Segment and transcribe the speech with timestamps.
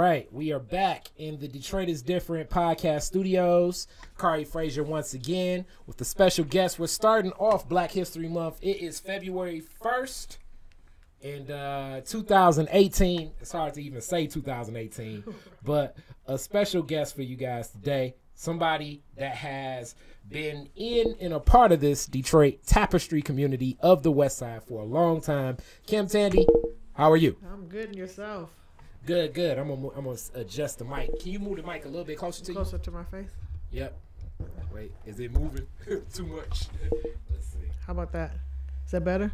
[0.00, 3.88] Right, we are back in the Detroit is Different podcast studios.
[4.16, 6.78] Khary Frazier once again with a special guest.
[6.78, 8.60] We're starting off Black History Month.
[8.62, 10.36] It is February 1st
[11.24, 13.32] and uh 2018.
[13.40, 15.24] It's hard to even say 2018,
[15.64, 15.96] but
[16.28, 18.14] a special guest for you guys today.
[18.36, 19.96] Somebody that has
[20.28, 24.80] been in and a part of this Detroit tapestry community of the West Side for
[24.80, 25.56] a long time.
[25.88, 26.46] Kim Tandy,
[26.92, 27.36] how are you?
[27.52, 28.57] I'm good and yourself.
[29.08, 29.56] Good, good.
[29.56, 31.18] I'm gonna I'm gonna adjust the mic.
[31.18, 33.30] Can you move the mic a little bit closer to Closer to my face.
[33.70, 33.98] Yep.
[34.70, 35.66] Wait, is it moving
[36.12, 36.66] too much?
[37.30, 37.70] Let's see.
[37.86, 38.32] How about that?
[38.84, 39.32] Is that better?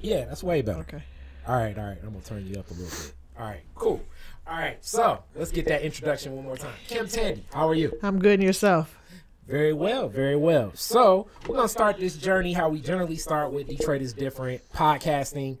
[0.00, 0.80] Yeah, that's way better.
[0.80, 1.04] Okay.
[1.46, 1.98] All right, all right.
[2.02, 3.12] I'm gonna turn you up a little bit.
[3.38, 4.04] All right, cool.
[4.44, 6.74] All right, so let's get that introduction one more time.
[6.88, 7.96] Kim Tandy, how are you?
[8.02, 8.98] I'm good and yourself.
[9.46, 10.72] Very well, very well.
[10.74, 15.58] So we're gonna start this journey how we generally start with Detroit is different podcasting.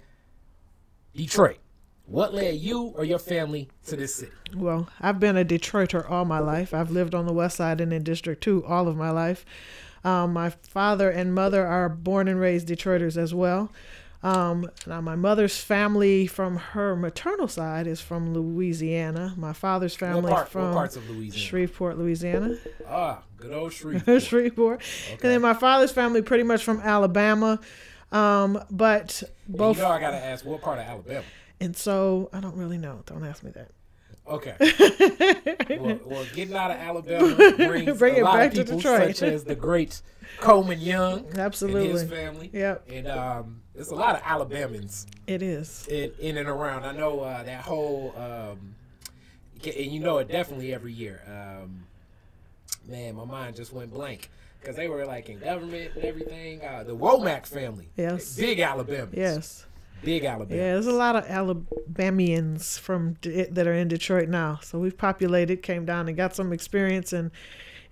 [1.14, 1.58] Detroit,
[2.06, 4.32] what led you or your family to this city?
[4.54, 6.72] Well, I've been a Detroiter all my life.
[6.72, 9.44] I've lived on the west side and in District 2 all of my life.
[10.04, 13.72] Um, my father and mother are born and raised Detroiters as well.
[14.22, 19.34] Um, now, my mother's family from her maternal side is from Louisiana.
[19.36, 21.38] My father's family part, from parts of Louisiana?
[21.38, 22.56] Shreveport, Louisiana.
[22.88, 24.22] Ah, good old Shreveport.
[24.22, 24.82] Shreveport.
[25.10, 27.60] And then my father's family pretty much from Alabama.
[28.10, 31.24] Um, but And both You know I gotta ask what part of Alabama.
[31.60, 33.02] And so I don't really know.
[33.06, 33.70] Don't ask me that.
[34.28, 34.56] Okay.
[35.78, 38.76] well, well, getting out of Alabama brings Bring a it lot back of to people
[38.78, 39.16] Detroit.
[39.16, 40.02] such as the great
[40.38, 42.06] Coleman Young and his Absolutely.
[42.08, 42.50] family.
[42.52, 45.86] Yep, And um, there's a lot of Alabamans it is.
[45.88, 46.84] in, in and around.
[46.84, 48.74] I know uh, that whole, um,
[49.64, 51.22] and you know it definitely every year.
[51.28, 51.84] Um,
[52.88, 54.28] man, my mind just went blank
[54.60, 56.62] because they were like in government and everything.
[56.64, 58.36] Uh, the Womack family, Yes.
[58.36, 59.66] big Alabamans, Yes.
[60.06, 60.58] Big Alabama.
[60.58, 64.60] Yeah, there's a lot of Alabamians from D- that are in Detroit now.
[64.62, 67.30] So we've populated, came down and got some experience and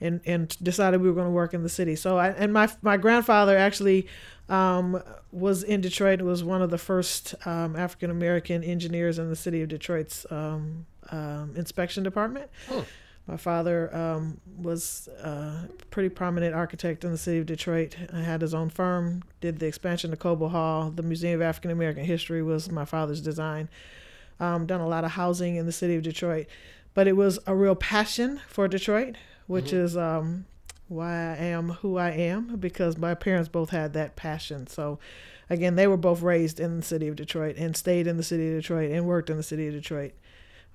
[0.01, 1.97] and and decided we were going to work in the city.
[1.97, 4.07] So I and my my grandfather actually
[4.49, 5.03] um,
[5.33, 6.23] was in Detroit.
[6.23, 10.87] Was one of the first um, African American engineers in the city of Detroit's um,
[11.11, 12.51] um, inspection department.
[12.69, 12.81] Hmm.
[13.27, 17.97] My father um, was a pretty prominent architect in the city of Detroit.
[18.13, 20.91] I had his own firm, did the expansion of Cobo Hall.
[20.91, 23.71] The Museum of African American History was my father's design.
[24.41, 26.47] Um, done a lot of housing in the city of Detroit.
[26.93, 29.85] But it was a real passion for Detroit, which Mhm.
[29.85, 30.45] is um,
[30.89, 34.67] why I am who I am, because my parents both had that passion.
[34.67, 34.99] So,
[35.49, 38.49] again, they were both raised in the city of Detroit and stayed in the city
[38.55, 40.13] of Detroit and worked in the city of Detroit.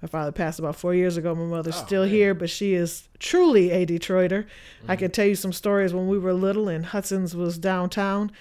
[0.02, 1.36] My father passed about four years ago.
[1.36, 2.12] My mother's Oh, still man.
[2.12, 4.46] here, but she is truly a Detroiter.
[4.88, 5.00] I Mhm.
[5.00, 8.32] could tell you some stories when we were little and Hudson's was downtown.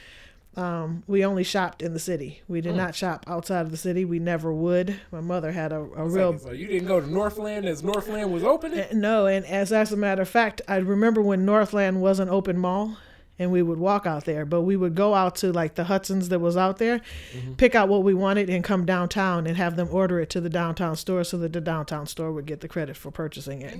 [0.56, 2.42] Um, we only shopped in the city.
[2.48, 2.78] We did Mm.
[2.78, 4.04] not shop outside of the city.
[4.04, 4.96] We never would.
[5.12, 8.32] My mother had a, a real like, so you didn't go to Northland as Northland
[8.32, 8.80] was opening?
[8.80, 12.28] uh, No, and as as a matter of fact, I remember when Northland was an
[12.28, 12.96] open mall,
[13.38, 14.44] and we would walk out there.
[14.44, 17.00] But we would go out to like the Hudson's that was out there,
[17.36, 17.56] Mhm.
[17.56, 20.50] pick out what we wanted, and come downtown and have them order it to the
[20.50, 23.74] downtown store, so that the downtown store would get the credit for purchasing it.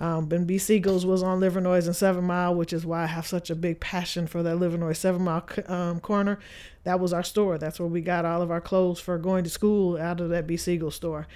[0.00, 0.58] Um, and B.
[0.58, 3.80] Siegel's was on Livernois and Seven Mile, which is why I have such a big
[3.80, 6.38] passion for that Livernois Seven Mile c- um, corner.
[6.84, 7.58] That was our store.
[7.58, 10.46] That's where we got all of our clothes for going to school out of that
[10.46, 10.56] B.
[10.56, 11.26] Siegel store.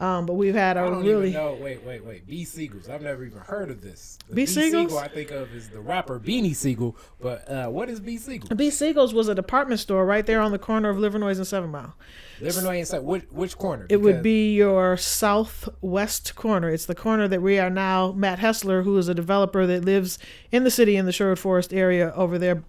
[0.00, 1.58] Um, but we've had I a don't really even know.
[1.60, 2.24] Wait, wait, wait.
[2.24, 2.44] B.
[2.44, 2.88] Siegel's.
[2.88, 4.16] I've never even heard of this.
[4.28, 4.46] The B.
[4.46, 4.92] Siegel's?
[4.92, 8.16] Siegel I think of is the rapper Beanie Sigel, but uh, what is B.
[8.16, 8.54] Siegel?
[8.54, 8.70] B.
[8.70, 11.94] Siegel's was a department store right there on the corner of Livernois and Seven Mile.
[12.40, 13.02] Livernois inside.
[13.02, 13.86] Which, which corner?
[13.88, 16.70] It would be your southwest corner.
[16.70, 18.12] It's the corner that we are now.
[18.12, 20.20] Matt Hessler, who is a developer that lives
[20.52, 22.62] in the city in the Sherwood Forest area over there,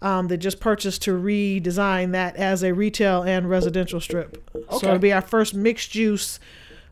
[0.00, 4.48] um, that just purchased to redesign that as a retail and residential strip.
[4.54, 4.78] Okay.
[4.78, 6.38] So it'll be our first mixed use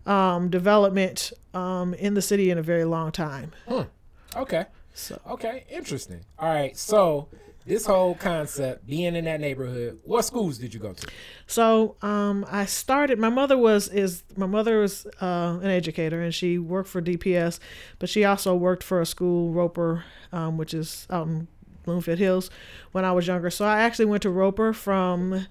[0.06, 3.52] um, development um, in the city in a very long time.
[4.36, 4.66] Okay.
[4.94, 5.64] So Okay.
[5.70, 6.24] Interesting.
[6.38, 6.76] All right.
[6.76, 7.28] So
[7.66, 11.06] this whole concept, being in that neighborhood, what schools did you go to?
[11.48, 13.18] So um, I started.
[13.18, 17.58] My mother was is my mother was uh, an educator, and she worked for DPS,
[17.98, 21.48] but she also worked for a school, Roeper, um, which is out in
[21.84, 22.50] Bloomfield Hills,
[22.92, 23.50] when I was younger.
[23.50, 25.46] So I actually went to Roeper from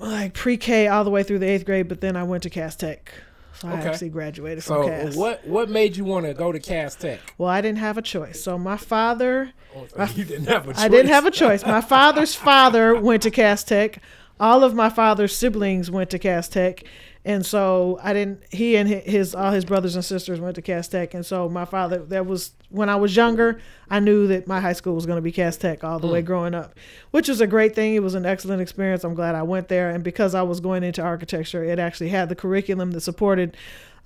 [0.00, 2.76] like pre-K all the way through the eighth grade, but then I went to Cass
[2.76, 3.12] Tech.
[3.54, 5.16] So I actually graduated from So Cass.
[5.16, 7.20] what what made you want to go to Cass Tech?
[7.38, 8.42] Well, I didn't have a choice.
[8.42, 10.78] So my father Oh, you didn't have a choice.
[10.82, 11.64] I didn't have a choice.
[11.64, 14.00] My father's father went to Cass Tech.
[14.40, 16.82] All of my father's siblings went to Cass Tech.
[17.26, 18.44] And so I didn't.
[18.52, 21.64] He and his all his brothers and sisters went to Cass Tech, and so my
[21.64, 21.98] father.
[22.04, 23.60] That was when I was younger.
[23.90, 26.12] I knew that my high school was going to be Cass Tech all the mm.
[26.12, 26.78] way growing up,
[27.10, 27.94] which was a great thing.
[27.94, 29.02] It was an excellent experience.
[29.02, 32.28] I'm glad I went there, and because I was going into architecture, it actually had
[32.28, 33.56] the curriculum that supported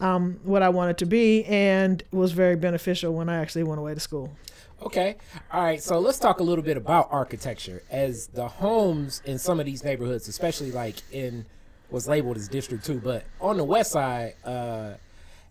[0.00, 3.92] um, what I wanted to be, and was very beneficial when I actually went away
[3.92, 4.34] to school.
[4.82, 5.16] Okay.
[5.52, 5.82] All right.
[5.82, 7.82] So let's talk a little bit about architecture.
[7.90, 11.44] As the homes in some of these neighborhoods, especially like in
[11.90, 14.94] was labeled as District Two, but on the west side, uh,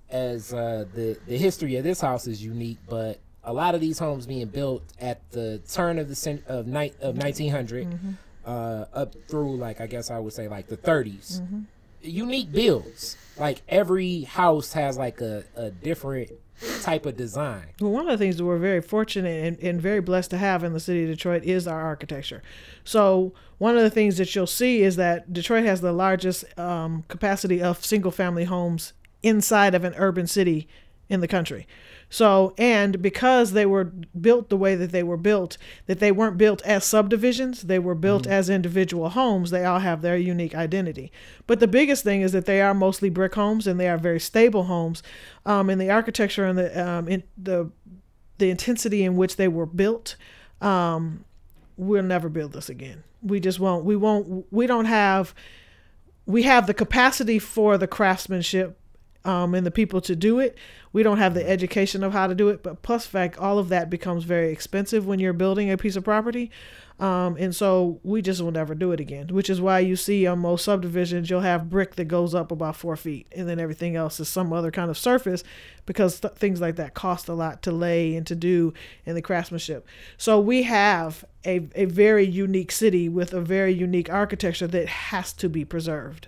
[0.09, 3.99] as uh, the the history of this house is unique, but a lot of these
[3.99, 8.09] homes being built at the turn of the cent- of night of 1900 mm-hmm.
[8.45, 11.41] uh, up through like I guess I would say like the 30s.
[11.41, 11.59] Mm-hmm.
[12.01, 13.17] Unique builds.
[13.37, 16.31] Like every house has like a, a different
[16.81, 17.67] type of design.
[17.79, 20.63] Well, one of the things that we're very fortunate and, and, very blessed to have
[20.63, 22.41] in the city of Detroit is our architecture.
[22.83, 27.03] So, one of the things that you'll see is that Detroit has the largest um,
[27.07, 30.67] capacity of single family homes inside of an urban city
[31.09, 31.67] in the country.
[32.09, 36.37] So, and because they were built the way that they were built, that they weren't
[36.39, 38.31] built as subdivisions, they were built mm-hmm.
[38.31, 41.11] as individual homes, they all have their unique identity.
[41.45, 44.19] But the biggest thing is that they are mostly brick homes and they are very
[44.19, 45.03] stable homes.
[45.45, 47.69] Um, and the architecture and the, um, in the,
[48.39, 50.15] the intensity in which they were built,
[50.61, 51.25] um,
[51.77, 53.03] we'll never build this again.
[53.21, 53.85] We just won't.
[53.85, 54.45] We won't.
[54.51, 55.33] We don't have.
[56.25, 58.79] We have the capacity for the craftsmanship
[59.25, 60.57] um, and the people to do it.
[60.91, 63.69] We don't have the education of how to do it, but plus fact, all of
[63.69, 66.49] that becomes very expensive when you're building a piece of property.
[66.99, 70.27] Um, and so we just will never do it again, which is why you see
[70.27, 73.95] on most subdivisions, you'll have brick that goes up about four feet and then everything
[73.95, 75.41] else is some other kind of surface
[75.85, 78.73] because th- things like that cost a lot to lay and to do
[79.05, 79.87] in the craftsmanship.
[80.17, 85.31] So we have a, a very unique city with a very unique architecture that has
[85.33, 86.27] to be preserved.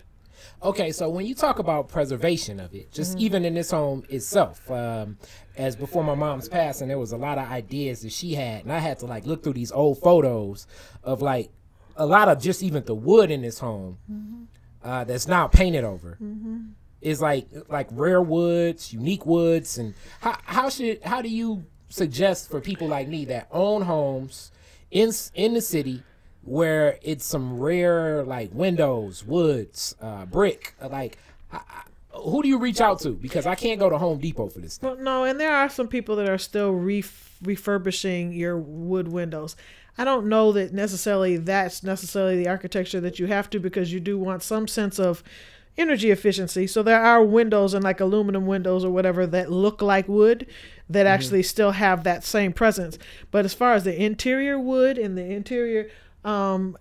[0.63, 3.25] Okay, so when you talk about preservation of it, just mm-hmm.
[3.25, 5.17] even in this home itself, um,
[5.57, 8.71] as before my mom's passing, there was a lot of ideas that she had, and
[8.71, 10.67] I had to like look through these old photos
[11.03, 11.49] of like
[11.95, 14.43] a lot of just even the wood in this home mm-hmm.
[14.83, 16.17] uh, that's now painted over.
[16.21, 16.59] Mm-hmm.
[17.01, 22.51] Is like like rare woods, unique woods, and how how should how do you suggest
[22.51, 24.51] for people like me that own homes
[24.91, 26.03] in in the city
[26.43, 30.73] where it's some rare like windows, woods, uh, brick.
[30.81, 31.17] Like,
[31.51, 31.83] I, I,
[32.13, 33.11] who do you reach out to?
[33.11, 34.79] Because I can't go to Home Depot for this.
[34.81, 39.55] Well, no, and there are some people that are still ref- refurbishing your wood windows.
[39.97, 43.99] I don't know that necessarily that's necessarily the architecture that you have to because you
[43.99, 45.23] do want some sense of
[45.77, 46.67] energy efficiency.
[46.67, 50.47] So there are windows and like aluminum windows or whatever that look like wood
[50.89, 51.13] that mm-hmm.
[51.13, 52.97] actually still have that same presence.
[53.31, 55.89] But as far as the interior wood and the interior
[56.23, 56.77] um,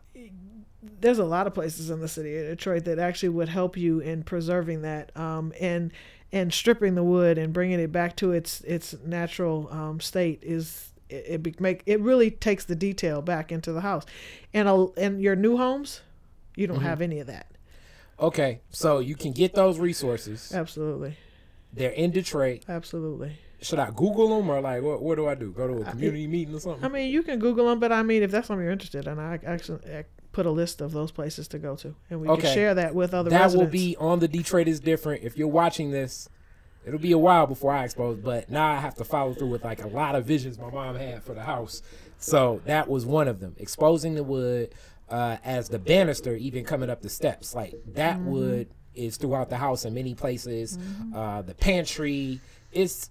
[1.00, 4.00] there's a lot of places in the city of Detroit that actually would help you
[4.00, 5.92] in preserving that um, and
[6.32, 10.90] and stripping the wood and bringing it back to its its natural um, state is
[11.08, 14.06] it, it make it really takes the detail back into the house.
[14.54, 16.02] And a, and your new homes
[16.56, 16.87] you don't mm-hmm.
[16.87, 17.46] have any of that.
[18.19, 20.52] Okay so you can get those resources.
[20.54, 21.16] Absolutely.
[21.72, 22.64] They're in detroit.
[22.69, 25.03] Absolutely should I Google them or like what?
[25.03, 25.53] What do I do?
[25.53, 26.85] Go to a community I, meeting or something?
[26.85, 29.19] I mean, you can Google them, but I mean, if that's something you're interested in,
[29.19, 32.43] I actually I put a list of those places to go to, and we okay.
[32.43, 33.31] can share that with other.
[33.31, 33.65] That residents.
[33.65, 35.25] will be on the Detroit is different.
[35.25, 36.29] If you're watching this,
[36.87, 39.65] it'll be a while before I expose, but now I have to follow through with
[39.65, 41.83] like a lot of visions my mom had for the house.
[42.19, 44.75] So that was one of them, exposing the wood
[45.09, 47.55] uh, as the banister, even coming up the steps.
[47.55, 48.31] Like that mm-hmm.
[48.31, 50.77] wood is throughout the house in many places.
[50.77, 51.17] Mm-hmm.
[51.17, 52.41] Uh, the pantry,
[52.73, 53.11] it's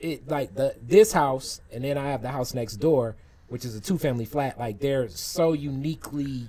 [0.00, 3.16] it like the this house and then I have the house next door,
[3.48, 4.58] which is a two family flat.
[4.58, 6.48] Like they're so uniquely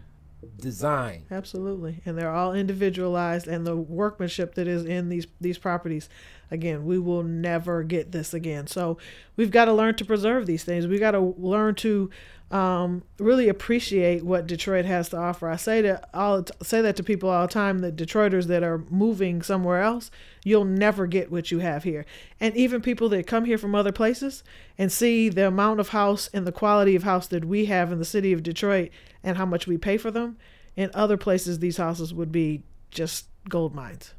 [0.59, 1.25] designed.
[1.31, 6.09] Absolutely, and they're all individualized, and the workmanship that is in these these properties.
[6.51, 8.67] Again, we will never get this again.
[8.67, 8.97] So
[9.35, 10.87] we've got to learn to preserve these things.
[10.87, 12.09] We've got to learn to
[12.51, 15.47] um, really appreciate what Detroit has to offer.
[15.47, 18.79] I say to all say that to people all the time that Detroiters that are
[18.89, 20.09] moving somewhere else,
[20.43, 22.05] you'll never get what you have here.
[22.39, 24.43] And even people that come here from other places
[24.77, 27.99] and see the amount of house and the quality of house that we have in
[27.99, 28.89] the city of Detroit
[29.23, 30.37] and how much we pay for them,
[30.75, 34.13] in other places these houses would be just gold mines.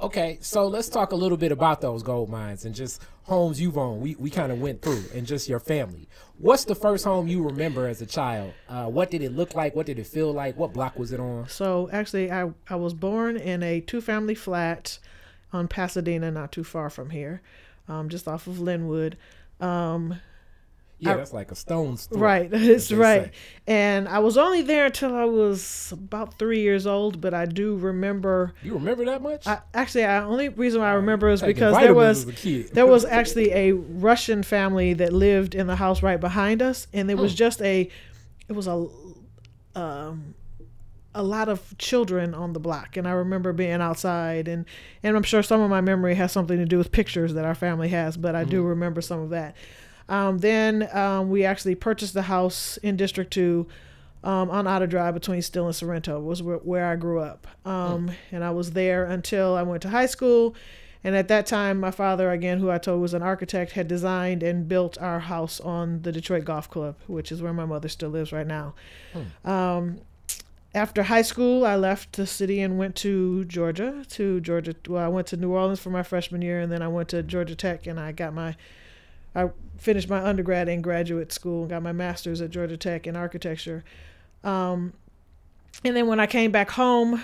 [0.00, 3.76] Okay, so let's talk a little bit about those gold mines and just homes you've
[3.76, 4.00] owned.
[4.00, 6.08] We, we kind of went through and just your family.
[6.38, 8.52] What's the first home you remember as a child?
[8.68, 9.74] Uh, what did it look like?
[9.74, 10.56] What did it feel like?
[10.56, 11.48] What block was it on?
[11.48, 15.00] So actually, I, I was born in a two family flat
[15.52, 17.42] on Pasadena, not too far from here,
[17.88, 19.16] um, just off of Linwood.
[19.60, 20.20] Um,
[21.00, 22.20] Yeah, I- that's like a stone's throw.
[22.20, 23.24] Right, it's they right.
[23.26, 23.30] say.
[23.68, 27.76] And I was only there until I was about three years old, but I do
[27.76, 28.54] remember.
[28.62, 29.46] You remember that much?
[29.46, 32.70] I, actually, the only reason why I remember is because there was a kid.
[32.72, 37.10] there was actually a Russian family that lived in the house right behind us, and
[37.10, 37.36] it was Hmm.
[37.36, 37.88] just a,
[38.48, 38.86] it was a,
[39.74, 40.34] um,
[41.14, 44.64] a lot of children on the block, and I remember being outside, and
[45.02, 47.54] and I'm sure some of my memory has something to do with pictures that our
[47.54, 49.56] family has, but I do remember some of that.
[50.08, 53.66] Um, then um, we actually purchased the house in District Two.
[54.24, 57.46] Um, on Outer Drive between Still and Sorrento was where, where I grew up.
[57.64, 60.56] Um, And I was there until I went to high school.
[61.04, 64.42] And at that time, my father, again, who I told was an architect, had designed
[64.42, 68.10] and built our house on the Detroit Golf Club, which is where my mother still
[68.10, 68.74] lives right now.
[69.44, 70.00] Um,
[70.74, 74.04] after high school, I left the city and went to Georgia.
[74.08, 76.88] To Georgia, well, I went to New Orleans for my freshman year, and then I
[76.88, 78.56] went to Georgia Tech, and I got my,
[79.38, 83.16] I finished my undergrad and graduate school, and got my master's at Georgia Tech in
[83.16, 83.84] architecture.
[84.42, 84.92] Um,
[85.84, 87.22] and then when I came back home,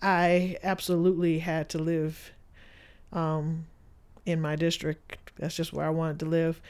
[0.00, 2.30] I absolutely had to live
[3.12, 3.66] um,
[4.24, 5.32] in my district.
[5.38, 6.60] That's just where I wanted to live.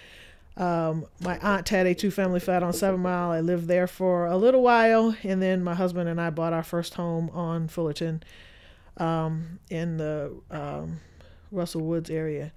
[0.57, 3.31] Um, my aunt had a two family flat on Seven Mile.
[3.31, 6.65] I lived there for a little while, and then my husband and I bought our
[6.65, 8.23] first home on Fullerton
[8.97, 11.01] um, in the um,
[11.53, 12.53] Russell Woods area.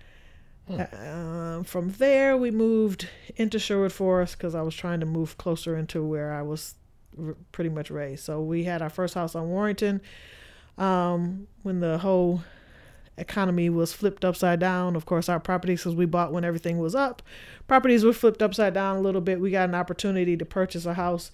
[0.70, 5.76] Uh, from there, we moved into Sherwood Forest because I was trying to move closer
[5.76, 6.76] into where I was
[7.22, 8.24] r- pretty much raised.
[8.24, 10.02] So we had our first house on Warrington
[10.78, 12.44] um, when the whole
[13.18, 14.96] economy was flipped upside down.
[14.96, 17.22] Of course, our properties, because we bought when everything was up,
[17.68, 19.42] properties were flipped upside down a little bit.
[19.42, 21.32] We got an opportunity to purchase a house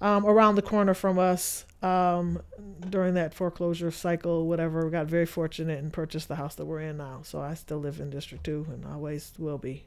[0.00, 2.40] um, around the corner from us um,
[2.88, 4.86] during that foreclosure cycle, whatever.
[4.86, 7.20] We got very fortunate and purchased the house that we're in now.
[7.22, 9.84] So I still live in District 2 and always will be.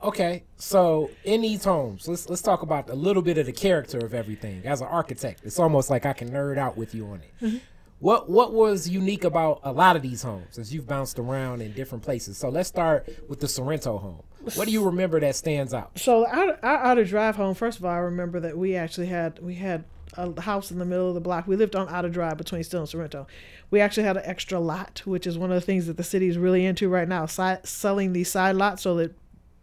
[0.00, 3.98] Okay, so in these homes, let's let's talk about a little bit of the character
[3.98, 4.64] of everything.
[4.64, 7.62] As an architect, it's almost like I can nerd out with you on it.
[7.98, 11.72] What what was unique about a lot of these homes as you've bounced around in
[11.72, 12.38] different places?
[12.38, 14.22] So let's start with the Sorrento home.
[14.54, 15.98] What do you remember that stands out?
[15.98, 17.54] So our, our outer drive home.
[17.56, 19.84] First of all, I remember that we actually had we had
[20.18, 21.46] a house in the middle of the block.
[21.46, 23.26] We lived on outer drive between Still and Sorrento.
[23.70, 26.28] We actually had an extra lot, which is one of the things that the city
[26.28, 29.14] is really into right now, si- selling these side lots so that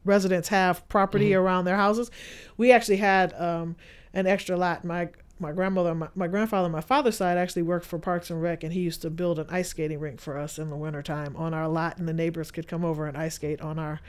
[0.06, 2.10] residents have property around their houses.
[2.58, 3.76] We actually had um,
[4.14, 4.86] an extra lot.
[4.86, 8.64] My my grandmother, my, my grandfather, my father's side actually worked for Parks and Rec,
[8.64, 11.54] and he used to build an ice skating rink for us in the wintertime on
[11.54, 14.00] our lot, and the neighbors could come over and ice skate on our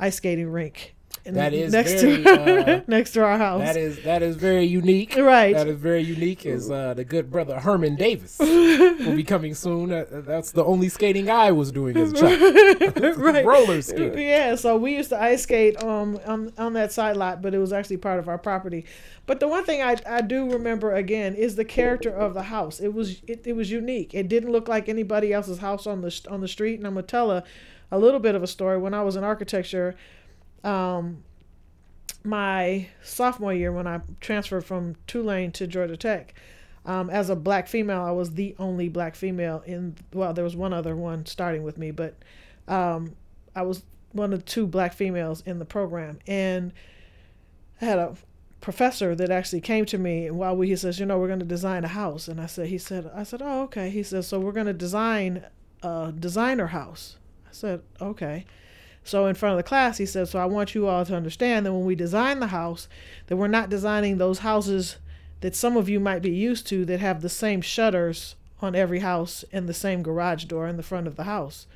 [0.00, 0.94] ice skating rink.
[1.24, 2.30] And That is next very, to
[2.78, 3.60] uh, next to our house.
[3.60, 5.16] That is that is very unique.
[5.16, 5.54] Right.
[5.54, 6.44] That is very unique.
[6.44, 9.92] Is uh, the good brother Herman Davis will be coming soon.
[9.92, 13.16] Uh, that's the only skating I was doing as a child.
[13.18, 13.44] right.
[13.44, 14.18] Roller skating.
[14.18, 17.58] Yeah, so we used to ice skate um on on that side lot, but it
[17.58, 18.84] was actually part of our property.
[19.24, 22.80] But the one thing I, I do remember again is the character of the house.
[22.80, 24.12] It was it, it was unique.
[24.12, 26.78] It didn't look like anybody else's house on the on the street.
[26.78, 27.44] And I'm gonna tell a,
[27.92, 28.78] a little bit of a story.
[28.78, 29.94] When I was in architecture,
[30.64, 31.24] um,
[32.24, 36.34] my sophomore year when I transferred from Tulane to Georgia Tech,
[36.84, 39.96] um, as a black female, I was the only black female in.
[40.12, 42.16] Well, there was one other one starting with me, but
[42.66, 43.14] um,
[43.54, 46.72] I was one of two black females in the program, and
[47.80, 48.16] I had a
[48.60, 51.40] professor that actually came to me and while we he says, you know, we're going
[51.40, 53.90] to design a house, and I said, he said, I said, oh okay.
[53.90, 55.44] He says, so we're going to design
[55.82, 57.16] a designer house.
[57.46, 58.44] I said, okay.
[59.04, 61.66] So in front of the class, he said, so I want you all to understand
[61.66, 62.88] that when we design the house,
[63.26, 64.96] that we're not designing those houses
[65.40, 69.00] that some of you might be used to that have the same shutters on every
[69.00, 71.66] house and the same garage door in the front of the house.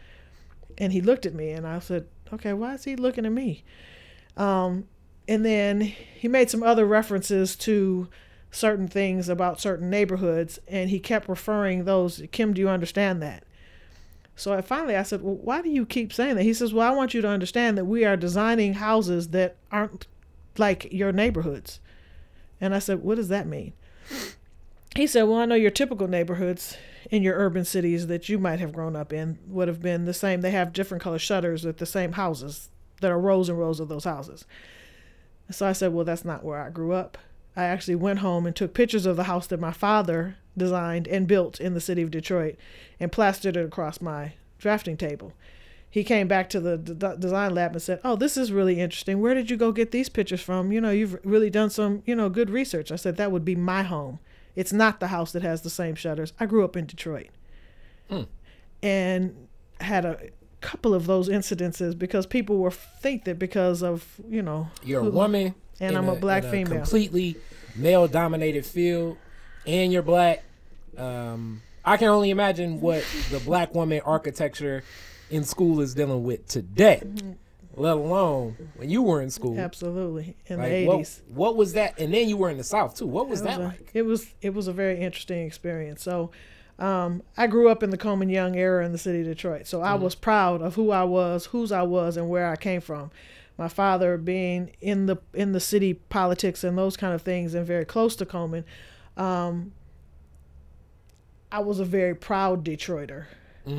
[0.79, 3.65] And he looked at me and I said, okay, why is he looking at me?
[4.37, 4.87] Um,
[5.27, 8.09] and then he made some other references to
[8.53, 12.23] certain things about certain neighborhoods and he kept referring those.
[12.31, 13.43] Kim, do you understand that?
[14.37, 16.43] So I finally I said, well, why do you keep saying that?
[16.43, 20.07] He says, well, I want you to understand that we are designing houses that aren't
[20.59, 21.81] like your neighborhoods.
[22.61, 23.73] And I said, what does that mean?
[24.95, 26.77] He said, well, I know your typical neighborhoods
[27.11, 30.15] in your urban cities that you might have grown up in would have been the
[30.15, 30.41] same.
[30.43, 32.69] They have different color shutters with the same houses.
[33.01, 34.45] that are rows and rows of those houses.
[35.51, 37.19] So I said, well, that's not where I grew up.
[37.55, 41.27] I actually went home and took pictures of the house that my father designed and
[41.27, 42.57] built in the city of Detroit
[42.99, 45.33] and plastered it across my drafting table.
[45.89, 49.21] He came back to the d- design lab and said, "Oh, this is really interesting.
[49.21, 50.73] Where did you go get these pictures from?
[50.73, 53.55] You know, you've really done some, you know, good research." I said, "That would be
[53.55, 54.19] my home.
[54.55, 56.33] It's not the house that has the same shutters.
[56.39, 57.29] I grew up in Detroit."
[58.11, 58.23] Hmm.
[58.83, 59.49] And
[59.81, 60.19] had a
[60.61, 65.11] couple of those incidences because people were think that because of you know You're a
[65.11, 66.79] woman, and I'm a black in female.
[66.81, 67.37] completely
[67.75, 69.17] male-dominated field,
[69.67, 70.43] and you're black.
[70.97, 74.83] Um, I can only imagine what the black woman architecture
[75.31, 77.03] in school is dealing with today,
[77.75, 79.59] let alone when you were in school.
[79.59, 81.21] absolutely in Like, the what, 80s.
[81.29, 81.99] what was that?
[82.01, 83.07] And then you were in the South too.
[83.07, 83.91] What was It that a- like?
[83.95, 86.03] It was it was a very interesting experience.
[86.03, 86.31] So,
[86.79, 89.67] um, I grew up in the Coleman Young era in the city of Detroit.
[89.67, 90.05] So I Mm-hmm.
[90.05, 93.11] was proud of who I was, whose I was, and where I came from.
[93.59, 97.67] My father being in the in the city politics and those kind of things, and
[97.67, 98.65] very close to Coleman.
[99.17, 99.73] Um,
[101.51, 103.25] I was a very proud Detroiter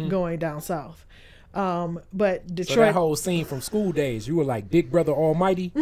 [0.09, 1.05] going down south.
[1.53, 2.49] Um, but Mm-hmm.
[2.49, 5.71] So Detroit, that whole scene from school days, you were like Big Brother Almighty.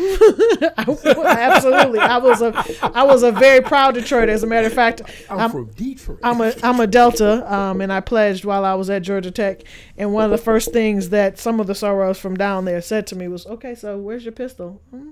[0.77, 2.53] absolutely, I was a
[2.95, 4.29] I was a very proud Detroiter.
[4.29, 6.19] As a matter of fact, I'm, I'm- from Detroit.
[6.23, 9.63] I'm a I'm a Delta, um, and I pledged while I was at Georgia Tech.
[9.97, 13.05] And one of the first things that some of the sorors from down there said
[13.07, 15.11] to me was, "Okay, so where's your pistol?" Hmm?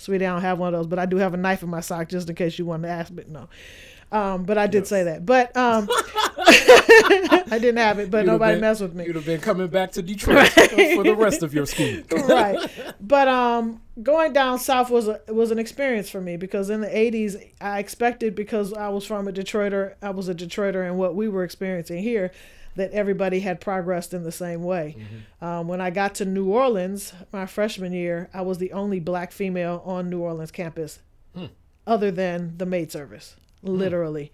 [0.00, 1.80] Sweetie, I don't have one of those, but I do have a knife in my
[1.80, 3.14] sock just in case you wanted to ask.
[3.14, 3.48] But no,
[4.10, 5.26] um, but I did say that.
[5.26, 5.88] But um,
[6.38, 9.04] I didn't have it, but You'd nobody been- messed with me.
[9.06, 12.02] You'd have been coming back to Detroit for the rest of your school.
[12.28, 12.70] right.
[13.00, 16.88] But um, going down south was a was an experience for me because in the
[16.88, 21.14] '80s I expected because I was from a Detroiter, I was a Detroiter, and what
[21.14, 22.30] we were experiencing here,
[22.76, 24.96] that everybody had progressed in the same way.
[25.40, 29.32] Um, when I got to New Orleans my freshman year, I was the only black
[29.32, 31.00] female on New Orleans campus,
[31.86, 34.30] other than the maid service, literally.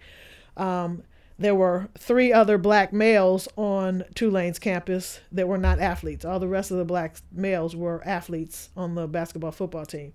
[0.55, 1.03] Um,
[1.39, 6.25] there were three other black males on Tulane's campus that were not athletes.
[6.25, 10.13] All the rest of the black males were athletes on the basketball football team.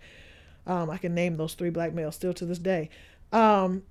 [0.66, 2.90] Um, I can name those three black males still to this day.
[3.32, 3.82] Um,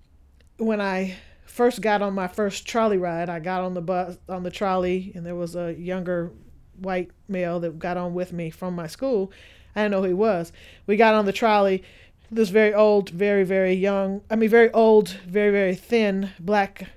[0.58, 1.16] when I
[1.52, 5.12] first got on my first trolley ride, I got on the bus on the trolley,
[5.16, 6.32] and there was a younger
[6.80, 9.32] white male that got on with me from my school.
[9.76, 10.52] I didn't know who he was.
[10.88, 11.84] We got on the trolley.
[12.30, 16.88] This very old, very very young, I mean very old, very very thin black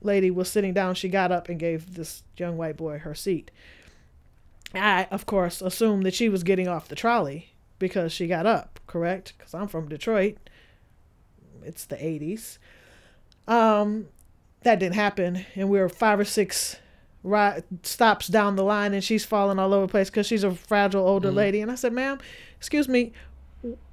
[0.00, 0.94] lady was sitting down.
[0.94, 3.50] She got up and gave this young white boy her seat.
[4.74, 8.80] I, of course, assumed that she was getting off the trolley because she got up,
[8.86, 9.34] correct?
[9.36, 10.36] Because I'm from Detroit.
[11.62, 12.58] It's the 80s.
[13.46, 14.06] Um,
[14.62, 15.44] that didn't happen.
[15.54, 16.76] And we were five or six
[17.22, 20.54] ri- stops down the line, and she's falling all over the place because she's a
[20.54, 21.60] fragile older lady.
[21.60, 22.18] And I said, ma'am,
[22.56, 23.12] excuse me,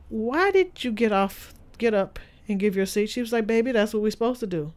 [0.09, 3.07] why did you get off, get up and give your seat?
[3.07, 4.73] She was like, baby, that's what we're supposed to do.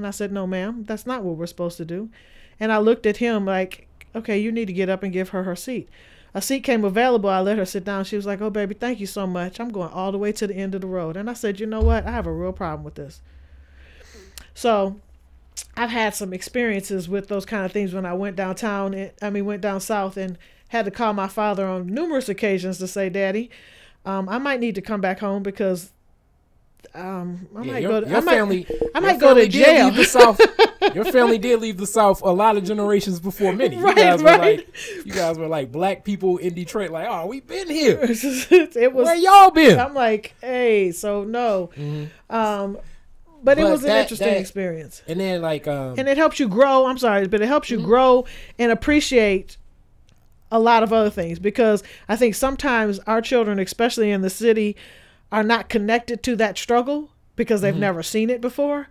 [0.00, 2.08] And I said, No, ma'am, that's not what we're supposed to do.
[2.58, 5.42] And I looked at him like, Okay, you need to get up and give her
[5.42, 5.90] her seat.
[6.32, 7.28] A seat came available.
[7.28, 8.04] I let her sit down.
[8.04, 9.60] She was like, Oh, baby, thank you so much.
[9.60, 11.18] I'm going all the way to the end of the road.
[11.18, 12.06] And I said, You know what?
[12.06, 13.20] I have a real problem with this.
[14.60, 14.96] So
[15.74, 18.92] I've had some experiences with those kind of things when I went downtown.
[18.92, 20.36] And, I mean, went down south and
[20.68, 23.48] had to call my father on numerous occasions to say, Daddy,
[24.04, 25.92] um, I might need to come back home because
[26.94, 28.66] um, I Yeah, might your, go to, your I might, family.
[28.94, 29.90] I might go to jail.
[29.92, 30.38] the South.
[30.94, 33.78] your family did leave the South a lot of generations before many.
[33.78, 34.38] Right, you guys right.
[34.40, 36.90] were like, you guys were like black people in Detroit.
[36.90, 37.98] Like, oh, we've been here.
[38.02, 39.80] it was Where y'all been?
[39.80, 41.70] I'm like, hey, so no.
[41.78, 42.10] Mhm.
[42.28, 42.78] Um,
[43.42, 45.02] but it But was an interesting that- experience.
[45.08, 46.86] And then like, um, And it helps you grow.
[46.86, 47.80] I'm sorry, but it helps Mm-hmm.
[47.80, 48.24] you grow
[48.58, 49.56] and appreciate
[50.52, 54.76] a lot of other things because I think sometimes our children, especially in the city,
[55.30, 57.80] are not connected to that struggle because they've Mm-hmm.
[57.80, 58.88] never seen it before.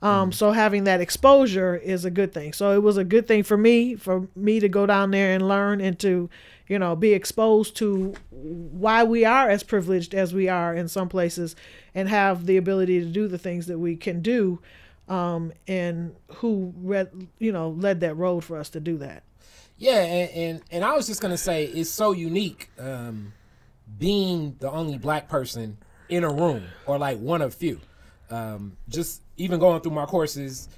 [0.00, 2.52] Um, So having that exposure is a good thing.
[2.54, 5.46] So it was a good thing for me, for me to go down there and
[5.46, 6.28] learn and to,
[6.68, 11.08] you know, be exposed to why we are as privileged as we are in some
[11.08, 11.56] places,
[11.94, 14.60] and have the ability to do the things that we can do,
[15.08, 16.72] um, and who
[17.38, 19.22] you know, led that road for us to do that.
[19.78, 23.32] Yeah, and, and and I was just gonna say it's so unique um,
[23.98, 27.80] being the only black person in a room or like one of few.
[28.30, 30.68] Um, just even going through my courses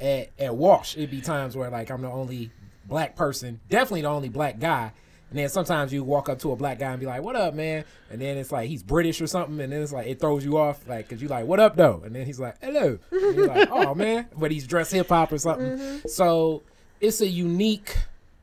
[0.00, 2.50] at, at Walsh, it'd be times where like I'm the only
[2.84, 4.92] black person, definitely the only black guy.
[5.32, 7.54] And then sometimes you walk up to a black guy and be like, "What up,
[7.54, 10.44] man?" And then it's like he's British or something, and then it's like it throws
[10.44, 13.34] you off, like, cause you're like, "What up, though?" And then he's like, "Hello." And
[13.36, 16.02] you're like, "Oh man," but he's dressed hip hop or something.
[16.06, 16.62] So
[17.00, 17.96] it's a unique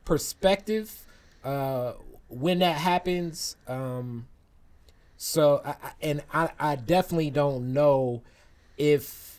[0.04, 1.06] perspective
[1.44, 1.92] uh,
[2.28, 3.56] when that happens.
[3.68, 4.26] Um,
[5.16, 8.22] so, I, I- and I, I definitely don't know
[8.76, 9.38] if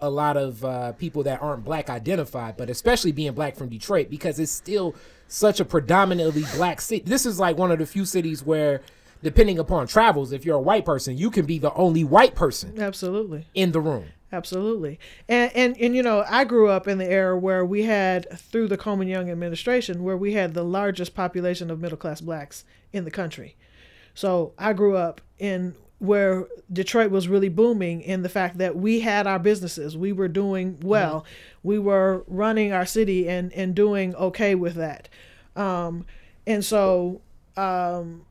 [0.00, 4.08] a lot of uh, people that aren't black identify, but especially being black from Detroit,
[4.10, 4.94] because it's still
[5.28, 7.02] such a predominantly black city.
[7.04, 8.82] This is like one of the few cities where,
[9.22, 12.80] depending upon travels, if you're a white person, you can be the only white person
[12.80, 14.06] Absolutely, in the room.
[14.32, 14.98] Absolutely.
[15.28, 18.68] And, and and you know, I grew up in the era where we had through
[18.68, 23.04] the Coleman Young administration where we had the largest population of middle class blacks in
[23.04, 23.56] the country.
[24.14, 29.00] So I grew up in where Detroit was really booming in the fact that we
[29.00, 29.96] had our businesses.
[29.96, 31.20] We were doing well.
[31.20, 31.68] Mm-hmm.
[31.68, 35.08] We were running our city and, and doing okay with that.
[35.54, 36.04] Um,
[36.46, 37.22] and so
[37.56, 38.26] um,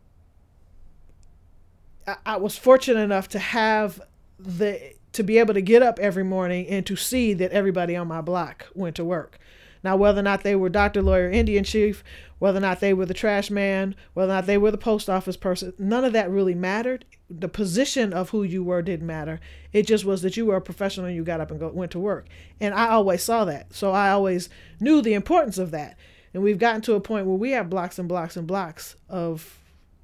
[2.08, 4.02] I, I was fortunate enough to have
[4.38, 8.06] the to be able to get up every morning and to see that everybody on
[8.06, 9.40] my block went to work.
[9.86, 12.04] Now, whether or not they were doctor, lawyer, Indian chief,
[12.40, 15.10] whether or not they were the trash man, whether or not they were the post
[15.10, 17.06] office person, none of that really mattered.
[17.30, 19.40] The position of who you were didn't matter.
[19.72, 21.92] It just was that you were a professional and you got up and go, went
[21.92, 22.26] to work.
[22.60, 23.76] And I always saw that.
[23.76, 25.98] So I always knew the importance of that.
[26.34, 29.60] And we've gotten to a point where we have blocks and blocks and blocks of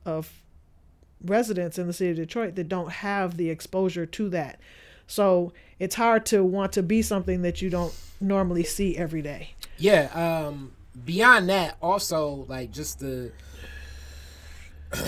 [0.05, 0.31] of
[1.23, 4.59] residents in the city of Detroit that don't have the exposure to that.
[5.07, 9.51] So it's hard to want to be something that you don't normally see every day.
[9.81, 10.45] Yeah.
[10.47, 10.73] Um,
[11.05, 13.31] beyond that, also like just the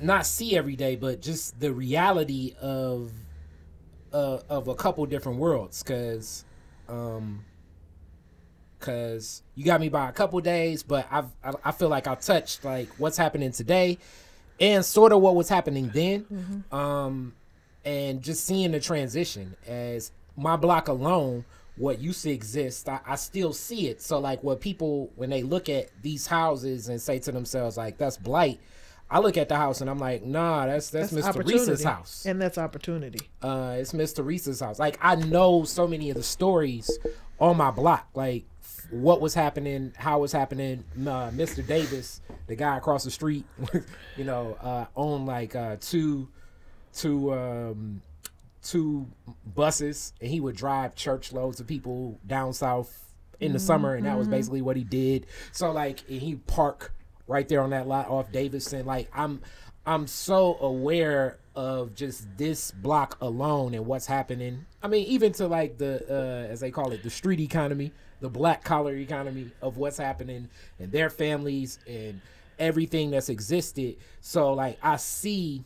[0.00, 3.12] not see every day, but just the reality of
[4.12, 6.44] uh, of a couple different worlds, because
[6.88, 7.44] um,
[8.78, 12.14] because you got me by a couple days, but I've I, I feel like I
[12.14, 13.98] touched like what's happening today
[14.60, 16.24] and sort of what was happening then.
[16.32, 16.74] Mm-hmm.
[16.74, 17.34] Um,
[17.84, 21.44] and just seeing the transition as my block alone
[21.76, 24.02] what used to exist I, I, still see it.
[24.02, 27.96] So like what people when they look at these houses and say to themselves like
[27.98, 28.60] that's blight
[29.10, 32.26] i look at the house and i'm like nah that's that's, that's mr reese's house.
[32.26, 33.28] And that's opportunity.
[33.42, 34.78] Uh it's mr reese's house.
[34.78, 36.90] Like i know so many of the stories
[37.40, 38.44] on my block like
[38.90, 40.84] what was happening how was happening.
[40.94, 43.44] Uh, mr davis the guy across the street
[44.16, 46.28] you know uh owned like uh two
[46.92, 48.02] two um,
[48.62, 49.06] two
[49.54, 53.66] buses, and he would drive church loads of people down south in the mm-hmm.
[53.66, 54.36] summer, and that was mm-hmm.
[54.36, 55.26] basically what he did.
[55.50, 56.92] So like, he park
[57.26, 58.86] right there on that lot off Davidson.
[58.86, 59.40] Like, I'm
[59.84, 64.64] I'm so aware of just this block alone and what's happening.
[64.82, 68.30] I mean, even to like the uh, as they call it, the street economy, the
[68.30, 70.48] black collar economy of what's happening
[70.78, 72.20] and their families and
[72.58, 73.96] everything that's existed.
[74.20, 75.64] So like, I see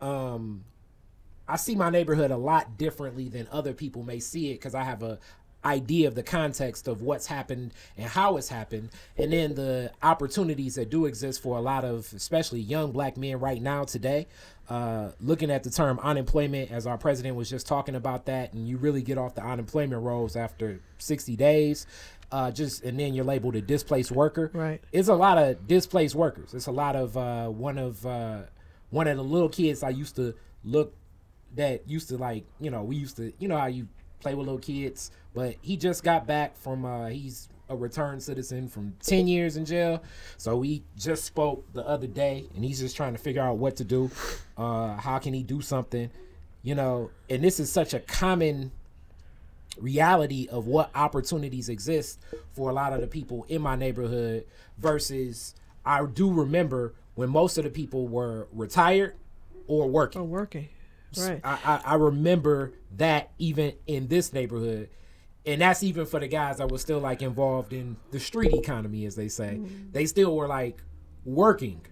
[0.00, 0.64] um
[1.48, 4.82] I see my neighborhood a lot differently than other people may see it because I
[4.82, 5.18] have a
[5.64, 8.88] idea of the context of what's happened and how it's happened.
[9.18, 13.40] And then the opportunities that do exist for a lot of especially young black men
[13.40, 14.28] right now today
[14.68, 18.68] uh, looking at the term unemployment as our president was just talking about that and
[18.68, 21.86] you really get off the unemployment rolls after 60 days
[22.32, 24.50] uh, just and then you're labeled a displaced worker.
[24.52, 24.80] Right.
[24.92, 26.54] It's a lot of displaced workers.
[26.54, 28.42] It's a lot of uh, one of uh,
[28.90, 30.94] one of the little kids I used to look
[31.56, 33.88] that used to like, you know, we used to, you know how you
[34.20, 38.68] play with little kids, but he just got back from uh he's a returned citizen
[38.68, 40.02] from 10 years in jail.
[40.36, 43.76] So we just spoke the other day and he's just trying to figure out what
[43.76, 44.10] to do.
[44.56, 46.10] Uh how can he do something?
[46.62, 48.72] You know, and this is such a common
[49.78, 52.18] reality of what opportunities exist
[52.52, 54.46] for a lot of the people in my neighborhood
[54.78, 59.14] versus I do remember when most of the people were retired
[59.66, 60.20] or working.
[60.20, 60.68] Or working.
[61.16, 61.40] Right.
[61.44, 64.90] I, I, I remember that even in this neighborhood.
[65.44, 69.06] And that's even for the guys that were still like involved in the street economy,
[69.06, 69.60] as they say.
[69.60, 69.92] Mm.
[69.92, 70.82] They still were like
[71.24, 71.82] working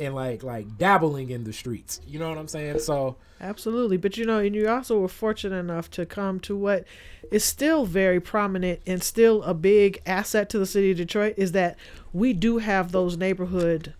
[0.00, 2.00] and like like dabbling in the streets.
[2.06, 2.80] You know what I'm saying?
[2.80, 6.84] So absolutely, but you know, and you also were fortunate enough to come to what
[7.30, 11.52] is still very prominent and still a big asset to the city of Detroit is
[11.52, 11.78] that
[12.12, 13.94] we do have those neighborhood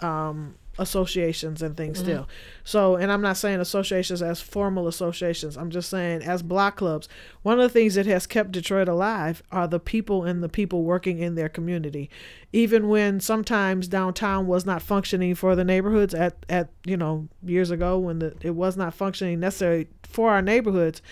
[0.00, 2.06] um, associations and things mm-hmm.
[2.06, 2.28] still.
[2.64, 5.56] So, and I'm not saying associations as formal associations.
[5.56, 7.08] I'm just saying as block clubs.
[7.42, 10.84] One of the things that has kept Detroit alive are the people and the people
[10.84, 12.08] working in their community.
[12.52, 17.70] Even when sometimes downtown was not functioning for the neighborhoods at at you know years
[17.70, 21.02] ago when the, it was not functioning necessarily for our neighborhoods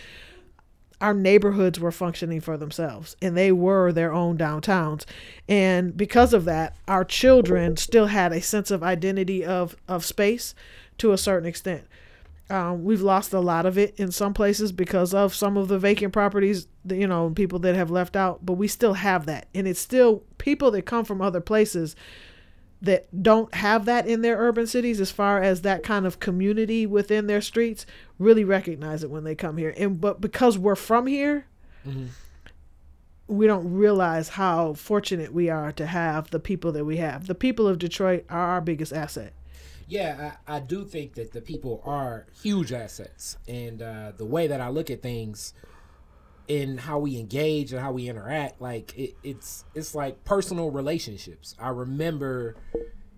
[1.00, 5.04] our neighborhoods were functioning for themselves and they were their own downtowns.
[5.48, 10.54] And because of that our children still had a sense of identity of of space
[10.98, 11.84] to a certain extent.
[12.50, 15.78] Um, we've lost a lot of it in some places because of some of the
[15.78, 19.48] vacant properties you know people that have left out but we still have that.
[19.54, 21.96] And it's still people that come from other places
[22.82, 26.86] that don't have that in their urban cities as far as that kind of community
[26.86, 27.84] within their streets
[28.18, 29.74] really recognize it when they come here.
[29.76, 31.46] And but because we're from here
[31.86, 32.06] mm-hmm.
[33.26, 37.26] we don't realize how fortunate we are to have the people that we have.
[37.26, 39.32] The people of detroit are our biggest asset.
[39.88, 44.46] Yeah, I, I do think that the people are huge assets, and uh, the way
[44.46, 45.52] that I look at things,
[46.50, 51.54] in how we engage and how we interact, like it, it's it's like personal relationships.
[51.60, 52.56] I remember,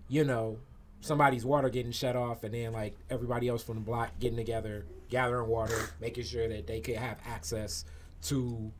[0.07, 0.59] you know,
[1.01, 4.85] somebody's water getting shut off, and then like everybody else from the block getting together,
[5.09, 7.85] gathering water, making sure that they could have access
[8.25, 8.71] to,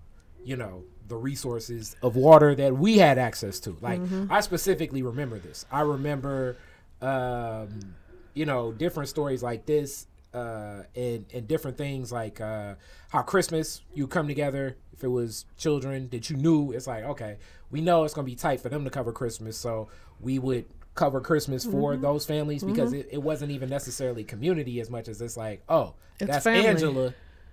[0.45, 3.75] you know, the resources of water that we had access to.
[3.81, 5.65] Like I specifically remember this.
[5.71, 6.57] I remember,
[7.01, 7.95] um,
[8.35, 10.05] you know, different stories like this.
[10.33, 12.73] Uh, and and different things like uh,
[13.09, 14.75] how Christmas you come together.
[14.91, 17.37] If it was children that you knew, it's like okay,
[17.69, 20.65] we know it's gonna be tight for them to cover Christmas, so we would
[20.95, 25.19] cover Christmas for those families because it, it wasn't even necessarily community as much as
[25.21, 26.67] it's like oh It's that's family.
[26.67, 27.05] Angela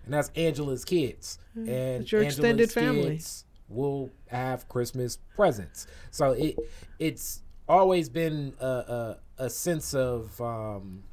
[0.05, 1.69] and that's Angela's kids and
[2.03, 3.11] It's your extended Angela's family.
[3.17, 5.87] kids will have Christmas presents.
[6.11, 6.57] So it
[6.99, 11.05] it's always been a a, a sense of um,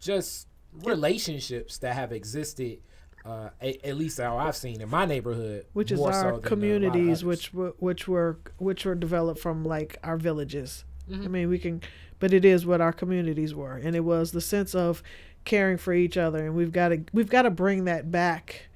[0.00, 0.48] just
[0.84, 2.78] relationships that have existed.
[3.24, 6.24] Uh, a, at least how I've seen in my neighborhood, which is so our than
[6.24, 10.84] a lot of communities which were which were which were developed from like our villages
[11.10, 11.24] Mm-hmm.
[11.24, 11.82] i mean we can
[12.20, 15.02] but it is what our communities were and it was the sense of
[15.44, 18.68] caring for each other and we've got to we've got to bring that back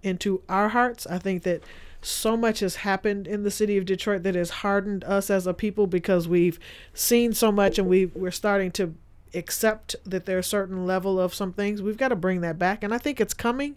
[0.00, 1.62] into our hearts i think that
[2.00, 5.52] so much has happened in the city of detroit that has hardened us as a
[5.54, 6.58] people because we've
[6.94, 8.94] seen so much and we we're starting to
[9.34, 12.82] accept that there's a certain level of some things we've got to bring that back
[12.84, 13.74] and i think it's coming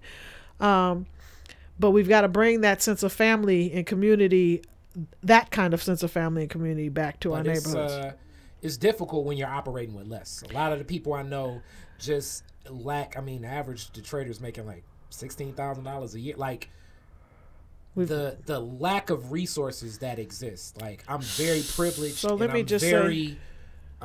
[0.60, 1.06] um,
[1.80, 4.62] but we've got to bring that sense of family and community
[5.24, 8.13] that kind of sense of family and community back to our But it's, neighborhoods uh,
[8.62, 10.44] it's difficult when you're operating with less.
[10.50, 11.62] A lot of the people I know
[12.00, 13.15] just lack.
[13.15, 16.36] I mean, the average Detroiter's making like sixteen thousand dollars a year.
[16.36, 16.70] Like
[17.94, 20.82] We've- the the lack of resources that exist.
[20.82, 22.15] Like I'm very privileged.
[22.15, 23.38] So let me I'm just say- very,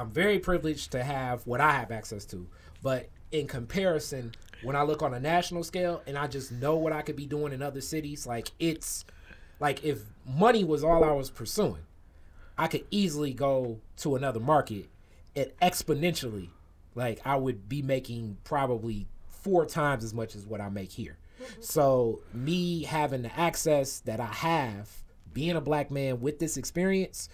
[0.01, 2.47] I'm very privileged to have what I have access to.
[2.83, 4.33] But in comparison,
[4.63, 7.27] when I look on a national scale and I just know what I could be
[7.27, 9.05] doing in other cities, like it's
[9.61, 11.83] like if money was all I was pursuing,
[12.57, 14.89] I could easily go to another market
[15.37, 16.49] and exponentially,
[16.95, 21.19] like I would be making probably four times as much as what I make here.
[21.61, 25.00] So me having the access that I have,
[25.33, 27.29] being a black man with this experience,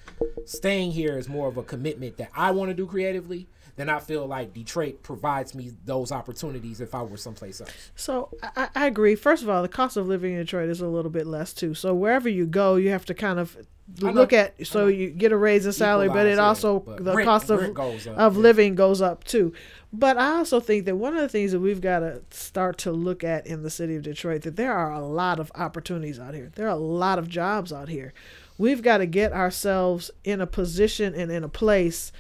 [0.45, 3.99] staying here is more of a commitment that I want to do creatively than I
[3.99, 7.91] feel like Detroit provides me those opportunities if I were someplace else.
[7.95, 9.15] So I, I agree.
[9.15, 11.75] First of all, the cost of living in Detroit is a little bit less too.
[11.75, 13.57] So wherever you go, you have to kind of
[14.01, 17.27] look at so you get a raise in salary, but it also but the rent-
[17.27, 18.41] cost of of yeah.
[18.41, 19.53] living goes up too.
[19.93, 22.93] But I also think that one of the things that we've got to start to
[22.93, 26.35] look at in the city of Detroit that there are a lot of opportunities out
[26.35, 26.51] here.
[26.55, 28.13] There are a lot of jobs out here.
[28.59, 32.11] We've got to get ourselves in a position and in a place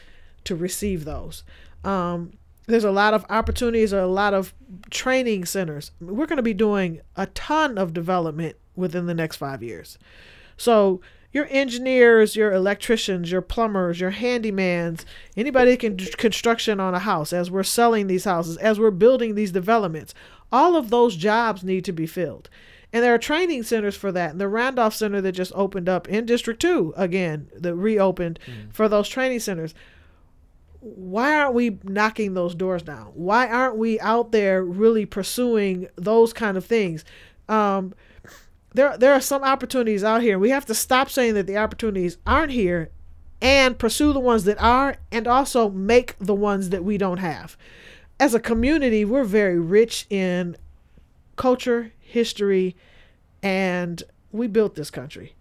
[0.47, 1.45] to receive those.
[1.85, 2.33] Um,
[2.67, 4.53] there's a lot of opportunities, or a lot of
[4.91, 5.93] training centers.
[6.01, 9.99] We're going to be doing a ton of development within the next five years.
[10.57, 11.01] So
[11.33, 15.05] your engineers, your electricians, your plumbers, your handymans,
[15.37, 18.91] anybody that can do construction on a house, as we're selling these houses, as we're
[18.91, 20.15] building these developments,
[20.51, 22.49] all of those jobs need to be filled.
[22.93, 24.31] And there are training centers for that.
[24.31, 28.39] And the Randolph Center that just opened up in District 2, again, that reopened
[28.73, 29.75] for those training centers
[30.94, 33.07] why aren't we knocking those doors down?
[33.14, 37.05] Why aren't we out there really pursuing those kind of things?
[37.49, 37.92] Um,
[38.72, 40.38] there, there are some opportunities out here.
[40.38, 42.90] We have to stop saying that the opportunities aren't here
[43.42, 47.57] and pursue the ones that are and also make the ones that we don't have.
[48.20, 50.57] As a community, we're very rich in
[51.35, 52.77] culture, history,
[53.42, 55.35] and we built this country,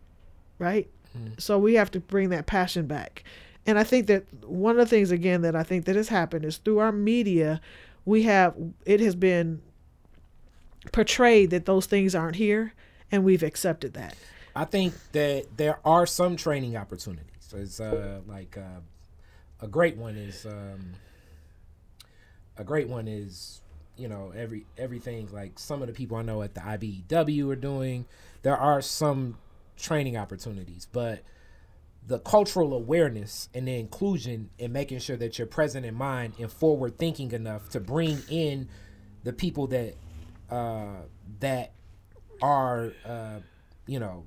[0.58, 0.90] right?
[1.38, 3.24] So we have to bring that passion back.
[3.66, 6.46] And I think that one of the things again that I think that has happened
[6.46, 7.62] is through our media,
[8.06, 9.62] we have it has been
[10.92, 12.74] portrayed that those things aren't here
[13.12, 14.16] and we've accepted that.
[14.56, 17.54] I think that there are some training opportunities.
[17.54, 18.82] It's uh, like uh,
[19.62, 20.94] a great one is um,
[22.58, 23.62] a great one is
[23.98, 27.56] you know every everything like some of the people I know at the IBEW are
[27.56, 28.06] doing.
[28.44, 29.38] There are some
[29.78, 31.22] training opportunities, but
[32.08, 36.52] the cultural awareness and the inclusion and making sure that you're present in mind and
[36.52, 38.70] forward thinking enough to bring in
[39.24, 39.96] the people that
[40.52, 40.98] uh,
[41.40, 41.72] that
[42.42, 43.40] are uh,
[43.88, 44.26] you know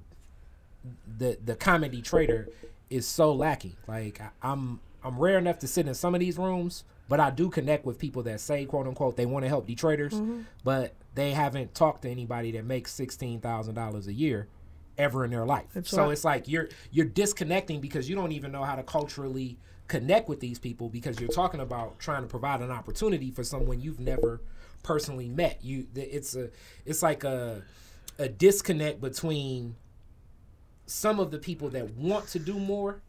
[1.18, 2.48] the the comedy trader
[2.90, 3.76] is so lacking.
[3.86, 7.30] Like I, I'm I'm rare enough to sit in some of these rooms, but I
[7.30, 11.30] do connect with people that say quote unquote they want to help Detroiters, but they
[11.30, 14.48] haven't talked to anybody that makes sixteen thousand dollars a year
[14.98, 15.66] ever in their life.
[15.72, 16.12] That's so right.
[16.12, 20.40] it's like you're you're disconnecting because you don't even know how to culturally connect with
[20.40, 24.40] these people because you're talking about trying to provide an opportunity for someone you've never
[24.82, 25.60] personally met.
[25.62, 26.50] You it's a
[26.84, 27.62] it's like a
[28.18, 29.76] a disconnect between
[30.86, 33.02] some of the people that want to do more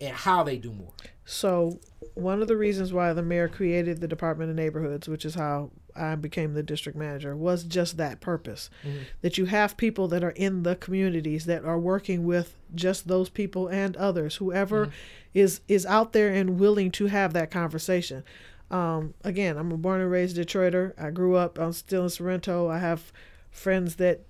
[0.00, 0.92] and how they do more.
[1.24, 1.80] So,
[2.14, 5.70] one of the reasons why the mayor created the Department of Neighborhoods, which is how
[5.98, 8.70] I became the district manager, was just that purpose.
[9.22, 13.28] That you have people that are in the communities that are working with just those
[13.28, 14.84] people and others, whoever
[15.34, 18.24] is is out there and willing to have that conversation.
[18.70, 20.92] Um, again, I'm a born and raised Detroiter.
[20.98, 21.58] I grew up.
[21.58, 22.68] I'm still in Sorrento.
[22.68, 23.12] I have
[23.50, 24.20] friends that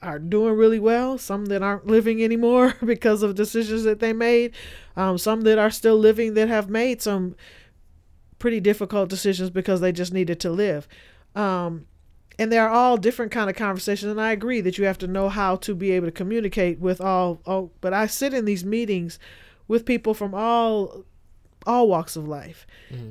[0.00, 4.52] are doing really well, some that aren't living anymore because of decisions that they made,
[4.96, 7.36] um, some that are still living that have made some
[8.42, 10.88] pretty difficult decisions because they just needed to live.
[11.36, 11.86] Um,
[12.40, 15.28] and they're all different kind of conversations and i agree that you have to know
[15.28, 19.18] how to be able to communicate with all, all but i sit in these meetings
[19.68, 21.04] with people from all
[21.66, 22.66] all walks of life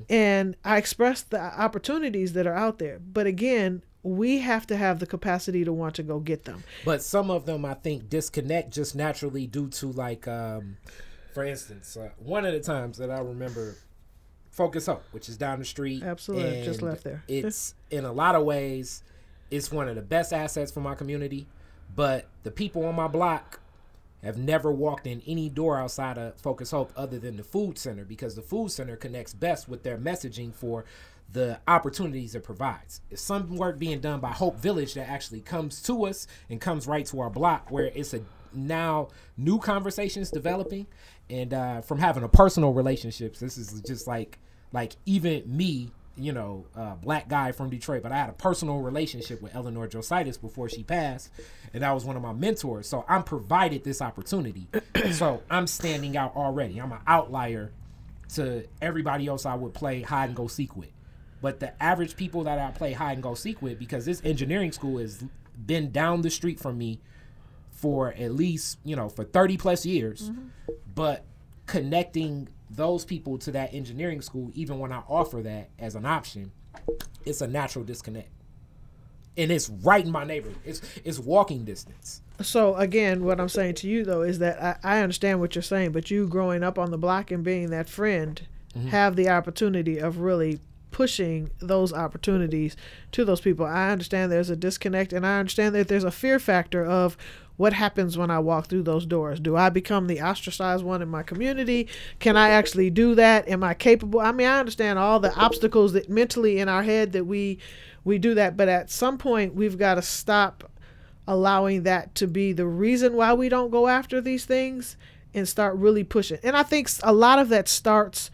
[0.09, 2.99] and i express the opportunities that are out there.
[2.99, 6.63] But again we have to have the capacity to want to go get them.
[6.83, 10.77] But some of them, I think, disconnect just naturally due to like, um,
[11.35, 13.75] for instance, uh, one of the times that I remember,
[14.51, 16.03] Focus Hope, which is down the street.
[16.03, 17.23] Absolutely, just left there.
[17.27, 19.03] It's in a lot of ways,
[19.49, 21.47] it's one of the best assets for my community.
[21.95, 23.59] But the people on my block
[24.23, 28.05] have never walked in any door outside of Focus Hope other than the food center
[28.05, 30.85] because the food center connects best with their messaging for
[31.31, 33.01] the opportunities it provides.
[33.09, 36.87] It's some work being done by Hope Village that actually comes to us and comes
[36.87, 38.21] right to our block where it's a
[38.53, 40.87] now new conversations developing
[41.29, 44.39] and uh, from having a personal relationships this is just like
[44.73, 48.79] like even me you know, uh, black guy from Detroit, but I had a personal
[48.79, 51.31] relationship with Eleanor Josaitis before she passed,
[51.73, 52.87] and that was one of my mentors.
[52.87, 54.67] So I'm provided this opportunity.
[55.11, 56.79] so I'm standing out already.
[56.79, 57.71] I'm an outlier
[58.35, 60.91] to everybody else I would play hide and go seek with.
[61.41, 64.71] But the average people that I play hide and go seek with, because this engineering
[64.71, 65.23] school has
[65.65, 66.99] been down the street from me
[67.81, 70.29] for at least, you know, for 30 plus years.
[70.29, 70.47] Mm-hmm.
[70.93, 71.25] But
[71.65, 76.51] connecting those people to that engineering school, even when I offer that as an option,
[77.25, 78.29] it's a natural disconnect.
[79.35, 80.59] And it's right in my neighborhood.
[80.63, 82.21] It's it's walking distance.
[82.41, 85.61] So again, what I'm saying to you though is that I, I understand what you're
[85.61, 88.89] saying, but you growing up on the block and being that friend mm-hmm.
[88.89, 90.59] have the opportunity of really
[90.91, 92.75] pushing those opportunities
[93.13, 93.65] to those people.
[93.65, 97.17] I understand there's a disconnect and I understand that there's a fear factor of
[97.57, 99.39] what happens when I walk through those doors.
[99.39, 101.87] Do I become the ostracized one in my community?
[102.19, 103.47] Can I actually do that?
[103.47, 104.19] Am I capable?
[104.19, 107.59] I mean, I understand all the obstacles that mentally in our head that we
[108.03, 110.71] we do that, but at some point we've got to stop
[111.27, 114.97] allowing that to be the reason why we don't go after these things
[115.33, 116.39] and start really pushing.
[116.43, 118.31] And I think a lot of that starts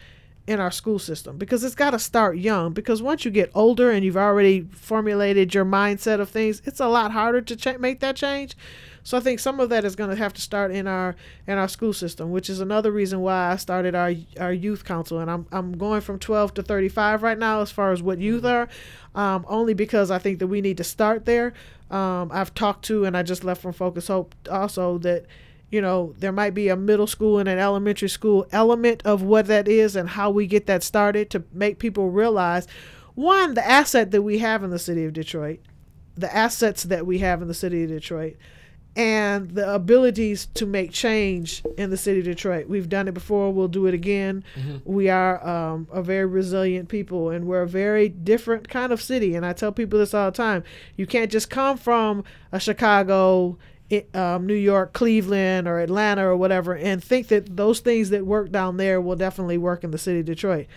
[0.48, 3.92] in our school system because it's got to start young because once you get older
[3.92, 8.00] and you've already formulated your mindset of things, it's a lot harder to ch- make
[8.00, 8.56] that change.
[9.04, 11.16] So I think some of that is going to have to start in our
[11.48, 15.20] in our school system, which is another reason why I started our our youth council,
[15.20, 18.44] and I'm I'm going from 12 to 35 right now as far as what youth
[18.44, 18.68] are,
[19.16, 21.54] um, only because I think that we need to start there.
[21.90, 25.26] Um, I've talked to, and I just left from Focus Hope also that
[25.70, 29.48] you know there might be a middle school and an elementary school element of what
[29.48, 32.68] that is and how we get that started to make people realize
[33.18, 35.60] one the asset that we have in the city of Detroit,
[36.16, 38.38] the assets that we have in the city of Detroit
[38.96, 42.68] and the abilities to make change in the city of Detroit.
[42.68, 44.44] We've done it before, we'll do it again.
[44.86, 49.34] We are um, a very resilient people and we're a very different kind of city.
[49.36, 50.64] And I tell people this all the time
[50.96, 53.58] you can't just come from a Chicago.
[54.14, 58.52] Um, New York, Cleveland, or Atlanta, or whatever, and think that those things that work
[58.52, 60.68] down there will definitely work in the city of Detroit.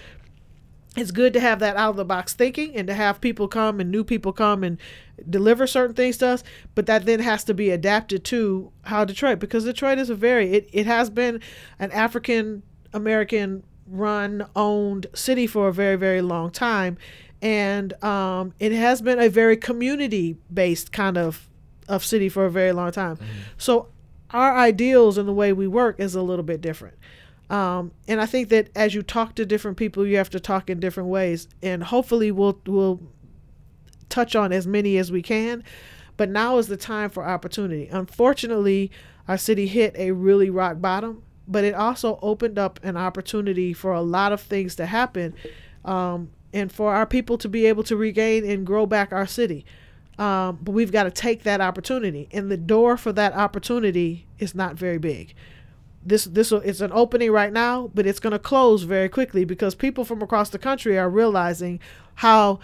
[0.97, 3.81] It's good to have that out of the box thinking and to have people come
[3.81, 4.79] and new people come and
[5.29, 6.43] deliver certain things to us
[6.75, 10.51] but that then has to be adapted to how detroit because detroit is a very
[10.51, 11.41] it, it has been
[11.79, 12.63] an african
[12.95, 16.97] american run owned city for a very very long time.
[17.43, 21.49] And um, it has been a very community based kind of
[21.91, 23.19] of city for a very long time
[23.59, 23.89] so
[24.31, 26.95] our ideals and the way we work is a little bit different
[27.51, 30.71] um, and I think that as you talk to different people, you have to talk
[30.71, 33.01] in different ways, and hopefully we'll we'll
[34.09, 35.65] touch on as many as we can.
[36.17, 37.89] But now is the time for opportunity.
[37.89, 38.93] Unfortunately,
[39.27, 43.93] our city hit a really rock bottom, but it also opened up an opportunity for
[43.93, 45.35] a lot of things to happen,
[45.85, 49.67] um, and for our people to be able to regain and grow back our city.
[50.19, 54.55] Um, but we've got to take that opportunity, and the door for that opportunity is
[54.55, 55.35] not very big.
[56.05, 59.75] This this it's an opening right now, but it's going to close very quickly because
[59.75, 61.81] people from across the country are realizing
[62.17, 62.61] how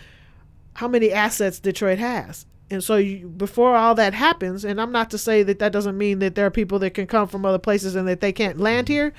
[0.75, 2.47] how many assets Detroit has.
[2.71, 5.97] And so you, before all that happens, and I'm not to say that that doesn't
[5.97, 8.59] mean that there are people that can come from other places and that they can't
[8.59, 9.13] land here,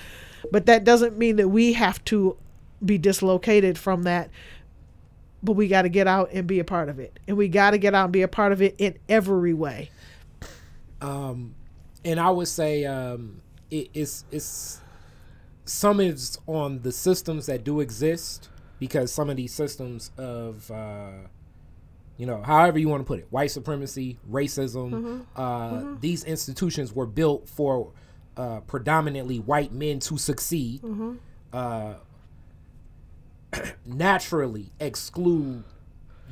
[0.51, 2.37] but that doesn't mean that we have to
[2.83, 4.29] be dislocated from that
[5.47, 7.71] but we got to get out and be a part of it and we got
[7.71, 9.89] to get out and be a part of it in every way
[11.01, 11.55] um
[12.03, 13.41] and i would say um
[13.71, 14.81] it, it's it's
[15.63, 21.11] some is on the systems that do exist because some of these systems of uh
[22.17, 25.21] you know however you want to put it white supremacy racism mm-hmm.
[25.33, 25.95] Uh, mm-hmm.
[26.01, 27.93] these institutions were built for
[28.35, 31.15] uh, predominantly white men to succeed mm-hmm.
[33.85, 35.63] Naturally exclude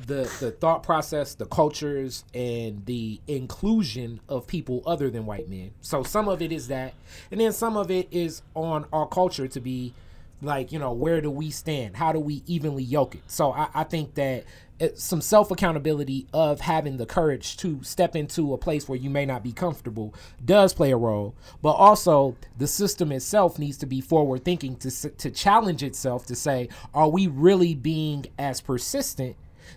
[0.06, 5.70] the the thought process, the cultures, and the inclusion of people other than white men.
[5.80, 6.94] So some of it is that,
[7.30, 9.94] and then some of it is on our culture to be
[10.42, 11.96] like, you know, where do we stand?
[11.96, 13.22] How do we evenly yoke it?
[13.26, 14.44] So I, I think that
[14.78, 19.08] Eh, some self accountability of having the courage to step into a place where you
[19.08, 20.14] may not be comfortable
[20.44, 24.90] does play a role, but also the system itself needs to be forward thinking to
[24.90, 29.34] to challenge itself to say, are we really being as persistent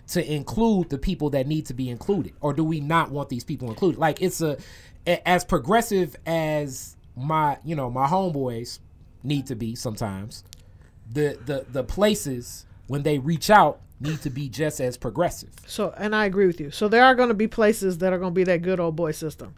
[0.08, 3.44] to include the people that need to be included, or do we not want these
[3.44, 3.98] people included?
[3.98, 4.58] Like it's a
[5.26, 8.80] as progressive as my you know my homeboys
[9.22, 10.44] need to be sometimes.
[11.10, 15.50] The the the places when they reach out need to be just as progressive.
[15.64, 16.72] So, and I agree with you.
[16.72, 18.96] So there are going to be places that are going to be that good old
[18.96, 19.54] boy system.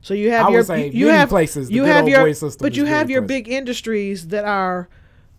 [0.00, 3.10] So you have I your you, you have places you have your but you have
[3.10, 4.88] your big industries that are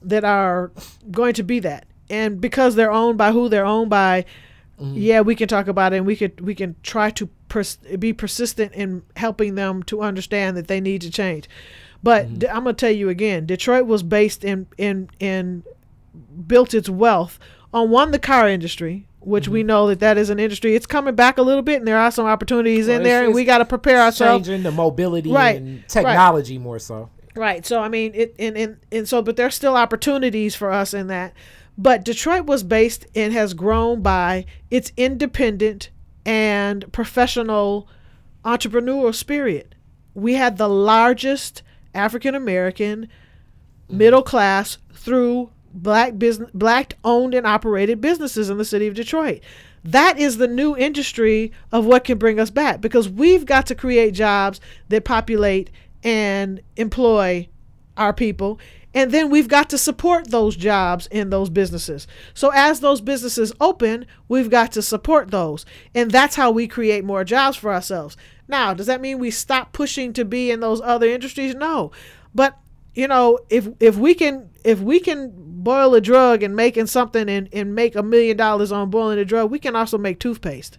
[0.04, 0.72] that are
[1.10, 4.26] going to be that, and because they're owned by who they're owned by,
[4.80, 4.94] mm-hmm.
[4.96, 8.14] yeah, we can talk about it, and we could we can try to pers- be
[8.14, 11.50] persistent in helping them to understand that they need to change.
[12.04, 12.56] But mm-hmm.
[12.56, 15.64] I'm gonna tell you again, Detroit was based in in in
[16.48, 17.40] built its wealth
[17.74, 19.54] on one the car industry which mm-hmm.
[19.54, 21.98] we know that that is an industry it's coming back a little bit and there
[21.98, 25.32] are some opportunities well, in there and we got to prepare ourselves changing the mobility
[25.32, 26.64] right, and technology right.
[26.64, 30.56] more so right so i mean it and, and and so but there's still opportunities
[30.56, 31.34] for us in that
[31.78, 35.90] but detroit was based and has grown by its independent
[36.26, 37.88] and professional
[38.46, 39.74] entrepreneurial spirit
[40.14, 41.64] we had the largest
[41.96, 43.98] african american mm-hmm.
[43.98, 49.42] middle class through black business black owned and operated businesses in the city of Detroit.
[49.84, 53.76] That is the new industry of what can bring us back because we've got to
[53.76, 55.70] create jobs that populate
[56.04, 57.48] and employ
[57.98, 58.60] our people
[58.94, 62.08] and then we've got to support those jobs in those businesses.
[62.34, 65.66] So as those businesses open, we've got to support those.
[65.96, 68.16] And that's how we create more jobs for ourselves.
[68.48, 71.56] Now, does that mean we stop pushing to be in those other industries?
[71.56, 71.92] No.
[72.36, 72.58] But
[72.94, 77.30] you know, if if we can if we can boil a drug and making something
[77.30, 80.78] and, and make a million dollars on boiling a drug, we can also make toothpaste.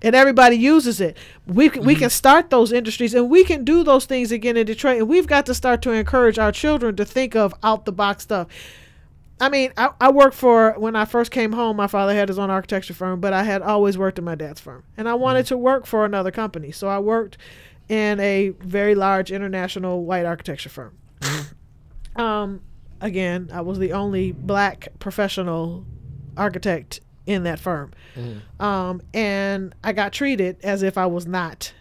[0.00, 1.16] And everybody uses it.
[1.46, 1.88] We can, mm-hmm.
[1.88, 4.98] we can start those industries and we can do those things again in Detroit.
[4.98, 8.22] And we've got to start to encourage our children to think of out the box
[8.22, 8.46] stuff.
[9.40, 12.38] I mean, I, I worked for, when I first came home, my father had his
[12.38, 14.84] own architecture firm, but I had always worked in my dad's firm.
[14.96, 15.54] And I wanted mm-hmm.
[15.54, 16.70] to work for another company.
[16.72, 17.38] So I worked
[17.88, 20.98] in a very large international white architecture firm.
[21.20, 22.20] Mm-hmm.
[22.20, 22.60] Um,
[23.00, 25.86] again, I was the only black professional
[26.36, 27.92] architect in that firm.
[28.16, 28.62] Mm-hmm.
[28.62, 31.72] Um, and I got treated as if I was not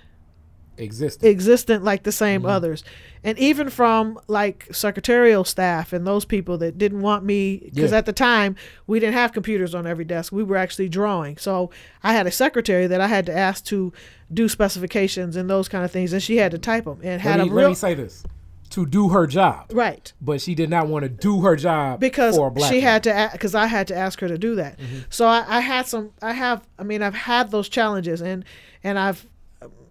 [0.80, 2.51] existent existent like the same mm-hmm.
[2.51, 2.84] others
[3.28, 7.97] and even from like secretarial staff and those people that didn't want me because yeah.
[7.97, 8.55] at the time
[8.88, 11.69] we didn't have computers on every desk we were actually drawing so
[12.03, 13.91] i had a secretary that i had to ask to
[14.34, 17.39] do specifications and those kind of things and she had to type them and had
[17.39, 18.23] let me, a real, let me say this
[18.69, 19.71] to do her job.
[19.71, 20.11] Right.
[20.19, 23.65] But she did not want to do her job because she had to because I
[23.65, 24.78] had to ask her to do that.
[24.78, 24.99] Mm-hmm.
[25.09, 28.43] So I, I, had some I have I mean I've had those challenges and
[28.84, 29.25] and I've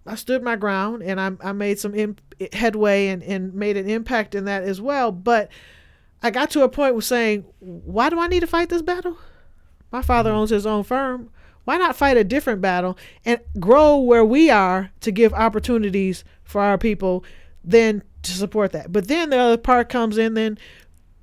[0.07, 2.21] I stood my ground and I, I made some imp-
[2.53, 5.13] headway and, and made an impact in that as well.
[5.13, 5.51] But
[6.23, 9.19] I got to a point with saying, why do I need to fight this battle?
[9.93, 10.39] My father mm-hmm.
[10.39, 11.31] owns his own firm.
[11.65, 16.61] Why not fight a different battle and grow where we are to give opportunities for
[16.61, 17.25] our people
[17.65, 18.93] then to support that.
[18.93, 20.59] But then the other part comes in then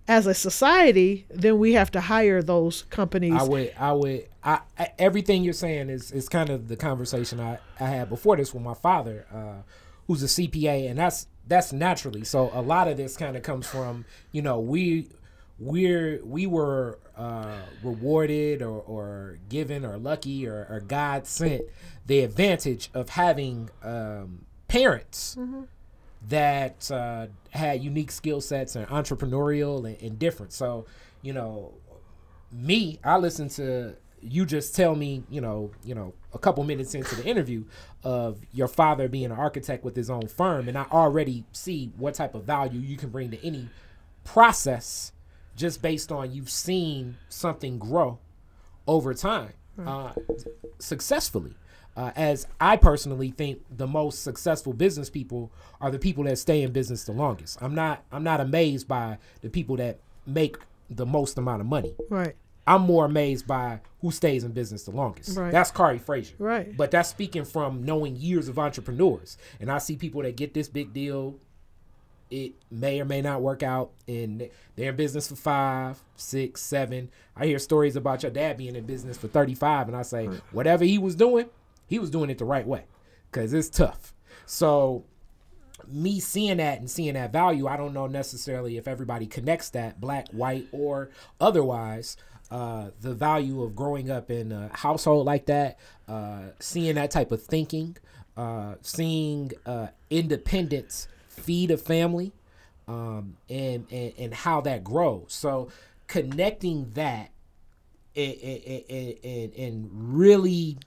[0.08, 3.34] as a society, then we have to hire those companies.
[3.34, 7.40] I would, I would, I, I, everything you're saying is is kind of the conversation
[7.40, 9.62] I, I had before this with my father, uh,
[10.08, 12.24] who's a CPA, and that's that's naturally.
[12.24, 15.10] So a lot of this kind of comes from you know we
[15.60, 21.64] we're we were uh, rewarded or, or given or lucky or, or God sent
[22.06, 25.38] the advantage of having um, parents
[26.28, 30.54] that uh, had unique skill sets and entrepreneurial and, and different.
[30.54, 30.86] So,
[31.22, 31.74] you know,
[32.52, 36.96] me, I listen to you just tell me, you know, you know, a couple minutes
[36.96, 37.66] into the interview
[38.04, 42.14] of your father being an architect with his own firm, and I already see what
[42.16, 43.70] type of value you can bring to any
[44.24, 45.12] process
[45.56, 48.20] just based on you've seen something grow
[48.88, 49.54] over time
[49.86, 50.12] uh,
[50.80, 51.54] successfully.
[51.96, 56.64] Uh, as I personally think the most successful business people are the people that stay
[56.64, 57.62] in business the longest.
[57.62, 60.58] I'm not I'm not amazed by the people that make
[60.90, 61.94] the most amount of money.
[62.10, 62.36] Right.
[62.66, 65.38] I'm more amazed by who stays in business the longest.
[65.38, 65.52] Right.
[65.52, 66.36] That's Khary Frazier.
[66.40, 66.76] Right.
[66.76, 69.38] But that's speaking from knowing years of entrepreneurs.
[69.60, 71.36] And I see people that get this big deal.
[72.32, 77.12] It may or may not work out, and they're in business for five, six, seven.
[77.36, 80.84] I hear stories about your dad being in business for 35, and I say, whatever
[80.84, 81.46] he was doing,
[81.86, 82.86] he was doing it the right way
[83.32, 84.16] because it's tough.
[84.48, 85.06] So,
[85.88, 90.02] me seeing that and seeing that value, I don't know necessarily if everybody connects that,
[90.02, 92.18] black, white, or otherwise.
[92.52, 97.32] Uh, the value of growing up in a household like that, uh, seeing that type
[97.32, 97.98] of thinking,
[98.38, 102.32] uh, seeing uh, independence feed a family,
[102.88, 105.26] um, and, and and how that grows.
[105.30, 105.70] So
[106.08, 107.32] connecting that
[108.16, 110.78] and, and, and, and- and really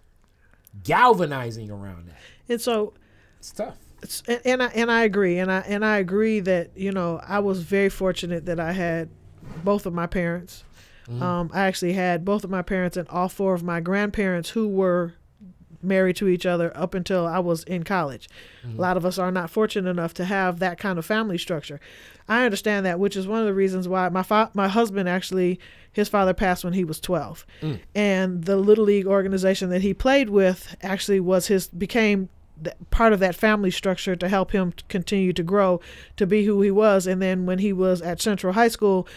[0.85, 2.93] galvanizing around that, And so
[3.39, 3.77] it's tough.
[4.03, 7.21] It's- and, and I and I agree, and I and I agree that you know
[7.27, 9.09] I was very fortunate that I had
[9.65, 10.63] both of my parents.
[11.09, 11.23] Mm-hmm.
[11.23, 14.69] Um, I actually had both of my parents and all four of my grandparents who
[14.69, 15.15] were
[15.83, 18.29] married to each other up until I was in college.
[18.67, 18.79] Mm-hmm.
[18.79, 21.81] A lot of us are not fortunate enough to have that kind of family structure.
[22.29, 25.61] I understand that, which is one of the reasons why my fa- my husband actually
[25.93, 27.47] his father passed when he was 12.
[27.63, 27.81] Mm.
[27.95, 32.29] And the little league organization that he played with actually was his became
[32.63, 35.81] th- part of that family structure to help him continue to grow
[36.17, 39.09] to be who he was and then when he was at Central High School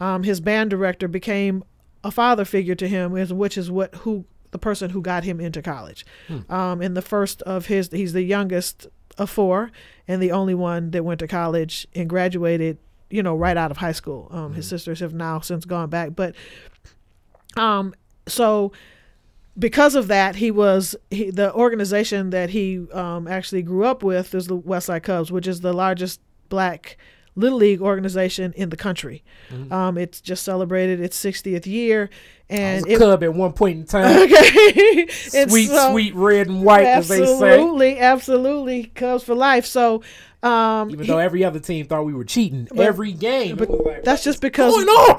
[0.00, 1.64] um, his band director became
[2.04, 5.60] a father figure to him which is what who the person who got him into
[5.60, 6.06] college.
[6.48, 8.86] Um, and the first of his he's the youngest
[9.18, 9.70] of four
[10.06, 12.78] and the only one that went to college and graduated
[13.10, 14.28] you know right out of high school.
[14.30, 16.34] Um, his sisters have now since gone back but
[17.56, 17.94] um
[18.26, 18.72] so
[19.58, 24.34] because of that he was he, the organization that he um, actually grew up with
[24.34, 26.96] is the westside cubs which is the largest black
[27.38, 29.22] little league organization in the country.
[29.70, 32.10] Um, it's just celebrated its 60th year
[32.50, 34.22] and was a it, cub at one point in time.
[34.24, 35.06] okay.
[35.08, 37.32] Sweet, so- sweet red and white, as they say.
[37.32, 39.64] absolutely absolutely cubs for life.
[39.66, 40.02] So
[40.42, 43.68] um, Even he- though every other team thought we were cheating But- every game, but
[43.68, 44.74] it was like, that's just because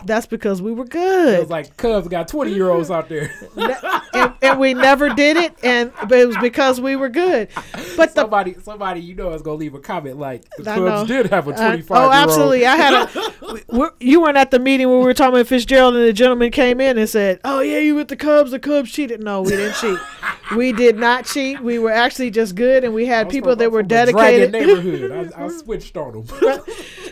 [0.05, 1.35] that's because we were good.
[1.35, 3.31] it was like Cubs got twenty year olds out there.
[4.13, 7.47] and, and we never did it and but it was because we were good
[7.95, 11.09] but the somebody, somebody you know is gonna leave a comment like the I Cubs
[11.09, 11.15] know.
[11.23, 11.97] did have a Uh, twenty five.
[11.97, 12.65] oh, absolutely.
[12.65, 13.63] I had a.
[13.69, 16.51] we're, you weren't at the meeting where we were talking about Fitzgerald, and the gentleman
[16.51, 18.51] came in and said, "Oh yeah, you with the Cubs?
[18.51, 19.97] The Cubs cheated." No, we didn't cheat.
[20.55, 21.59] we did not cheat.
[21.61, 24.51] We were actually just good, and we had people that were dedicated.
[24.51, 25.33] Neighborhood.
[25.35, 26.59] I, I switched on them.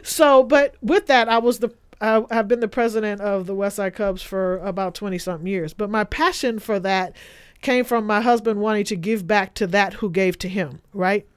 [0.04, 1.57] so, but with that, I was.
[2.00, 5.74] I, I've been the president of the Westside Cubs for about twenty something years.
[5.74, 7.16] But my passion for that
[7.62, 10.82] came from my husband wanting to give back to that who gave to him.
[10.94, 11.28] Right.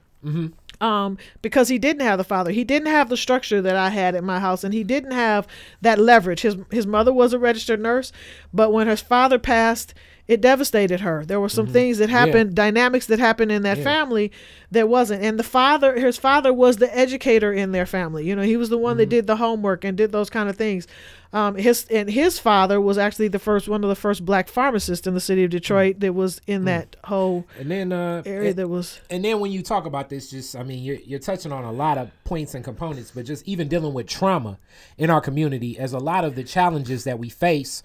[0.81, 2.51] um, because he didn't have the father.
[2.51, 5.47] He didn't have the structure that I had at my house, and he didn't have
[5.81, 6.41] that leverage.
[6.41, 8.11] His his mother was a registered nurse,
[8.53, 9.93] but when his father passed,
[10.27, 11.25] it devastated her.
[11.25, 13.83] There were some things that happened, dynamics that happened in that Yeah.
[13.83, 14.31] family
[14.71, 15.23] that wasn't.
[15.23, 18.25] And the father, his father was the educator in their family.
[18.25, 20.55] You know, he was the one that did the homework and did those kind of
[20.55, 20.87] things.
[21.33, 25.07] Um, his and his father was actually the first one of the first black pharmacists
[25.07, 28.57] in the city of Detroit that was in that whole And then uh, area and,
[28.57, 31.53] that was and then when you talk about this, just I mean, you're you're touching
[31.53, 34.57] on a lot of points and components, but just even dealing with trauma
[34.97, 37.81] in our community, as a lot of the challenges that we face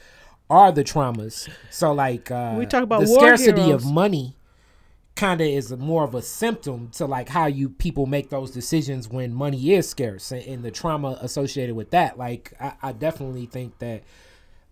[0.49, 1.49] are the traumas.
[1.71, 3.85] So like uh, We talk about the scarcity heroes.
[3.85, 4.37] of money.
[5.15, 9.09] Kind of is more of a symptom to like how you people make those decisions
[9.09, 12.19] when money is scarce and, and the trauma associated with that.
[12.19, 14.03] Like I, I definitely think that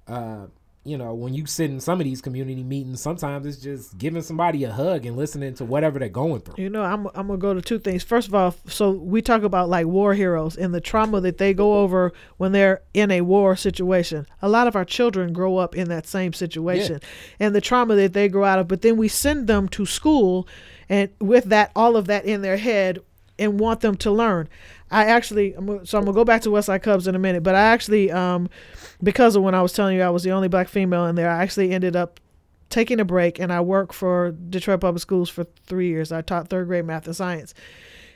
[0.06, 0.46] uh,
[0.84, 4.20] you know, when you sit in some of these community meetings, sometimes it's just giving
[4.20, 6.62] somebody a hug and listening to whatever they're going through.
[6.62, 8.02] You know, I'm I'm gonna go to two things.
[8.02, 11.54] First of all, so we talk about like war heroes and the trauma that they
[11.54, 14.26] go over when they're in a war situation.
[14.42, 17.00] A lot of our children grow up in that same situation,
[17.40, 18.68] and the trauma that they grow out of.
[18.68, 20.46] But then we send them to school,
[20.90, 22.98] and with that, all of that in their head,
[23.38, 24.48] and want them to learn.
[24.90, 27.62] I actually, so I'm gonna go back to Westside Cubs in a minute, but I
[27.62, 28.48] actually, um,
[29.02, 31.30] because of when I was telling you I was the only black female in there,
[31.30, 32.20] I actually ended up
[32.70, 36.12] taking a break and I worked for Detroit Public Schools for three years.
[36.12, 37.54] I taught third grade math and science.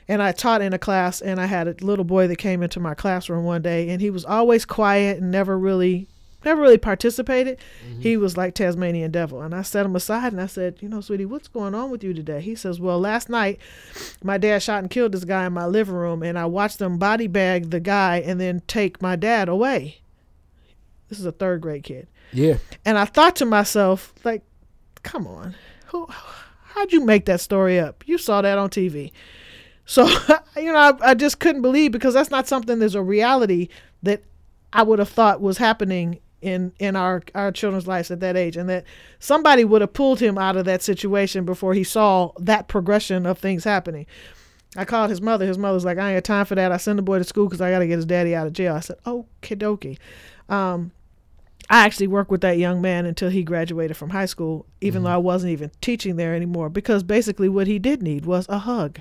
[0.07, 2.79] And I taught in a class, and I had a little boy that came into
[2.79, 6.07] my classroom one day, and he was always quiet and never really,
[6.45, 7.59] never really participated.
[7.85, 8.01] Mm-hmm.
[8.01, 11.01] He was like Tasmanian devil, and I set him aside and I said, "You know,
[11.01, 13.59] sweetie, what's going on with you today?" He says, "Well, last night,
[14.23, 16.97] my dad shot and killed this guy in my living room, and I watched them
[16.97, 19.99] body bag the guy and then take my dad away."
[21.09, 22.07] This is a third grade kid.
[22.31, 22.57] Yeah.
[22.85, 24.43] And I thought to myself, like,
[25.03, 25.55] come on,
[25.87, 26.07] who,
[26.63, 28.03] how'd you make that story up?
[28.07, 29.11] You saw that on TV.
[29.85, 30.05] So,
[30.55, 33.69] you know, I, I just couldn't believe because that's not something that's a reality
[34.03, 34.23] that
[34.71, 38.55] I would have thought was happening in in our our children's lives at that age
[38.55, 38.85] and that
[39.19, 43.37] somebody would have pulled him out of that situation before he saw that progression of
[43.37, 44.05] things happening.
[44.75, 45.47] I called his mother.
[45.47, 46.71] His mother's like, I ain't got time for that.
[46.71, 48.53] I send the boy to school because I got to get his daddy out of
[48.53, 48.75] jail.
[48.75, 49.97] I said, okay, dokie.
[50.47, 50.91] Um,
[51.71, 55.09] I actually worked with that young man until he graduated from high school, even though
[55.09, 58.99] I wasn't even teaching there anymore, because basically what he did need was a hug.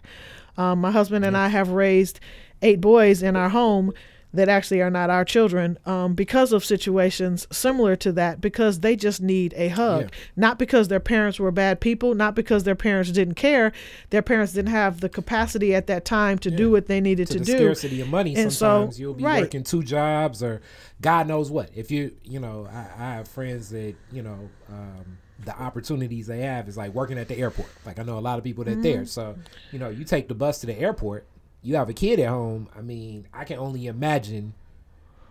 [0.57, 2.21] Um, my husband and I have raised
[2.63, 3.93] eight boys in our home
[4.33, 8.95] that actually are not our children um, because of situations similar to that, because they
[8.95, 10.03] just need a hug.
[10.03, 10.09] Yeah.
[10.37, 13.73] Not because their parents were bad people, not because their parents didn't care.
[14.11, 17.35] Their parents didn't have the capacity at that time to do what they needed to,
[17.35, 17.59] to, the do.
[17.59, 18.37] scarcity of money.
[18.37, 19.43] And so- you'll be right.
[19.43, 20.61] working two jobs or
[21.01, 21.71] God knows what.
[21.75, 26.41] If you, you know, I, I have friends that, you know, um, the opportunities they
[26.41, 27.71] have is like working at the airport.
[27.87, 29.07] Like I know a lot of people that there.
[29.07, 29.37] So,
[29.73, 31.27] you know, you take the bus to the airport,
[31.69, 32.67] you have a kid at home.
[32.75, 34.55] I mean, I can only imagine,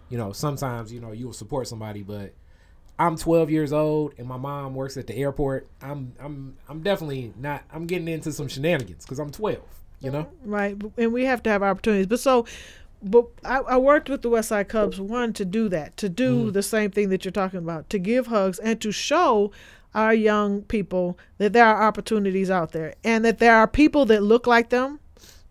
[0.07, 2.35] you know, sometimes, you know, you'll support somebody, but
[2.99, 5.67] I'm 12 years old and my mom works at the airport.
[5.81, 9.57] I'm I'm I'm definitely not I'm getting into some shenanigans cuz I'm 12,
[9.99, 10.27] you know?
[10.45, 12.45] right and we have to have opportunities but so
[13.01, 16.35] but I, I worked with the west side cubs one to do that to do
[16.35, 16.51] mm-hmm.
[16.51, 19.51] the same thing that you're talking about to give hugs and to show
[19.95, 24.21] our young people that there are opportunities out there and that there are people that
[24.21, 24.99] look like them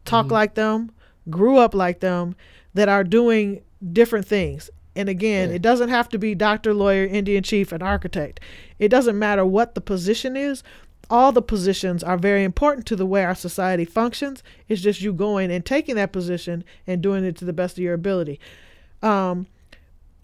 [0.07, 0.91] talk like them
[1.29, 2.35] grew up like them
[2.75, 5.57] that are doing different things and again Yeah.
[5.57, 8.41] it doesn't have to be doctor lawyer indian chief and architect
[8.79, 10.63] it doesn't matter what the position is
[11.09, 14.43] all the positions are very important to the way our society functions.
[14.67, 17.85] It's just you going and taking that position and doing it to the best of
[17.85, 18.41] your ability.
[19.05, 19.47] Um,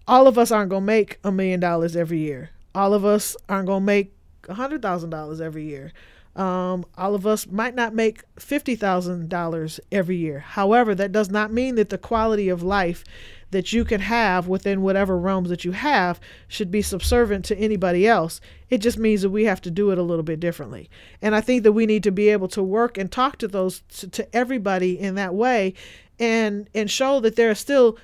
[0.09, 2.49] all of us aren't going to make a million dollars every year.
[2.75, 4.13] All of us aren't going to make
[4.49, 5.93] a hundred thousand dollars every year.
[6.35, 10.39] Um, all of us might not make fifty thousand dollars every year.
[10.39, 13.03] However, that does not mean that the quality of life
[13.51, 18.07] that you can have within whatever realms that you have should be subservient to anybody
[18.07, 18.41] else.
[18.69, 20.89] It just means that we have to do it a little bit differently.
[21.21, 23.81] And I think that we need to be able to work and talk to those
[23.99, 25.75] to, to everybody in that way
[26.19, 27.97] and and show that there are still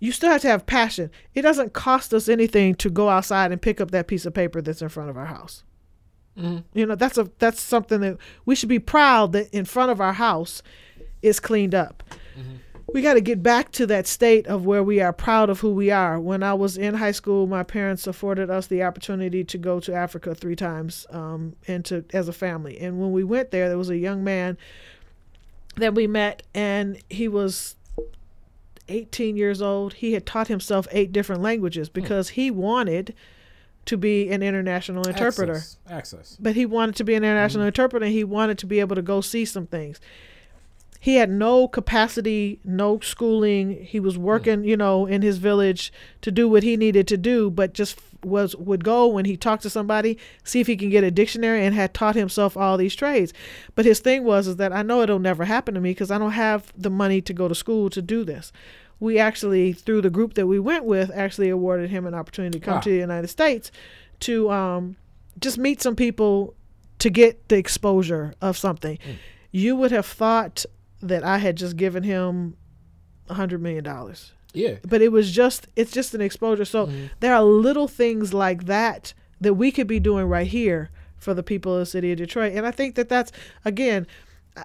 [0.00, 1.10] you still have to have passion.
[1.34, 4.60] It doesn't cost us anything to go outside and pick up that piece of paper
[4.60, 5.62] that's in front of our house.
[6.72, 10.00] You know, that's a that's something that we should be proud that in front of
[10.00, 10.62] our house
[11.22, 12.02] is cleaned up.
[12.94, 15.74] We got to get back to that state of where we are proud of who
[15.74, 16.18] we are.
[16.18, 19.92] When I was in high school, my parents afforded us the opportunity to go to
[19.92, 22.78] Africa three times um, and to as a family.
[22.78, 24.56] And when we went there, there was a young man
[25.76, 27.76] that we met, and he was
[28.88, 29.94] 18 years old.
[29.94, 33.14] He had taught himself eight different languages because he wanted
[33.88, 35.54] to be an international interpreter.
[35.54, 35.78] Access.
[35.88, 36.36] Access.
[36.38, 37.68] but he wanted to be an international mm-hmm.
[37.68, 38.04] interpreter.
[38.04, 39.98] And he wanted to be able to go see some things.
[41.00, 43.84] He had no capacity no schooling.
[43.84, 44.22] He was mm.
[44.22, 47.98] working you know in his village to do what he needed to do but just
[48.24, 51.64] was would go when he talked to somebody see if he can get a dictionary
[51.64, 53.32] and had taught himself all these trades.
[53.74, 56.18] But his thing was is that i know it'll never happen to me because i
[56.18, 58.52] don't have the money to go to school to do this
[59.00, 62.64] we actually through the group that we went with actually awarded him an opportunity to
[62.64, 62.80] come Wow.
[62.80, 63.70] to the united states
[64.20, 64.96] to um,
[65.38, 66.54] just meet some people
[66.98, 68.98] to get the exposure of something.
[69.52, 70.64] You would have thought
[71.00, 72.56] that I had just given him
[73.28, 74.76] a hundred million dollars, Yeah.
[74.82, 76.64] but it was just it's just an exposure.
[76.64, 76.90] So
[77.20, 81.44] there are little things like that that we could be doing right here for the
[81.44, 83.30] people of the city of Detroit, and I think that that's
[83.64, 84.08] again.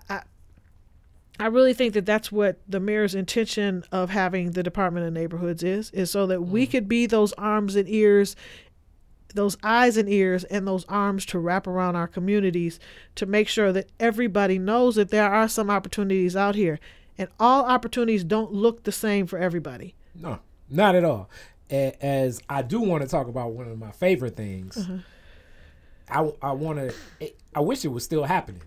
[0.10, 0.24] I,
[1.44, 5.64] I, really think that that's what the mayor's intention of having the Department of Neighborhoods
[5.64, 6.72] is, is so that we mm.
[6.72, 8.36] could be those arms and ears
[9.36, 12.80] those eyes and ears and those arms to wrap around our communities
[13.16, 16.80] to make sure that everybody knows that there are some opportunities out here
[17.18, 20.38] and all opportunities don't look the same for everybody No,
[20.70, 21.30] not at all.
[21.72, 24.78] As I do want to talk about one of my favorite things.
[24.78, 24.98] Uh-huh.
[26.10, 27.34] I I want to.
[27.56, 28.62] I wish it was still happening,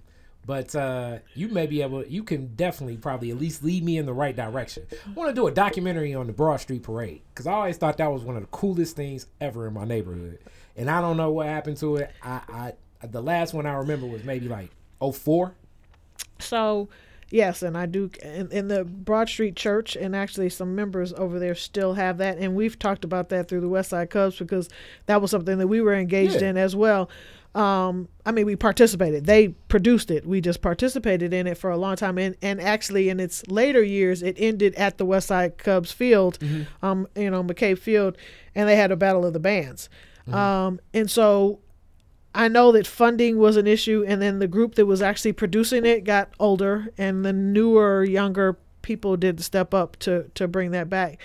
[0.47, 2.05] but uh, you may be able.
[2.07, 4.85] You can definitely probably at least lead me in the right direction.
[4.93, 7.97] I want to do a documentary on the Broad Street Parade because I always thought
[7.99, 10.39] that was one of the coolest things ever in my neighborhood,
[10.77, 12.13] and I don't know what happened to it.
[12.23, 14.71] I, I the last one I remember was maybe like
[15.01, 15.53] 04.
[16.39, 16.89] So,
[17.31, 21.39] yes, and I do in, in the Broad Street Church, and actually some members over
[21.39, 24.69] there still have that, and we've talked about that through the West Side Cubs because
[25.07, 26.51] that was something that we were engaged Yeah.
[26.51, 27.09] in as well.
[27.57, 29.25] Um, I mean, we participated.
[29.25, 30.27] They produced it.
[30.27, 33.83] We just participated in it for a long time, and and actually in its later
[33.83, 36.39] years, it ended at the West Side Cubs field,
[36.83, 38.19] um, you know, McCabe Field,
[38.55, 39.89] and they had a battle of the bands.
[40.35, 41.61] Um, and so
[42.35, 45.87] I know that funding was an issue, and then the group that was actually producing
[45.87, 50.91] it got older, and the newer, younger people did step up to to bring that
[50.91, 51.19] back.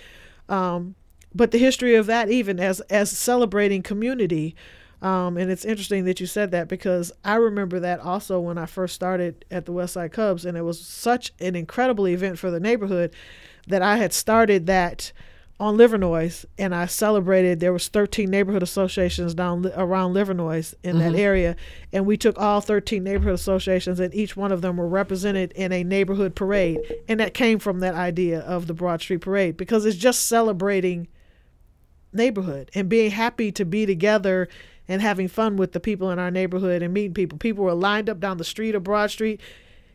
[0.48, 0.96] Um,
[1.36, 4.56] but the history of that, even as as celebrating community,
[5.02, 8.68] um, and it's interesting that you said that because I remember that also when I
[8.68, 12.52] first started at the West Side Cubs, and it was such an incredible event for
[12.52, 13.14] the neighborhood
[13.68, 15.12] that I had started that
[15.60, 17.60] on Livernois, and I celebrated.
[17.60, 21.56] There was 13 neighborhood associations down around Livernois in that area,
[21.94, 25.72] and we took all 13 neighborhood associations, and each one of them were represented in
[25.72, 29.86] a neighborhood parade, and that came from that idea of the Broad Street Parade because
[29.86, 31.08] it's just celebrating
[32.14, 34.48] neighborhood and being happy to be together
[34.92, 37.38] and having fun with the people in our neighborhood and meeting people.
[37.38, 39.40] People were lined up down the street of Broad Street.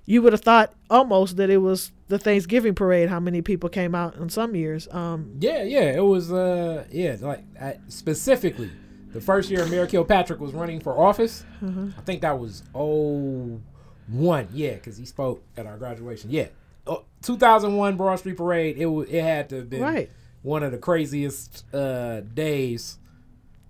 [0.07, 3.11] You would have thought almost that it was the Thanksgiving parade.
[3.11, 4.89] How many people came out in some years?
[4.93, 6.33] Um, Yeah, yeah, it was.
[6.33, 8.71] Uh, yeah, like I, specifically,
[9.13, 11.45] the first year Mayor Kilpatrick was running for office.
[11.63, 13.61] I think that was oh
[14.09, 14.49] one.
[14.53, 16.31] Yeah, because he spoke at our graduation.
[16.31, 16.47] Yeah,
[16.87, 18.79] oh, 2001 Broad Street Parade.
[18.79, 19.09] It was.
[19.11, 20.11] It had to have been Right.
[20.43, 22.99] one of the craziest uh, days.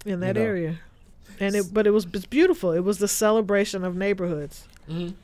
[0.04, 0.42] in that know.
[0.42, 0.78] area,
[1.40, 2.72] and it but it was it's beautiful.
[2.72, 5.14] It was the celebration of neighborhoods, Mhm.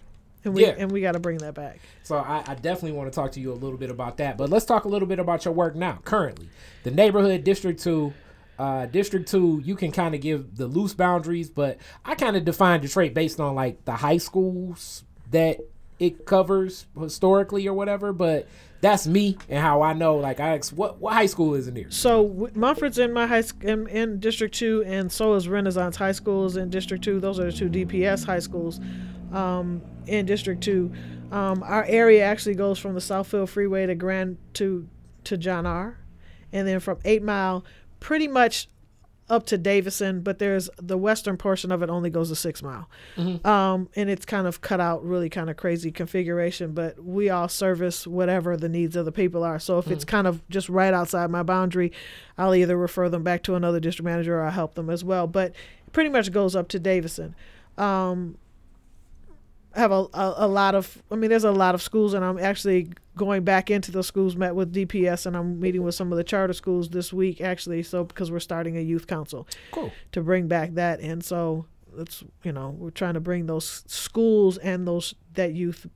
[0.44, 0.74] and we Yeah.
[0.78, 1.80] and we got to bring that back.
[2.02, 4.36] So I, I definitely want to talk to you a little bit about that.
[4.38, 6.48] But let's talk a little bit about your work now, currently.
[6.84, 8.12] The neighborhood District Two,
[8.58, 9.60] uh, District Two.
[9.64, 13.40] You can kind of give the loose boundaries, but I kind of define Detroit based
[13.40, 15.60] on like the high schools that
[15.98, 18.12] it covers historically or whatever.
[18.12, 18.46] But
[18.83, 20.16] that's me and how I know.
[20.16, 21.91] Like I ask, what what high school is in here?
[21.91, 26.12] So Mumford's in my high sc- in, in District Two, and so is Renaissance High
[26.12, 27.20] Schools in District Two.
[27.20, 28.80] Those are the two DPS high schools
[29.33, 30.93] um, in District Two.
[31.30, 34.87] Um, our area actually goes from the Southfield Freeway to Grand to
[35.24, 35.97] to John R,
[36.53, 37.64] and then from Eight Mile,
[38.01, 38.68] pretty much
[39.30, 40.20] up to Davison.
[40.20, 42.88] But there's the western portion of it only goes a Six Mile,
[43.44, 46.72] um, and it's kind of cut out, really kind of crazy configuration.
[46.72, 49.58] But we all service whatever the needs of the people are.
[49.58, 51.92] So if it's kind of just right outside my boundary,
[52.36, 55.26] I'll either refer them back to another district manager or I'll help them as well.
[55.26, 55.52] But
[55.86, 57.34] it pretty much goes up to Davison.
[57.78, 58.36] Um,
[59.74, 62.38] have a, a, a lot of, I mean, there's a lot of schools, and I'm
[62.38, 66.18] actually going back into those schools, met with DPS, and I'm meeting with some of
[66.18, 67.82] the charter schools this week, actually.
[67.82, 69.92] So, because we're starting a youth council Cool.
[70.12, 71.00] to bring back that.
[71.00, 71.66] And so,
[71.98, 75.86] it's, you know, we're trying to bring those schools and those, that youth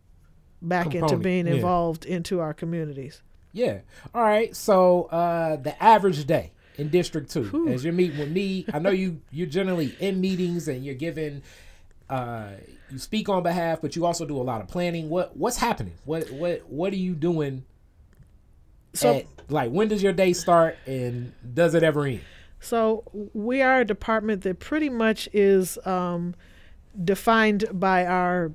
[0.62, 1.54] back into Component, being yeah.
[1.54, 3.22] involved into our communities.
[3.52, 3.78] Yeah.
[4.14, 4.54] All right.
[4.56, 7.68] So uh the average day in District Two, Whew.
[7.68, 11.42] as you're meeting with me, I know you you're generally in meetings and you're giving
[12.10, 12.50] uh
[12.90, 15.08] you speak on behalf, but you also do a lot of planning.
[15.08, 15.94] What what's happening?
[16.04, 17.64] What what what are you doing?
[18.94, 22.20] So, at, like when does your day start and does it ever end?
[22.60, 26.34] So we are a department that pretty much is um,
[27.04, 28.52] defined by our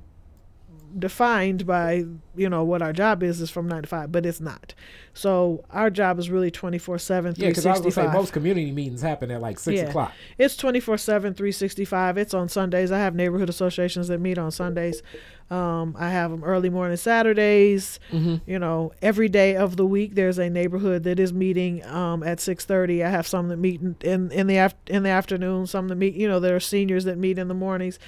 [0.98, 2.04] defined by
[2.36, 4.74] you know what our job is is from nine to five, but it's not.
[5.14, 8.72] So our job is really twenty four seven, Yeah, because I was say most community
[8.72, 9.88] meetings happen at like six Yeah.
[9.88, 10.12] o'clock.
[10.38, 12.16] It's 24 7, 365.
[12.18, 12.90] It's on Sundays.
[12.90, 15.02] I have neighborhood associations that meet on Sundays.
[15.50, 18.00] Um, I have them early morning Saturdays.
[18.10, 18.36] Mm-hmm.
[18.50, 22.38] You know, every day of the week, there's a neighborhood that is meeting um, at
[22.38, 23.04] 6:30.
[23.04, 25.66] I have some that meet in, in, in the af- in the afternoon.
[25.66, 27.98] Some that meet, you know, there are seniors that meet in the mornings.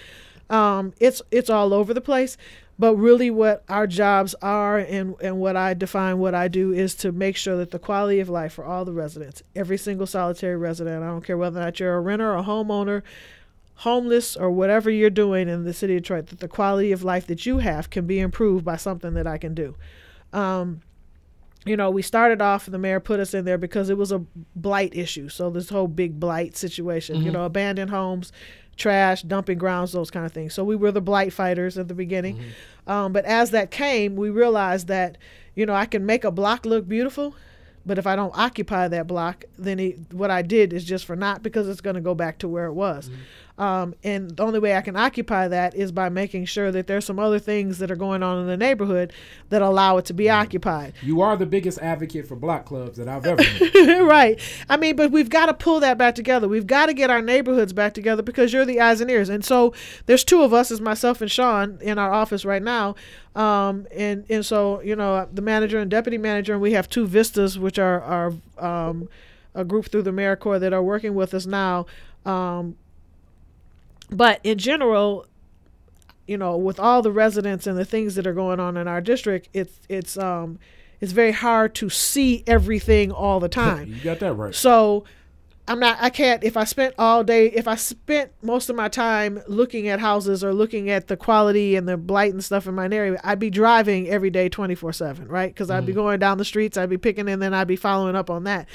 [0.51, 2.37] Um, it's it's all over the place.
[2.79, 6.95] But really, what our jobs are and, and what I define what I do is
[6.97, 10.57] to make sure that the quality of life for all the residents, every single solitary
[10.57, 13.03] resident, I don't care whether or not you're a renter or a homeowner,
[13.77, 17.27] homeless or whatever you're doing in the city of Detroit, that the quality of life
[17.29, 19.77] that you have can be improved by something that I can do.
[20.33, 20.81] Um,
[21.65, 24.19] you know, we started off, the mayor put us in there because it was a
[24.55, 25.29] blight issue.
[25.29, 27.35] So this whole big blight situation, you Mhm.
[27.35, 28.33] know, abandoned homes,
[28.77, 30.55] trash, dumping grounds, those kind of things.
[30.55, 32.41] So we were the blight fighters at the beginning.
[32.87, 35.17] Um, but as that came, we realized that,
[35.55, 37.35] you know, I can make a block look beautiful,
[37.87, 41.17] but if I don't occupy that block, then it, what I did is just for
[41.17, 43.11] naught because it's going to go back to where it was.
[43.57, 47.05] Um, and the only way I can occupy that is by making sure that there's
[47.05, 49.13] some other things that are going on in the neighborhood
[49.51, 50.95] that allow it to be occupied.
[51.03, 54.01] You are the biggest advocate for block clubs that I've ever met.
[54.03, 54.41] right.
[54.69, 56.49] I mean, but we've got to pull that back together.
[56.49, 59.29] We've got to get our neighborhoods back together because you're the eyes and ears.
[59.29, 59.73] And so
[60.07, 62.97] there's two of us, is myself and Sean, in our office right now.
[63.37, 67.07] Um, and and so you know the manager and deputy manager, and we have two
[67.07, 69.09] vistas, which are are um,
[69.55, 71.87] a group through the AmeriCorps that are working with us now.
[72.25, 72.77] Um,
[74.15, 75.27] but in general,
[76.27, 79.01] you know, with all the residents and the things that are going on in our
[79.01, 80.59] district, it's it's um
[81.01, 83.89] it's very hard to see everything all the time.
[83.89, 84.55] you got that right.
[84.55, 85.05] So
[85.67, 88.89] I'm not I can't if I spent all day if I spent most of my
[88.89, 92.75] time looking at houses or looking at the quality and the blight and stuff in
[92.75, 95.57] my area, I'd be driving every day 24/7, right?
[95.57, 95.97] Cuz I'd be mm.
[95.97, 98.69] going down the streets, I'd be picking and then I'd be following up on that.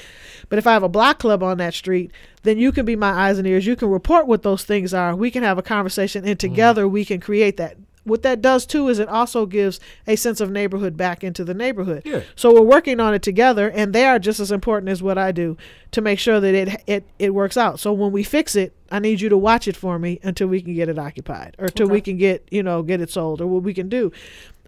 [0.48, 2.10] But if I have a block club on that street,
[2.42, 3.66] then you can be my eyes and ears.
[3.66, 5.14] You can report what those things are.
[5.14, 6.40] We can have a conversation and mm.
[6.40, 10.40] together we can create that what that does too is it also gives a sense
[10.40, 12.02] of neighborhood back into the neighborhood.
[12.04, 12.22] Yeah.
[12.34, 15.32] So we're working on it together, and they are just as important as what I
[15.32, 15.56] do
[15.92, 17.78] to make sure that it it it works out.
[17.80, 20.62] So when we fix it, I need you to watch it for me until we
[20.62, 23.46] can get it occupied, or until we can get you know get it sold, or
[23.46, 24.12] what we can do.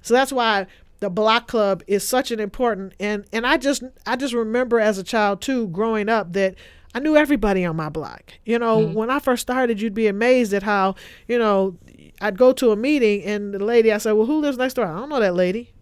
[0.03, 0.67] So that's why
[1.01, 4.99] the block club is such an important and and I just I just remember as
[4.99, 6.55] a child too growing up that
[6.95, 8.35] I knew everybody on my block.
[8.45, 8.95] You know, mm-hmm.
[8.95, 10.95] when I first started, you'd be amazed at how,
[11.27, 11.77] you know,
[12.23, 14.87] I'd go to a meeting and the lady I said, "Well, who lives next door?"
[14.87, 15.73] I don't know that lady.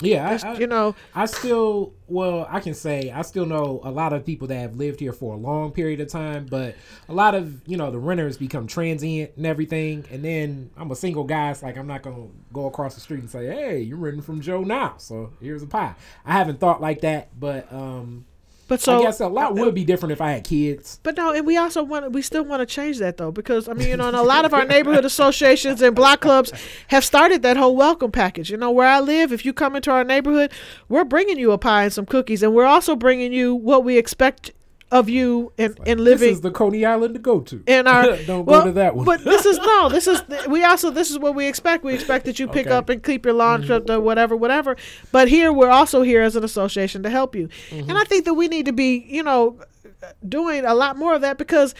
[0.00, 3.90] Yeah, I, I, you know, I still, well, I can say I still know a
[3.90, 6.76] lot of people that have lived here for a long period of time, but
[7.08, 10.04] a lot of, you know, the renters become transient and everything.
[10.12, 11.50] And then I'm a single guy.
[11.50, 14.22] It's like I'm not going to go across the street and say, hey, you're renting
[14.22, 14.94] from Joe now.
[14.98, 15.94] So here's a pie.
[16.24, 18.24] I haven't thought like that, but um,
[18.68, 21.00] but so I guess a lot would be different if I had kids.
[21.02, 23.72] But no, and we also want we still want to change that though because I
[23.72, 26.52] mean you know and a lot of our neighborhood associations and block clubs
[26.88, 28.50] have started that whole welcome package.
[28.50, 30.52] You know where I live, if you come into our neighborhood,
[30.88, 33.96] we're bringing you a pie and some cookies, and we're also bringing you what we
[33.96, 34.52] expect
[34.90, 37.62] of you in in This living is the Coney Island to go to.
[37.66, 39.04] in our Don't well, go to that one.
[39.04, 41.84] But this is no, this is we also this is what we expect.
[41.84, 42.74] We expect that you pick Okay.
[42.74, 44.76] up and keep your lawn tripped or whatever, whatever.
[45.12, 47.48] But here we're also here as an association to help you.
[47.70, 47.90] Mm-hmm.
[47.90, 49.60] And I think that we need to be, you know,
[50.26, 51.74] doing a lot more of that because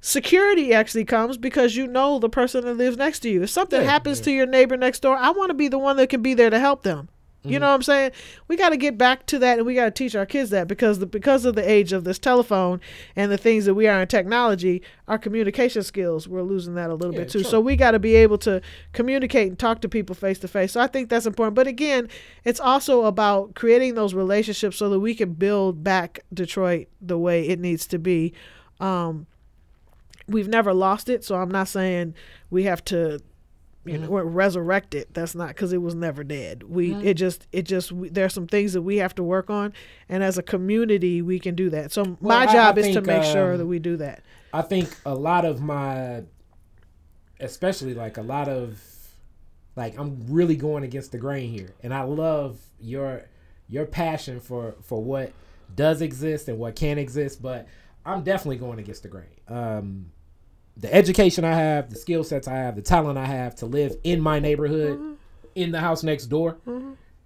[0.00, 3.42] security actually comes because you know the person that lives next to you.
[3.42, 4.24] If something Yeah, happens yeah.
[4.24, 6.50] to your neighbor next door, I want to be the one that can be there
[6.50, 7.08] to help them.
[7.42, 7.60] You Mm-hmm.
[7.62, 8.10] know what I'm saying?
[8.48, 10.68] We got to get back to that, and we got to teach our kids that
[10.68, 12.82] because the, because of the age of this telephone
[13.16, 16.94] and the things that we are in technology, our communication skills we're losing that a
[16.94, 17.42] little Yeah, bit too.
[17.42, 18.60] So we got to be able to
[18.92, 20.72] communicate and talk to people face to face.
[20.72, 21.54] So I think that's important.
[21.54, 22.08] But again,
[22.44, 27.48] it's also about creating those relationships so that we can build back Detroit the way
[27.48, 28.34] it needs to be.
[28.80, 29.26] Um,
[30.28, 32.14] we've never lost it, so I'm not saying
[32.50, 33.20] we have to
[33.90, 36.62] you know or resurrect it that's not because it was never dead.
[36.62, 39.72] We it just it just we, there's some things that we have to work on
[40.08, 41.92] and as a community we can do that.
[41.92, 43.96] So Well, my I- I job is to think, make sure um, that we do
[43.98, 44.22] that.
[44.52, 46.22] I think a lot of my,
[47.38, 48.80] especially like a lot of,
[49.76, 53.22] like I'm really going against the grain here, and I love your
[53.68, 55.32] your passion for for what
[55.74, 57.66] does exist and what can exist, but
[58.04, 59.26] I'm definitely going against the grain.
[59.48, 60.06] Um,
[60.80, 63.96] the education I have, the skill sets I have, the talent I have to live
[64.02, 65.18] in my neighborhood,
[65.54, 66.58] in the house next door.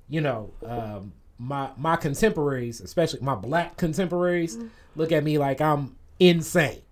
[0.09, 4.59] You know, um, my my contemporaries, especially my black contemporaries,
[4.97, 6.83] look at me like I'm insane.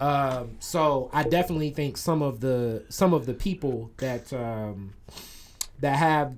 [0.00, 4.94] Um, so I definitely think some of the some of the people that um,
[5.80, 6.34] that have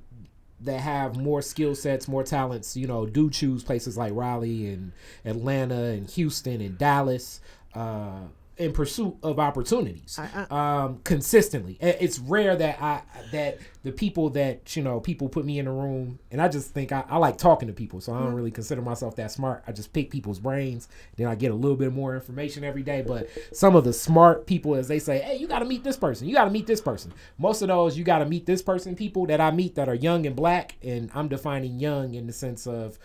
[0.60, 4.92] that have more skill sets, more talents, you know, do choose places like Raleigh and
[5.24, 7.40] Atlanta and Houston and Dallas
[7.74, 8.20] uh,
[8.56, 10.46] in pursuit of opportunities I-
[10.84, 11.76] um, consistently.
[11.80, 13.02] It's rare that I
[13.32, 16.70] that the people that you know people put me in a room, and I just
[16.70, 19.64] think I, I like talking to people, so I don't really consider myself that smart.
[19.66, 23.02] I just pick people's brains, then I get a little bit more information every day.
[23.02, 25.96] But some of the smart people, as they say, hey, you got to meet this
[25.96, 27.12] person, you got to meet this person.
[27.38, 28.94] Most of those, you got to meet this person.
[28.94, 32.32] People that I meet that are young and black, and I'm defining young in the
[32.32, 32.98] sense of,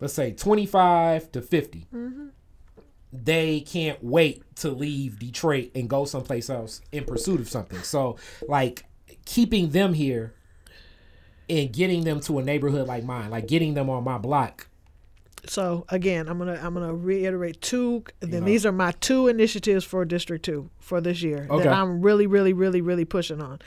[0.00, 1.86] let's say, 25 to 50
[3.12, 7.80] they can't wait to leave Detroit and go someplace else in pursuit of something.
[7.82, 8.16] So,
[8.48, 8.84] like,
[9.24, 10.34] keeping them here
[11.48, 14.68] and getting them to a neighborhood like mine, like getting them on my block.
[15.46, 18.46] so again i'm gonna i'm gonna reiterate two then know.
[18.46, 21.64] these are my two initiatives for district two for this year Okay.
[21.64, 23.58] that i'm really really really really pushing on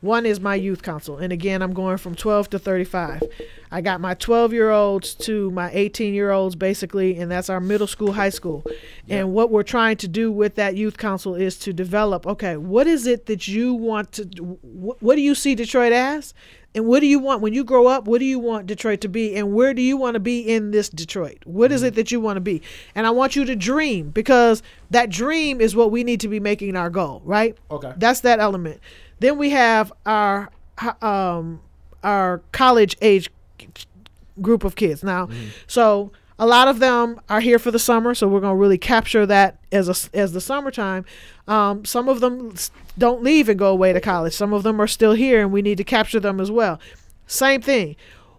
[0.00, 1.18] One is my youth council.
[1.18, 3.22] And again, I'm going from 12 to 35.
[3.70, 7.60] I got my 12 year olds to my 18 year olds, basically, and that's our
[7.60, 8.64] middle school, high school.
[9.08, 12.86] And what we're trying to do with that youth council is to develop okay, what
[12.86, 16.32] is it that you want to, wh- what do you see Detroit as?
[16.72, 18.06] And what do you want when you grow up?
[18.06, 19.34] What do you want Detroit to be?
[19.34, 21.38] And where do you want to be in this Detroit?
[21.44, 21.88] What is mm-hmm.
[21.88, 22.62] it that you want to be?
[22.94, 26.38] And I want you to dream because that dream is what we need to be
[26.38, 27.58] making our goal, right?
[27.72, 27.92] Okay.
[27.96, 28.80] That's that element.
[29.20, 30.50] Then we have our
[31.00, 31.60] um
[32.02, 33.30] our college age
[34.40, 35.28] group of kids now.
[35.66, 38.78] So a lot of them are here for the summer, so we're going to really
[38.78, 41.04] capture that as a, as the summertime.
[41.46, 42.54] Um, some of them
[42.96, 44.32] don't leave and go away to college.
[44.32, 46.80] Some of them are still here, and we need to capture them as well.
[47.26, 47.94] Same thing.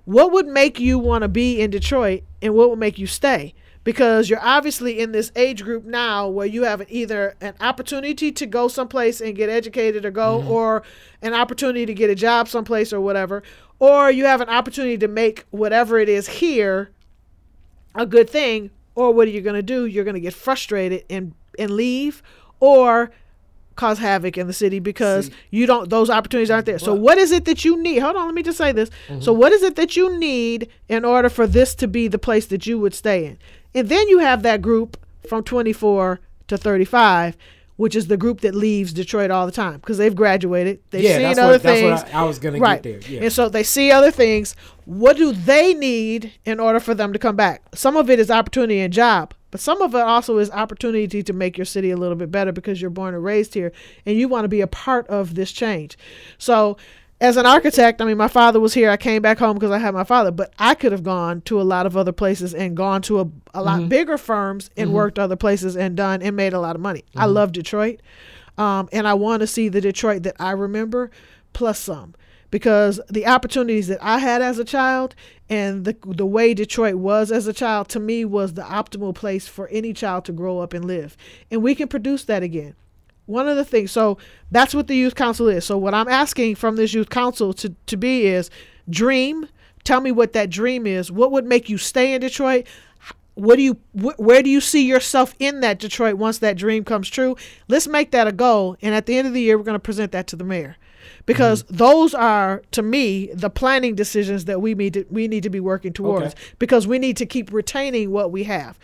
[0.06, 3.54] What would make you want to be in Detroit, and what would make you stay?
[3.84, 8.46] Because you're obviously in this age group now where you have either an opportunity to
[8.46, 10.52] go someplace and get educated or go, mm-hmm.
[10.52, 10.84] or
[11.24, 13.42] an opportunity to get a job someplace or whatever,
[13.80, 16.92] or you have an opportunity to make whatever it is here
[17.96, 19.86] a good thing or what are you going to do?
[19.86, 22.22] You're going to get frustrated and and leave
[22.60, 23.12] or
[23.76, 25.34] cause havoc in the city because See.
[25.50, 26.80] you don't those opportunities aren't there.
[26.80, 28.00] So what is it that you need?
[28.00, 28.90] Hold on let me just say this.
[29.08, 29.40] So mm-hmm.
[29.40, 32.68] what is it that you need in order for this to be the place that
[32.68, 33.38] you would stay in
[33.74, 34.98] and then you have that group
[35.28, 37.38] from 24 to 35
[37.82, 40.80] which is the group that leaves Detroit all the time because they've graduated.
[40.92, 42.04] They've yeah, seen that's other what, that's things.
[42.04, 43.00] what I, I was gonna get there.
[43.10, 43.24] Yeah.
[43.24, 44.56] And so they see other things.
[44.86, 47.64] What do they need in order for them to come back?
[47.74, 51.34] Some of it is opportunity and job, but some of it also is opportunity to
[51.34, 53.72] make your city a little bit better because you're born and raised here
[54.06, 55.98] and you want to be a part of this change.
[56.38, 56.78] So,
[57.22, 58.90] as an architect, I mean, my father was here.
[58.90, 61.62] I came back home because I had my father, but I could have gone to
[61.62, 63.90] a lot of other places and gone to a, a lot mm-hmm.
[63.90, 64.96] bigger firms and mm-hmm.
[64.96, 67.04] worked other places and done and made a lot of money.
[67.16, 67.34] I mm-hmm.
[67.34, 68.02] love Detroit.
[68.58, 71.12] Um, and I want to see the Detroit that I remember
[71.54, 72.16] plus some
[72.50, 75.16] because the opportunities that I had as a child
[75.48, 79.48] and the the way Detroit was as a child to me was the optimal place
[79.48, 81.16] for any child to grow up and live.
[81.52, 82.76] And we can produce that again.
[83.32, 84.18] One of the things, so
[84.52, 85.66] that's what the youth council is.
[85.66, 88.50] So what I'm asking from this youth council to to be is
[88.90, 89.48] dream.
[89.84, 91.12] Tell me what that dream is.
[91.12, 92.68] What would make you stay in Detroit?
[93.36, 96.84] what do you wh- where do you see yourself in that Detroit once that dream
[96.84, 97.36] comes true?
[97.68, 99.80] Let's make that a goal, and at the end of the year, we're going to
[99.80, 100.78] present that to the mayor,
[101.26, 101.78] because mm-hmm.
[101.78, 105.60] those are to me the planning decisions that we need to we need to be
[105.60, 106.44] working towards, Okay.
[106.60, 108.78] because we need to keep retaining what we have.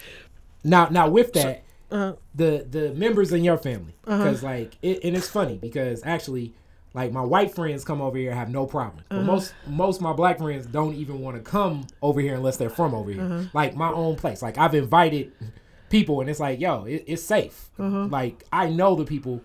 [0.63, 4.23] Now, now with that, Uh, the the members in your family, uh-huh.
[4.23, 6.53] because like, it, and it's funny because actually,
[6.93, 9.25] like my white friends come over here have no problem, but uh-huh.
[9.25, 12.69] most most of my black friends don't even want to come over here unless they're
[12.69, 13.49] from over here.
[13.53, 15.31] Like my own place, like I've invited
[15.89, 17.69] people, and it's like, yo, it, it's safe.
[17.77, 19.41] Like I know the people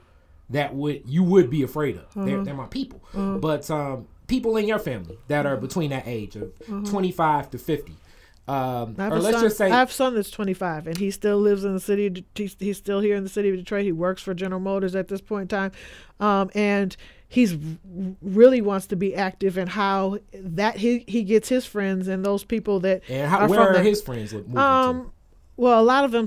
[0.51, 2.07] that would you would be afraid of.
[2.26, 3.01] They're, they're my people,
[3.40, 6.53] but um, people in your family that are between that age of
[6.90, 7.97] twenty five to fifty.
[8.49, 10.88] Um, I have or a let's son, just say I have a son that's 25,
[10.88, 12.24] and he still lives in the city.
[12.34, 13.84] He's, he's still here in the city of Detroit.
[13.84, 15.72] He works for General Motors at this point in time,
[16.18, 16.97] um, and
[17.28, 17.57] he's
[18.20, 22.43] really wants to be active in how that he he gets his friends and those
[22.45, 24.61] people that And how, are where from are the- his friends moving to?
[24.61, 25.12] Um,
[25.57, 26.26] well, a lot of them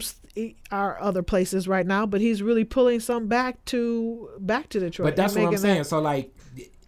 [0.72, 5.07] are other places right now, but he's really pulling some back to back to Detroit.
[5.07, 5.78] But that's and what I'm saying.
[5.80, 6.35] that- So like,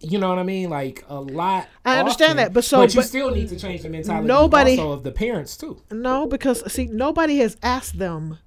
[0.00, 0.70] you know what I mean?
[0.70, 1.68] Like a lot.
[1.84, 4.26] I understand often, that, but so- but you but still need to change the mentality.
[4.26, 5.82] nobody- also of the parents too.
[5.90, 8.38] No, because see, nobody has asked them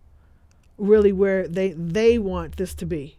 [0.78, 3.18] really where they they want this to be.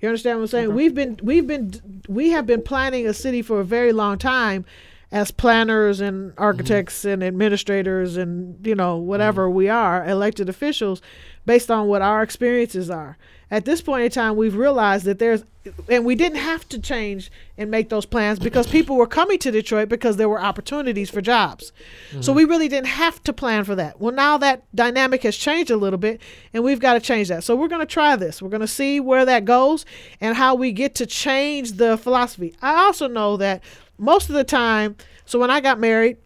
[0.00, 0.74] You understand what I'm saying?
[0.74, 4.64] We've been we've been we have been planning a city for a very long time
[5.12, 6.42] as planners and mm-hmm.
[6.42, 9.56] architects and administrators and you know whatever mm-hmm.
[9.56, 11.02] we are elected officials
[11.44, 13.18] based on what our experiences are.
[13.50, 15.44] At this point in time we've realized that there's
[15.90, 19.50] and we didn't have to change and make those plans because people were coming to
[19.50, 21.72] Detroit because there were opportunities for jobs.
[22.12, 22.34] So mm-hmm.
[22.34, 24.00] we really didn't have to plan for that.
[24.00, 26.20] Well, now that dynamic has changed a little bit
[26.54, 27.44] and we've got to change that.
[27.44, 28.40] So we're going to try this.
[28.40, 29.84] We're going to see where that goes
[30.20, 32.54] and how we get to change the philosophy.
[32.62, 33.62] I also know that
[33.98, 34.96] most of the time,
[35.26, 36.16] so when I got married,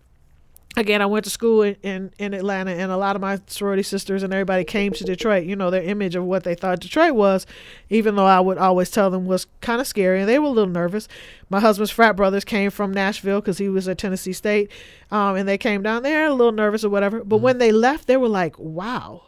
[0.76, 3.82] again, I went to school in, in, in Atlanta, and a lot of my sorority
[3.82, 5.44] sisters and everybody came to Detroit.
[5.44, 7.46] You know, their image of what they thought Detroit was,
[7.90, 10.50] even though I would always tell them was kind of scary, and they were a
[10.50, 11.08] little nervous.
[11.50, 14.70] My husband's frat brothers came from Nashville because he was at Tennessee State,
[15.10, 17.24] um, and they came down there a little nervous or whatever.
[17.24, 19.22] But when they left, they were like, wow.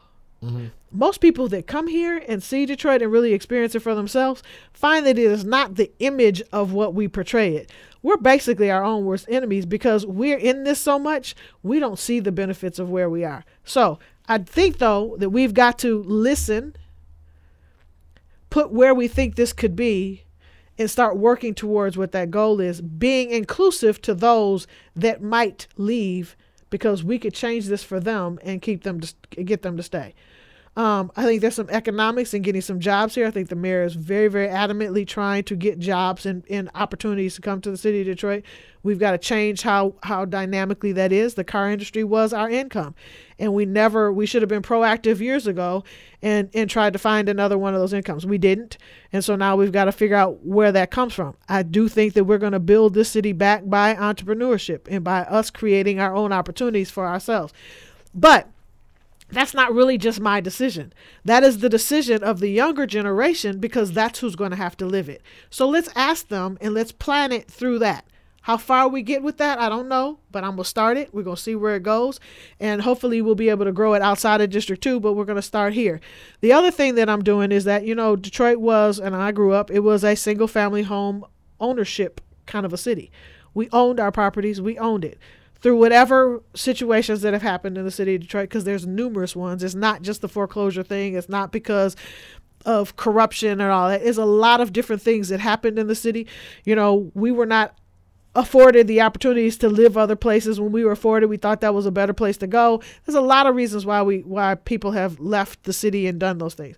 [0.93, 4.43] Most people that come here and see Detroit and really experience it for themselves
[4.73, 7.71] find that it is not the image of what we portray it.
[8.07, 11.35] We're basically our own worst enemies because we're in this so much,
[11.65, 13.45] we don't see the benefits of where we are.
[13.65, 13.99] So
[14.29, 16.77] I think, though, that we've got to listen,
[18.49, 20.23] put where we think this could be,
[20.79, 26.37] and start working towards what that goal is, being inclusive to those that might leave
[26.71, 30.15] because we could change this for them and keep them to get them to stay.
[30.77, 33.27] Um, I think there's some economics in getting some jobs here.
[33.27, 37.35] I think the mayor is very, very adamantly trying to get jobs and, and opportunities
[37.37, 38.45] to come to the city of Detroit.
[38.83, 41.33] We've got to change how, how dynamically that is.
[41.33, 42.95] The car industry was our income.
[43.39, 45.83] And we never, we should have been proactive years ago
[46.21, 48.27] and, and tried to find another one of those incomes.
[48.27, 48.77] We didn't.
[49.15, 51.37] And so now we've got to figure out where that comes from.
[51.49, 55.21] I do think that we're going to build this city back by entrepreneurship and by
[55.21, 57.55] us creating our own opportunities for ourselves.
[58.15, 58.51] But
[59.29, 60.93] that's not really just my decision.
[61.25, 64.87] That is the decision of the younger generation because that's who's going to have to
[64.87, 65.23] live it.
[65.51, 68.07] So let's ask them and let's plan it through that.
[68.43, 71.13] How far we get with that, I don't know, but I'm going to start it.
[71.13, 72.21] We're going to see where it goes.
[72.61, 75.35] And hopefully, we'll be able to grow it outside of District 2, but we're going
[75.35, 76.01] to start here.
[76.43, 79.53] The other thing that I'm doing is that, you know, Detroit was, and I grew
[79.53, 81.25] up, it was a single family home
[81.59, 83.11] ownership kind of a city.
[83.53, 85.19] We owned our properties, we owned it
[85.61, 89.63] through whatever situations that have happened in the city of Detroit, because there's numerous ones.
[89.63, 91.15] It's not just the foreclosure thing.
[91.15, 91.97] It's not because
[92.65, 94.03] of corruption and all that.
[94.03, 96.27] There's a lot of different things that happened in the city.
[96.65, 97.77] You know, we were not
[98.37, 101.87] afforded the opportunities to live other places when we were afforded we thought that was
[101.87, 105.19] a better place to go there's a lot of reasons why we why people have
[105.19, 106.77] left the city and done those things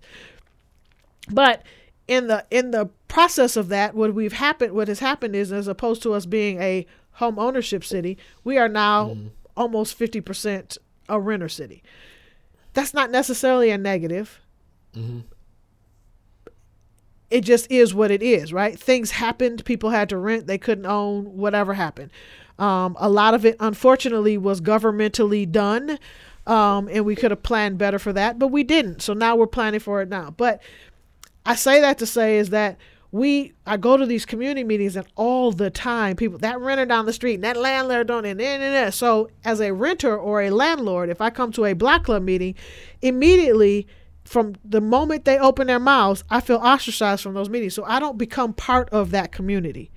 [1.29, 1.63] but
[2.07, 5.67] in the in the process of that what we've happened what has happened is as
[5.67, 6.85] opposed to us being a
[7.19, 9.29] home ownership city, we are now mm.
[9.55, 10.77] almost 50%
[11.09, 11.83] a renter city.
[12.73, 14.39] That's not necessarily a negative.
[14.95, 15.19] Mm-hmm.
[17.29, 18.79] It just is what it is, right?
[18.79, 19.65] Things happened.
[19.65, 20.47] People had to rent.
[20.47, 21.37] They couldn't own.
[21.37, 22.09] Whatever happened.
[22.57, 25.99] Um, a lot of it, unfortunately, was governmentally done.
[26.47, 29.01] Um, and we could have planned better for that, but we didn't.
[29.01, 30.33] So now we're planning for it now.
[30.35, 30.61] But
[31.45, 32.77] I say that to say is that
[33.11, 37.05] we I go to these community meetings and all the time people that renter down
[37.05, 40.49] the street and that landlord don't and, and, and so as a renter or a
[40.51, 42.55] landlord if I come to a block club meeting
[43.01, 43.87] immediately
[44.25, 47.73] from the moment they open their mouths I feel ostracized from those meetings.
[47.73, 49.91] So I don't become part of that community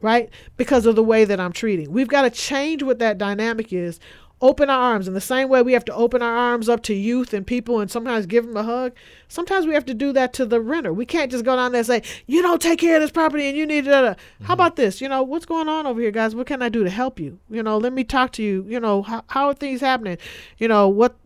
[0.00, 0.30] right?
[0.56, 1.90] Because of the way that I'm treating.
[1.90, 3.98] We've got to change what that dynamic is
[4.40, 5.08] open our arms.
[5.08, 7.80] In the same way we have to open our arms up to youth and people
[7.80, 8.92] and sometimes give them a hug
[9.28, 10.92] sometimes we have to do that to the renter.
[10.92, 13.46] We can't just go down there and say you don't take care of this property
[13.46, 14.44] and you need to mm-hmm.
[14.44, 15.00] how about this?
[15.00, 16.34] You know what's going on over here guys?
[16.34, 17.38] What can i do to help you?
[17.48, 18.64] You know let me talk to you.
[18.68, 20.18] You know how, how are things happening?
[20.56, 21.16] You know what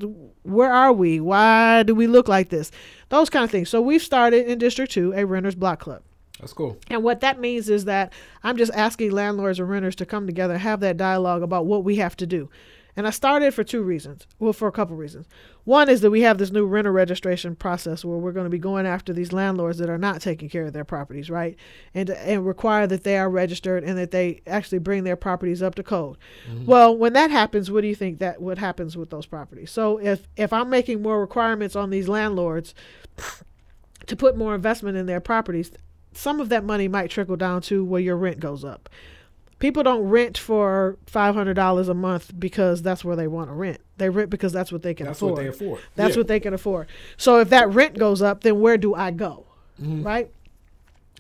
[0.43, 1.21] where are we?
[1.21, 2.71] Why do we look like this?
[3.09, 3.69] Those kind of things.
[3.69, 6.03] So we've started in district 2 a renters block club.
[6.41, 6.77] That's cool.
[6.89, 10.59] And what that means is that I'm just asking landlords and renters to come together
[10.59, 12.51] have that dialogue about what we have to do.
[12.95, 14.27] And I started for two reasons.
[14.39, 15.27] Well, for a couple reasons.
[15.65, 18.59] One is that we have this new renter registration process where we're going to be
[18.59, 21.57] going after these landlords that are not taking care of their properties, right?
[21.95, 25.75] And and require that they are registered and that they actually bring their properties up
[25.77, 26.19] to code.
[26.51, 26.67] Mm-hmm.
[26.67, 29.71] Well, when that happens, what do you think that what happens with those properties?
[29.71, 32.75] So if if I'm making more requirements on these landlords
[34.07, 35.71] to put more investment in their properties,
[36.13, 38.91] some of that money might trickle down to where your rent goes up
[39.63, 43.55] people don't rent for five hundred dollars a month because that's where they want to
[43.55, 43.79] rent.
[43.97, 45.39] They rent because that's what they can that's afford.
[45.39, 45.81] That's what they afford.
[45.95, 46.21] That's yeah.
[46.21, 46.89] what they can afford.
[47.17, 49.47] So if that rent goes up, then where do I go?
[49.81, 50.03] Mm-hmm.
[50.03, 50.31] Right.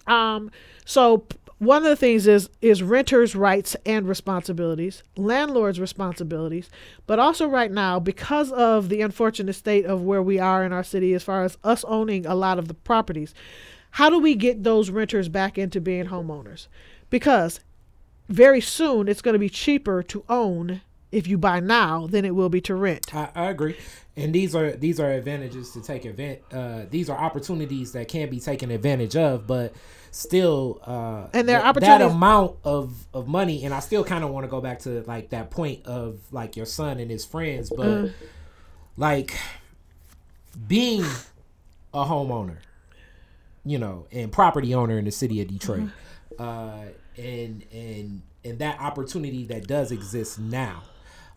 [0.09, 0.51] Um.
[0.84, 1.24] So
[1.59, 6.68] one of the things is is renters' rights and responsibilities, landlords' responsibilities,
[7.07, 10.82] but also right now because of the unfortunate state of where we are in our
[10.82, 13.34] city as far as us owning a lot of the properties.
[13.93, 16.66] How do we get those renters back into being homeowners?
[17.09, 17.61] Because
[18.33, 20.80] very soon it's going to be cheaper to own
[21.11, 23.14] if you buy now than it will be to rent.
[23.14, 23.76] I, I agree,
[24.16, 26.41] and these are these are advantages to take event.
[26.51, 29.74] Uh, these are opportunities that can be taken advantage of, but
[30.11, 33.64] still, uh, and there th- that amount of of money.
[33.64, 36.57] And I still kind of want to go back to like that point of like
[36.57, 38.09] your son and his friends, but uh,
[38.97, 39.37] like
[40.66, 41.05] being
[41.93, 42.57] a homeowner,
[43.64, 45.80] you know, and property owner in the city of Detroit.
[45.80, 46.43] Mm-hmm.
[46.43, 46.85] Uh,
[47.17, 50.83] and and and that opportunity that does exist now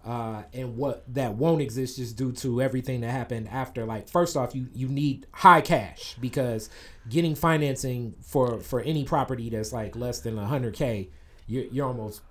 [0.05, 4.37] uh, and what that won't exist just due to everything that happened after like first
[4.37, 6.69] off you you need high cash because
[7.09, 11.07] getting financing for for any property that's like less than 100k
[11.47, 12.21] you're, you're almost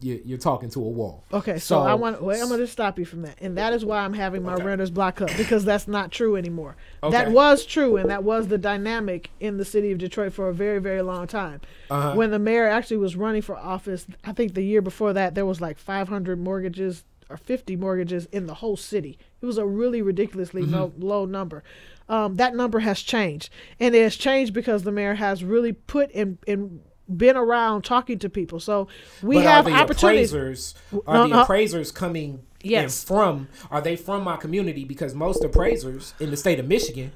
[0.00, 1.24] you're talking to a wall.
[1.32, 2.22] Okay, so, so I want.
[2.22, 4.54] Wait, I'm going to stop you from that, and that is why I'm having my
[4.54, 4.64] okay.
[4.64, 6.76] renters block up because that's not true anymore.
[7.02, 7.12] Okay.
[7.16, 10.54] That was true, and that was the dynamic in the city of Detroit for a
[10.54, 11.60] very, very long time.
[11.90, 12.14] Uh-huh.
[12.14, 15.46] When the mayor actually was running for office, I think the year before that there
[15.46, 19.18] was like 500 mortgages or 50 mortgages in the whole city.
[19.40, 20.74] It was a really ridiculously Mm-hmm.
[20.74, 21.62] low, low number.
[22.08, 23.50] Um, that number has changed,
[23.80, 26.82] and it has changed because the mayor has really put in in
[27.14, 28.58] been around talking to people.
[28.60, 28.88] So
[29.22, 30.32] we but have the opportunities.
[30.32, 30.74] appraisers
[31.06, 31.42] are the Uh-huh.
[31.42, 33.02] appraisers coming Yes.
[33.02, 37.12] in from are they from my community because most appraisers in the state of Michigan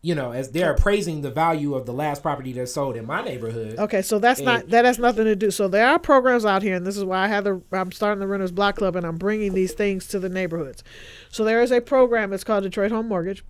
[0.00, 3.20] you know as they're appraising the value of the last property that's sold in my
[3.20, 5.50] neighborhood Okay, so that's not that has nothing to do.
[5.50, 8.20] So there are programs out here, and this is why I have the I'm starting
[8.20, 10.84] the Renters Block Club, and I'm bringing these things to the neighborhoods.
[11.30, 12.32] So there is a program.
[12.32, 13.44] It's called Detroit Home Mortgage,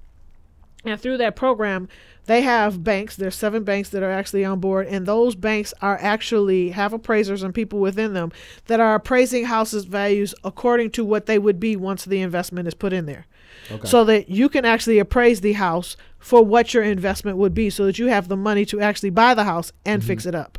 [0.86, 1.86] and through that program,
[2.28, 3.16] they have banks.
[3.16, 7.42] There's seven banks that are actually on board, and those banks are actually have appraisers
[7.42, 8.30] and people within them
[8.66, 12.74] that are appraising houses' values according to what they would be once the investment is
[12.74, 13.26] put in there.
[13.70, 13.86] Okay.
[13.86, 17.84] So that you can actually appraise the house for what your investment would be so
[17.86, 20.58] that you have the money to actually buy the house and fix it up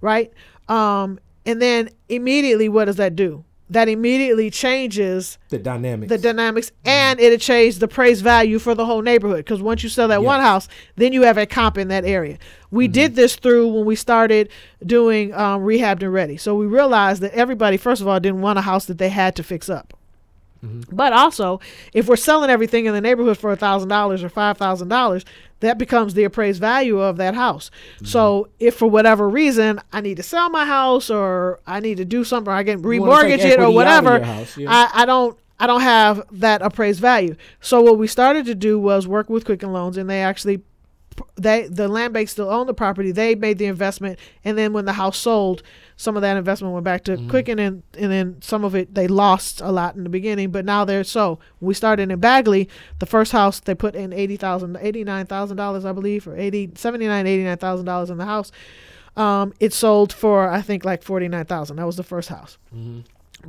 [0.00, 0.32] right?
[0.68, 6.08] Um, and then immediately what does that do that immediately changes the dynamics.
[6.08, 9.88] the dynamics and it'll change the praise value for the whole neighborhood because once you
[9.88, 12.38] sell that one house then you have a comp in that area.
[12.70, 14.50] We did this through when we started
[14.84, 16.36] doing um, rehabbed and ready.
[16.36, 19.34] So we realized that everybody first of all didn't want a house that they had
[19.36, 19.98] to fix up
[20.64, 20.94] Mm-hmm.
[20.94, 21.60] but also,
[21.92, 25.24] if we're selling everything in the neighborhood for thousand dollars or five thousand dollars,
[25.60, 27.70] that becomes the appraised value of that house.
[27.96, 28.06] Mm-hmm.
[28.06, 32.04] So, if for whatever reason I need to sell my house or I need to
[32.04, 34.24] do something, or I can You wanna take remortgage it or equity out of whatever,
[34.24, 34.70] house, yeah.
[34.70, 37.36] I, I don't I don't have that appraised value.
[37.60, 40.62] So what we started to do was work with Quicken Loans, and they actually
[41.36, 43.10] they the land bank still owned the property.
[43.10, 45.62] They made the investment, and then when the house sold,
[45.96, 49.08] some of that investment went back to Quicken, and and then some of it they
[49.08, 50.50] lost a lot in the beginning.
[50.50, 51.38] But now they're so.
[51.60, 52.68] We started in Bagley.
[52.98, 56.36] The first house they put in eighty thousand, eighty nine thousand dollars, I believe, or
[56.36, 58.52] eighty seventy nine, eighty nine thousand dollars in the house.
[59.16, 61.76] Um, it sold for I think like forty nine thousand.
[61.76, 62.58] That was the first house.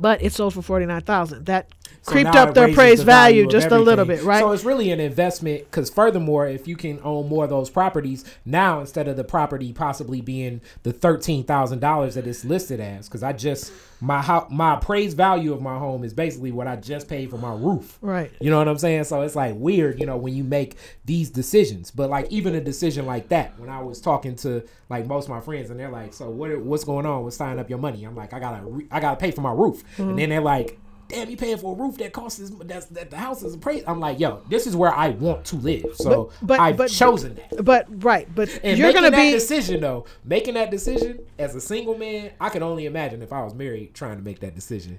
[0.00, 1.46] But it sold for forty nine thousand.
[1.46, 1.68] That
[2.02, 4.40] So creeped up their appraised the value, just a little bit, right?
[4.40, 8.24] So it's really an investment because furthermore, if you can own more of those properties
[8.44, 13.08] now instead of the property possibly being the thirteen thousand dollars that it's listed as,
[13.08, 16.76] because I just my how my appraised value of my home is basically what I
[16.76, 17.98] just paid for my roof.
[18.00, 18.30] right.
[18.40, 19.04] You know what I'm saying?
[19.04, 21.90] So it's like weird, you know, when you make these decisions.
[21.90, 25.30] But like even a decision like that, when I was talking to like most of
[25.30, 26.56] my friends, and they're like, "So what?
[26.60, 29.16] What's going on with signing up your money?" I'm like, "I gotta, re- I gotta
[29.16, 30.10] pay for my roof," Mm-hmm.
[30.10, 30.78] and then they're like.
[31.08, 33.84] Damn, you paying for a roof that costs this, that's that the house is appraised.
[33.86, 37.34] I'm like, yo, this is where I want to live, so but- I've but- chosen
[37.36, 37.64] that.
[37.64, 41.54] But right, but And you're making gonna that be decision though, making that decision as
[41.54, 44.54] a single man, I can only imagine if I was married trying to make that
[44.54, 44.98] decision.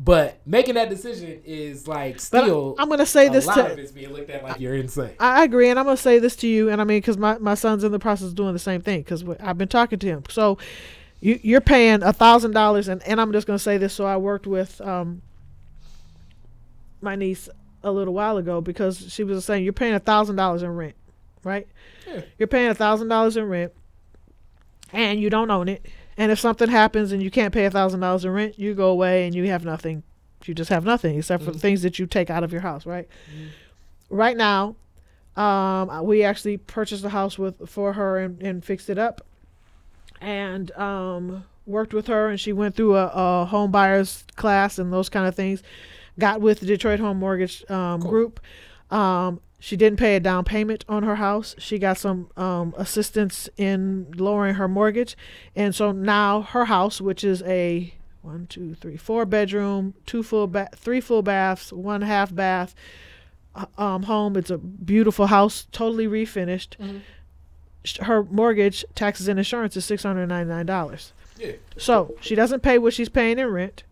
[0.00, 2.76] But making that decision is like But still.
[2.78, 5.10] I'm gonna say a this lot to- of it's being looked at like you're insane.
[5.18, 7.54] I agree, and I'm gonna say this to you, and I mean, because my, my
[7.54, 10.22] son's in the process of doing the same thing, because I've been talking to him.
[10.28, 10.56] So,
[11.20, 13.94] you you're paying a thousand dollars, and and I'm just gonna say this.
[13.94, 15.22] So I worked with um
[17.00, 17.48] my niece
[17.82, 20.94] a little while ago because she was saying you're paying a thousand dollars in rent,
[21.44, 21.66] right?
[22.06, 22.22] Yeah.
[22.38, 23.72] You're paying a thousand dollars in rent,
[24.92, 25.86] and you don't own it.
[26.16, 28.88] And if something happens and you can't pay a thousand dollars in rent, you go
[28.88, 30.02] away and you have nothing.
[30.44, 32.86] You just have nothing except for the things that you take out of your house,
[32.86, 33.08] right?
[34.08, 34.76] Right now,
[35.36, 39.24] um, we actually purchased a house with for her and, and fixed it up,
[40.20, 44.92] and um, worked with her, and she went through a, a home buyers class and
[44.92, 45.62] those kind of things.
[46.18, 48.10] Got with the Detroit Home Mortgage um, Cool.
[48.10, 48.40] Group.
[48.90, 51.54] Um, she didn't pay a down payment on her house.
[51.58, 55.16] She got some um, assistance in lowering her mortgage,
[55.56, 57.92] and so now her house, which is a
[58.22, 62.74] one, two, three, four bedroom, two full ba- three full baths, one half bath
[63.54, 64.36] uh, um, home.
[64.36, 66.76] It's a beautiful house, totally refinished.
[66.78, 67.00] Mhm.
[67.96, 71.12] Her mortgage, taxes, and insurance is six hundred ninety nine dollars.
[71.38, 71.52] Yeah.
[71.76, 73.84] So she doesn't pay what she's paying in rent.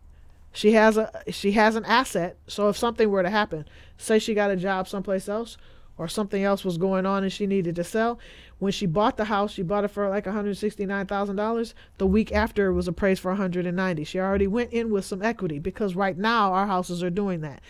[0.52, 2.36] She has a she has an asset.
[2.47, 3.66] So if something were to happen,
[3.98, 5.56] say she got a job someplace else,
[5.98, 8.18] or something else was going on and she needed to sell,
[8.59, 11.36] when she bought the house, she bought it for like one hundred sixty nine thousand
[11.36, 11.74] dollars.
[11.98, 14.05] The week after, it was appraised for one hundred and ninety.
[14.05, 17.62] She already went in with some equity because right now our houses are doing that.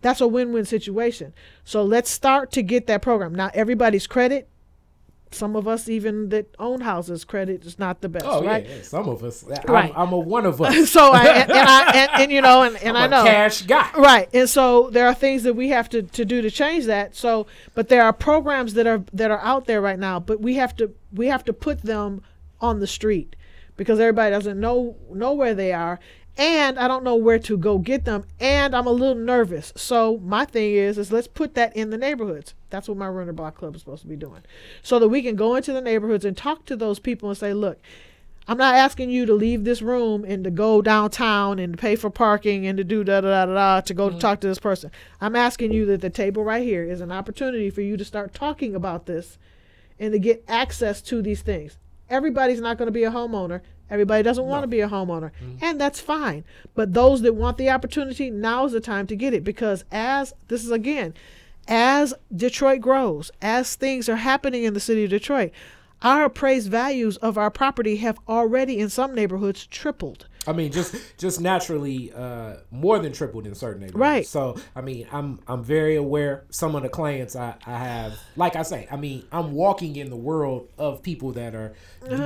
[0.00, 1.32] That's a win win situation.
[1.64, 3.34] So let's start to get that program.
[3.34, 4.48] Now everybody's credit.
[5.34, 8.66] Some of us even that own houses credit is not the best, Oh right?
[8.66, 9.44] yeah, yeah, some of us.
[9.44, 9.92] I'm, Right.
[9.96, 10.90] I'm a one of us.
[10.90, 13.90] so I and, and I and, and you know and, and I know cash guy.
[13.96, 17.14] right and so there are things that we have to, to do to change that
[17.16, 20.54] so but there are programs that are that are out there right now but we
[20.56, 22.22] have to we have to put them
[22.60, 23.34] on the street
[23.76, 25.98] because everybody doesn't know know where they are
[26.36, 30.18] and I don't know where to go get them and I'm a little nervous so
[30.18, 33.56] my thing is is let's put that in the neighborhoods that's what my renter block
[33.56, 34.42] club is supposed to be doing
[34.82, 37.52] so that we can go into the neighborhoods and talk to those people and say
[37.52, 37.78] look
[38.48, 41.94] I'm not asking you to leave this room and to go downtown and to pay
[41.94, 44.48] for parking and to do da da da da, da to go to talk to
[44.48, 44.90] this person.
[45.20, 48.34] I'm asking you that the table right here is an opportunity for you to start
[48.34, 49.38] talking about this
[49.98, 51.78] and to get access to these things.
[52.10, 53.60] Everybody's not going to be a homeowner.
[53.92, 55.62] Everybody doesn't want to be a homeowner, mm-hmm.
[55.62, 56.44] and that's fine.
[56.74, 60.32] But those that want the opportunity, now is the time to get it because as
[60.48, 61.12] this is again,
[61.68, 65.52] as Detroit grows, as things are happening in the city of Detroit,
[66.00, 70.26] our appraised values of our property have already in some neighborhoods tripled.
[70.46, 74.00] I mean, just just naturally uh, more than tripled in certain neighborhoods.
[74.00, 74.26] Right.
[74.26, 76.44] So, I mean, I'm I'm very aware.
[76.50, 80.10] Some of the clients I, I have, like I say, I mean, I'm walking in
[80.10, 81.74] the world of people that are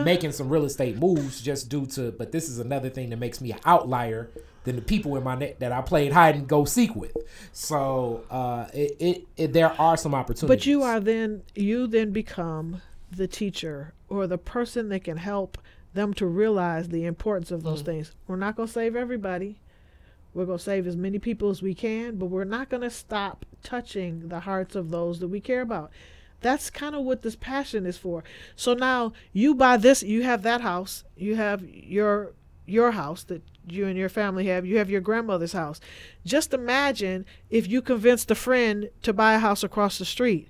[0.04, 2.10] making some real estate moves just due to.
[2.12, 4.30] But this is another thing that makes me an outlier
[4.64, 7.16] than the people in my net that I played hide and go seek with.
[7.52, 10.48] So, uh, it, it, it there are some opportunities.
[10.48, 12.80] But you are then you then become
[13.10, 15.58] the teacher or the person that can help
[15.96, 17.86] them to realize the importance of those mm.
[17.86, 18.12] things.
[18.28, 19.58] We're not going to save everybody.
[20.32, 22.90] We're going to save as many people as we can, but we're not going to
[22.90, 25.90] stop touching the hearts of those that we care about.
[26.40, 28.22] That's kind of what this passion is for.
[28.54, 32.32] So now you buy this, you have that house, you have your
[32.66, 35.80] your house that you and your family have, you have your grandmother's house.
[36.24, 40.48] Just imagine if you convinced a friend to buy a house across the street.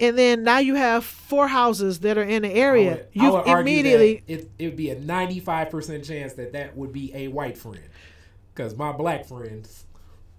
[0.00, 3.06] And then now you have four houses that are in the area.
[3.12, 7.28] You immediately that it, it would be a 95% chance that that would be a
[7.28, 7.80] white friend.
[8.54, 9.86] Because my black friends,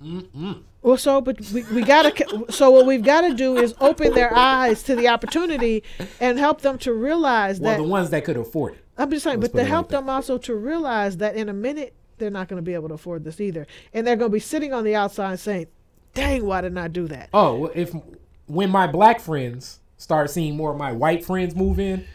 [0.01, 0.63] mm-mm.
[0.81, 4.33] Well, so but we, we gotta so what we've got to do is open their
[4.35, 5.83] eyes to the opportunity
[6.19, 8.85] and help them to realize well, that the ones that could afford it.
[8.97, 11.93] I'm just saying, let's but to help them also to realize that in a minute
[12.17, 14.39] they're not going to be able to afford this either, and they're going to be
[14.39, 15.67] sitting on the outside saying,
[16.13, 17.93] "Dang, why didn't I do that?" Oh, if
[18.49, 22.05] when my black friends start seeing more of my white friends move in,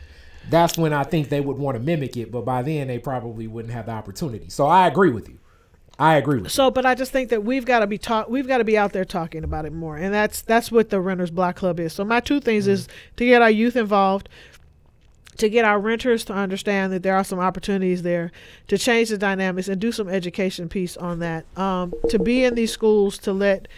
[0.50, 2.30] that's when I think they would want to mimic it.
[2.30, 4.48] But by then, they probably wouldn't have the opportunity.
[4.50, 5.38] So I agree with you.
[5.98, 6.50] I agree with you.
[6.50, 8.28] So, but I just think that we've got to be talk.
[8.28, 11.00] We've got to be out there talking about it more, and that's that's what the
[11.00, 11.92] Renters Block Club is.
[11.92, 14.28] So, my two things is to get our youth involved,
[15.36, 18.32] to get our renters to understand that there are some opportunities there,
[18.66, 21.46] to change the dynamics and do some education piece on that.
[21.56, 23.68] Um, to be in these schools to let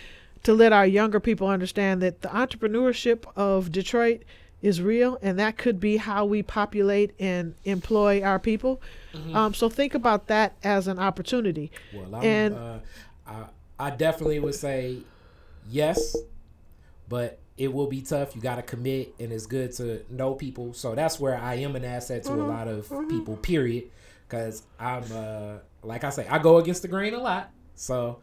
[0.47, 4.23] to let our younger people understand that the entrepreneurship of Detroit
[4.63, 8.81] is real, and that could be how we populate and employ our people.
[9.35, 11.73] Um, so think about that as an opportunity.
[11.93, 12.79] Well, I'm, And- uh,
[13.27, 13.45] I,
[13.77, 14.99] I definitely would say
[15.69, 16.15] yes,
[17.09, 18.37] but it will be tough.
[18.37, 20.75] You got to commit, and it's good to know people.
[20.75, 23.37] So that's where I am an asset to a lot of people.
[23.39, 23.87] Period,
[24.29, 27.51] because I'm uh, like I say, I go against the grain a lot.
[27.75, 28.21] So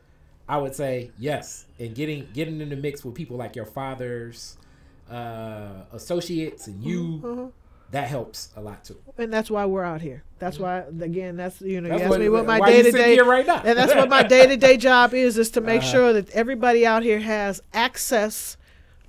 [0.48, 4.58] I would say yes, and getting getting in the mix with people like your father's
[5.10, 7.52] uh, associates and you.
[7.92, 8.98] That helps a lot too.
[9.20, 10.24] and that's why we're out here.
[10.40, 12.92] That's why again, that's you know, That's you asked what- me what my day to
[12.92, 13.62] day, right now.
[13.64, 15.92] and that's what my day to day job is is to make Uh-huh.
[15.92, 18.58] sure that everybody out here has access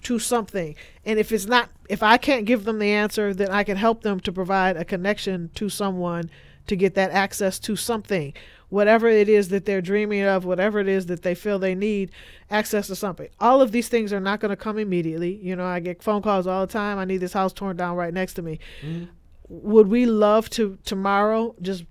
[0.02, 0.74] to something.
[1.06, 4.02] And if it's not if I can't give them the answer, then I can help
[4.02, 6.28] them to provide a connection to someone
[6.66, 8.34] to get that access to something.
[8.74, 12.10] Whatever it is that they're dreaming of, whatever it is that they feel they need,
[12.50, 13.28] access to something.
[13.38, 15.36] All of these things are not going to come immediately.
[15.36, 16.98] You know, I get phone calls all the time.
[16.98, 18.58] I need this house torn down right next to me.
[18.82, 19.04] Mm-hmm.
[19.48, 21.84] Would we love to tomorrow just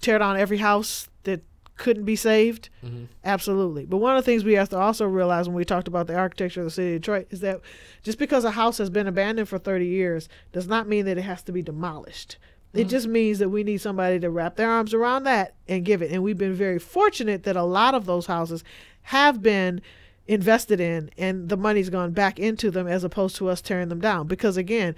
[0.00, 1.42] tear down every house that
[1.76, 2.70] couldn't be saved?
[2.82, 3.04] Mm-hmm.
[3.22, 3.84] Absolutely.
[3.84, 6.16] But one of the things we have to also realize when we talked about the
[6.16, 7.60] architecture of the city of Detroit is that
[8.02, 11.24] just because a house has been abandoned for 30 years does not mean that it
[11.24, 12.38] has to be demolished.
[12.74, 12.88] It mm-hmm.
[12.88, 16.10] just means that we need somebody to wrap their arms around that and give it.
[16.10, 18.64] And we've been very fortunate that a lot of those houses
[19.02, 19.80] have been
[20.26, 24.00] invested in and the money's gone back into them as opposed to us tearing them
[24.00, 24.26] down.
[24.26, 24.96] Because again,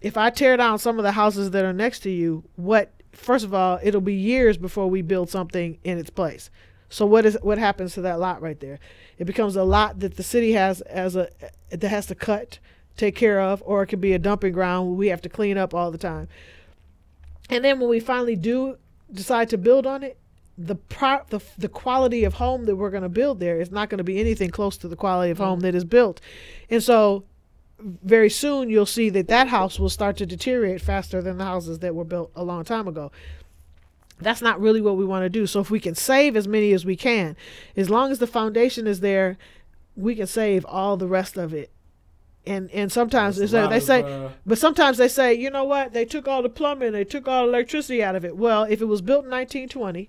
[0.00, 3.44] if I tear down some of the houses that are next to you, what first
[3.44, 6.50] of all, it'll be years before we build something in its place.
[6.88, 8.78] So what is what happens to that lot right there?
[9.18, 11.28] It becomes a lot that the city has as a
[11.70, 12.58] that has to cut,
[12.96, 15.74] take care of, or it could be a dumping ground we have to clean up
[15.74, 16.28] all the time.
[17.50, 18.76] And then when we finally do
[19.12, 20.16] decide to build on it,
[20.56, 23.88] the pro- the the quality of home that we're going to build there is not
[23.88, 25.62] going to be anything close to the quality of home mm-hmm.
[25.62, 26.20] that is built.
[26.68, 27.24] And so
[27.80, 31.78] very soon you'll see that that house will start to deteriorate faster than the houses
[31.78, 33.10] that were built a long time ago.
[34.20, 35.46] That's not really what we want to do.
[35.46, 37.36] So if we can save as many as we can,
[37.74, 39.38] as long as the foundation is there,
[39.96, 41.70] we can save all the rest of it.
[42.46, 45.34] And and sometimes That's they say, lot they of, say uh, but sometimes they say,
[45.34, 45.92] you know what?
[45.92, 48.36] They took all the plumbing, they took all the electricity out of it.
[48.36, 50.08] Well, if it was built in 1920,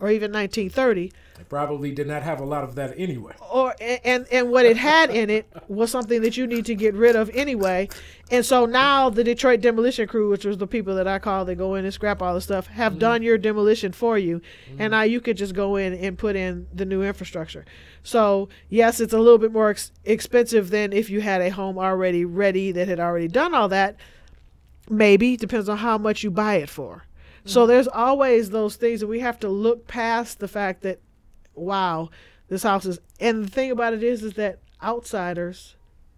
[0.00, 3.34] or even 1930 They probably did not have a lot of that anyway.
[3.40, 6.94] or and and what it had in it was something that you need to get
[6.94, 7.88] rid of anyway.
[8.30, 11.56] And so now the Detroit demolition crew, which was the people that I call that
[11.56, 13.00] go in and scrap all the stuff, have mm-hmm.
[13.00, 14.40] done your demolition for you,
[14.70, 14.90] and mm-hmm.
[14.90, 17.64] now you could just go in and put in the new infrastructure.
[18.02, 21.78] So yes, it's a little bit more ex- expensive than if you had a home
[21.78, 23.96] already ready that had already done all that.
[24.88, 27.04] Maybe depends on how much you buy it for.
[27.44, 27.68] So mm-hmm.
[27.68, 31.00] there's always those things that we have to look past the fact that
[31.56, 32.10] wow,
[32.48, 33.00] this house is.
[33.20, 35.74] And the thing about it is, is that outsiders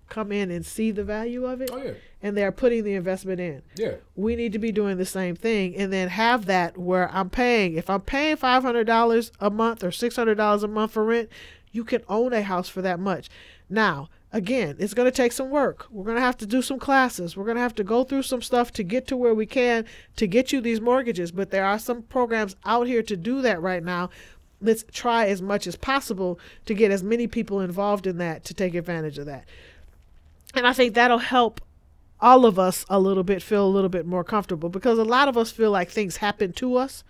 [0.08, 1.92] come in and see the value of it, Oh yeah,
[2.22, 3.62] and they're putting the investment in.
[3.76, 3.96] yeah.
[4.16, 7.74] We need to be doing the same thing, and then have that where I'm paying.
[7.74, 11.04] If I'm paying five hundred dollars a month or six hundred dollars a month for
[11.04, 11.28] rent,
[11.72, 13.28] you can own a house for that much.
[13.68, 15.86] Now, again, it's going to take some work.
[15.90, 17.36] We're going to have to do some classes.
[17.36, 19.84] We're going to have to go through some stuff to get to where we can
[20.16, 21.30] to get you these mortgages.
[21.32, 24.08] But there are some programs out here to do that right now.
[24.60, 28.54] Let's try as much as possible to get as many people involved in that to
[28.54, 29.44] take advantage of that.
[30.54, 31.60] And I think that'll help
[32.20, 35.28] all of us a little bit feel a little bit more comfortable because a lot
[35.28, 37.04] of us feel like things happen to us.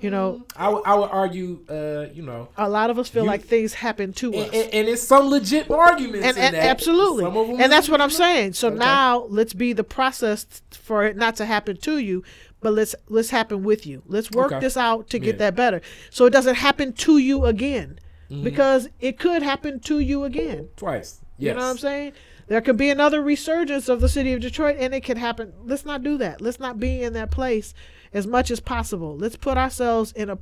[0.00, 3.22] You know, I would I would argue, uh, you know, a lot of us feel
[3.22, 4.46] You- like things happen to us.
[4.46, 7.88] and, and, and it's some legit arguments and, and absolutely Some of them and that's
[7.88, 8.78] what i'm saying so Okay.
[8.78, 12.24] now let's be the process for it not to happen to you
[12.62, 14.60] but let's let's happen with you let's work Okay.
[14.60, 15.38] this out to get Yeah.
[15.38, 15.80] that better
[16.10, 17.98] so it doesn't happen to you again
[18.30, 18.44] Mm-hmm.
[18.44, 21.20] because it could happen to you again twice.
[21.36, 21.48] Yes.
[21.48, 22.12] you know what i'm saying
[22.46, 25.84] there could be another resurgence of the city of detroit and it could happen let's
[25.84, 27.74] not do that let's not be in that place
[28.14, 30.38] as much as possible let's put ourselves in a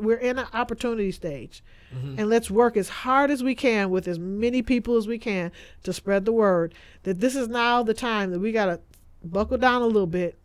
[0.00, 1.64] we're in an opportunity stage
[1.94, 2.18] Mm-hmm.
[2.18, 5.50] and let's work as hard as we can with as many people as we can
[5.84, 6.74] to spread the word
[7.04, 8.80] that this is now the time that we got to
[9.24, 10.36] buckle down a little bit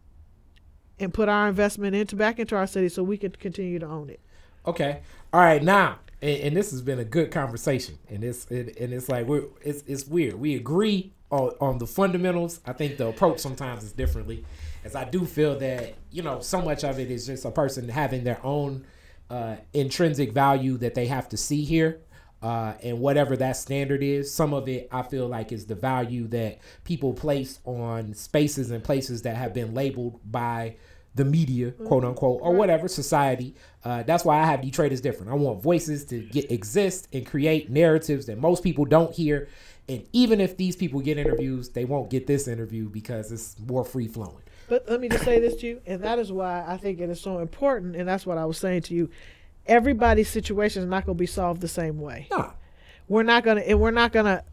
[1.02, 4.10] and put our investment into back into our city so we can continue to own
[4.10, 4.20] it
[4.66, 5.02] Okay.
[5.34, 5.62] All right.
[5.62, 9.26] Now, and, and this has been a good conversation, and it's it, and it's like
[9.26, 10.36] we're it's it's weird.
[10.36, 12.60] We agree on on the fundamentals.
[12.66, 14.46] I think the approach sometimes is differently,
[14.84, 17.90] as I do feel that you know so much of it is just a person
[17.90, 18.86] having their own
[19.30, 22.02] uh, intrinsic value that they have to see here.
[22.44, 26.28] Uh, and whatever that standard is, some of it I feel like is the value
[26.30, 30.78] that people place on spaces and places that have been labeled by
[31.16, 33.54] the media, quote unquote, or whatever society.
[33.84, 35.32] Uh, that's why I have Detroit is different.
[35.32, 39.50] I want voices to get exist and create narratives that most people don't hear.
[39.90, 43.84] And even if these people get interviews, they won't get this interview because it's more
[43.84, 44.44] free flowing.
[44.70, 47.10] But let me just say this to you, and that is why I think it
[47.10, 49.10] is so important, and that's what I was saying to you.
[49.68, 52.28] Everybody's situation is not going to be solved the same way.
[52.32, 52.52] Nah,
[53.10, 54.44] We're not going to, and we're not going to.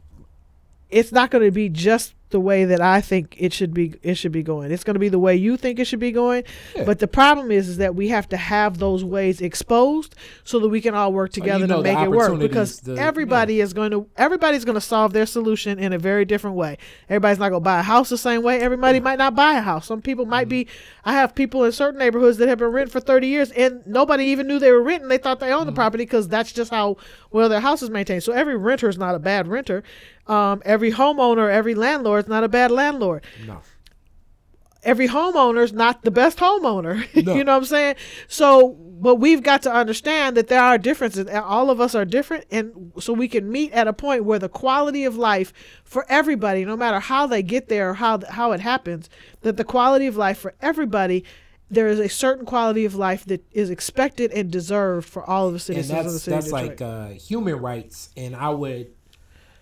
[0.91, 3.95] It's not going to be just the way that I think it should be.
[4.03, 4.71] It should be going.
[4.71, 6.45] It's going to be the way you think it should be going.
[6.77, 6.85] Yeah.
[6.85, 10.15] But the problem is, is that we have to have those ways exposed
[10.45, 12.39] so that we can all work together know to make it work.
[12.39, 16.25] Because the- everybody is going to, everybody's going to solve their solution in a very
[16.25, 16.77] different way.
[17.09, 18.61] Everybody's not going to buy a house the same way.
[18.61, 19.87] Everybody might not buy a house.
[19.87, 20.67] Some people might be.
[21.05, 24.25] I have people in certain neighborhoods that have been renting for thirty years, and nobody
[24.25, 25.09] even knew they were renting.
[25.09, 26.99] They thought they owned the property because that's just how
[27.31, 28.23] well their house is maintained.
[28.23, 29.83] So every renter is not a bad renter.
[30.27, 33.61] Um, every homeowner, every landlord is not a bad landlord no.
[34.83, 37.07] every homeowner's not the best homeowner.
[37.25, 37.35] No.
[37.35, 37.97] you know what I'm saying?
[38.29, 38.69] So,
[39.01, 41.27] but we've got to understand that there are differences.
[41.27, 44.39] and All of us are different, and so we can meet at a point where
[44.39, 45.53] the quality of life
[45.85, 49.11] for everybody, no matter how they get there or how how it happens,
[49.43, 51.25] that the quality of life for everybody.
[51.71, 55.53] There is a certain quality of life that is expected and deserved for all of
[55.53, 58.91] the and citizens of the that's city that's like uh, human rights and i would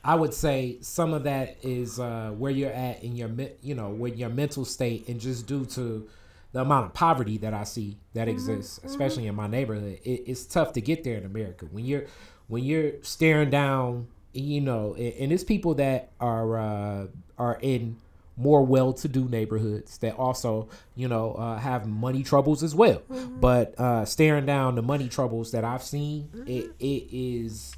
[0.06, 3.30] i would say some of that is uh, where you're at in your
[3.62, 6.08] you know with your mental state and just due to
[6.52, 10.44] the amount of poverty that i see that exists especially in my neighborhood it, it's
[10.46, 11.66] tough to get there in america.
[11.70, 12.06] When you're
[12.48, 17.06] when you're staring down you know and, it's people that are uh,
[17.38, 17.96] are in
[18.36, 23.00] more well-to-do neighborhoods that also, you know, uh, have money troubles as well.
[23.40, 27.74] But uh, staring down the money troubles that I've seen, it it is,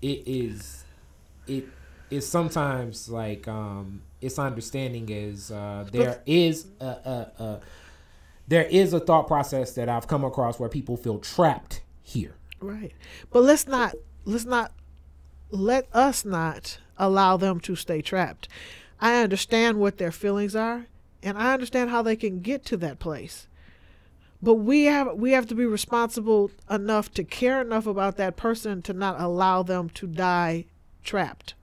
[0.00, 0.79] it is,
[1.50, 1.68] it
[2.10, 7.60] is sometimes like um, its understanding is uh, there is a, a, a
[8.48, 12.34] there is a thought process that I've come across where people feel trapped here.
[12.60, 12.92] Right.
[13.30, 13.94] But let's not
[14.24, 14.72] let's not
[15.50, 18.48] let us not allow them to stay trapped.
[19.00, 20.86] I understand what their feelings are
[21.22, 23.46] and I understand how they can get to that place.
[24.42, 28.80] But we have we have to be responsible enough to care enough about that person
[28.82, 30.64] to not allow them to die
[31.02, 31.54] trapped.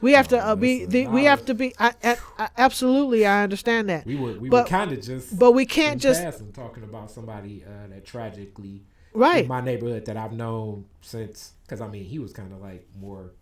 [0.00, 3.42] We have to uh, be the, we have to be I, I, I, absolutely I
[3.42, 4.06] understand that.
[4.06, 7.10] We were we But- were kind of just But we can't just passing talking about
[7.10, 8.82] somebody uh, that tragically
[9.12, 9.46] Right.
[9.46, 11.52] my neighborhood that I've known since.
[11.64, 13.32] Because I mean, he was kind of like more,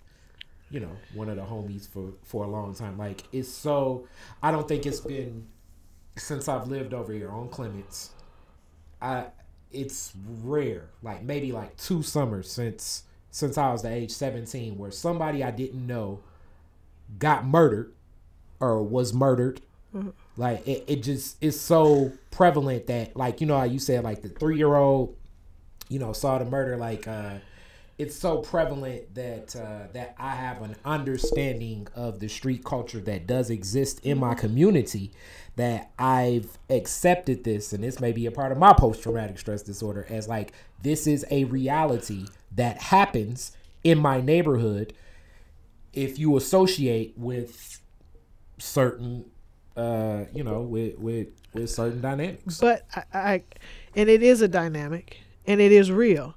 [0.70, 2.98] you know, one of the homies for for a long time.
[2.98, 4.08] Like it's so.
[4.42, 5.46] I don't think it's been
[6.16, 8.10] since I've lived over here on Clements.
[9.00, 9.26] I
[9.70, 10.12] it's
[10.42, 15.42] rare, like maybe like two summers since since I was the age seventeen, where somebody
[15.42, 16.20] I didn't know
[17.18, 17.92] got murdered
[18.60, 19.60] or was murdered.
[20.36, 24.22] Like it, it just is so prevalent that like you know how you said like
[24.22, 25.16] the three year old,
[25.88, 27.38] you know, saw the murder like uh
[27.98, 33.26] it's so prevalent that uh, that I have an understanding of the street culture that
[33.26, 35.10] does exist in my community
[35.56, 39.62] that I've accepted this and this may be a part of my post traumatic stress
[39.62, 40.52] disorder as like
[40.82, 43.52] this is a reality that happens
[43.82, 44.92] in my neighborhood
[45.92, 47.80] if you associate with
[48.58, 49.24] certain
[49.76, 52.60] uh you know with with with certain dynamics.
[52.60, 53.42] But I, I
[53.96, 56.36] and it is a dynamic and it is real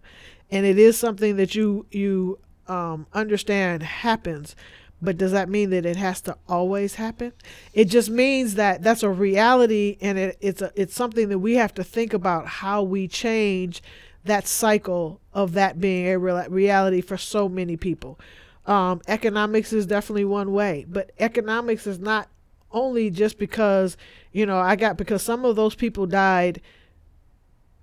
[0.51, 4.55] and it is something that you you um, understand happens
[5.01, 7.33] but does that mean that it has to always happen?
[7.73, 11.55] It just means that that's a reality and it, it's a it's something that we
[11.55, 13.81] have to think about how we change
[14.25, 18.19] that cycle of that being a real, reality for so many people.
[18.67, 22.29] Um, economics is definitely one way but economics is not
[22.71, 23.97] only just because
[24.31, 26.61] you know i got because some of those people died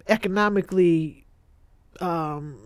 [0.06, 1.26] economically
[2.00, 2.56] um,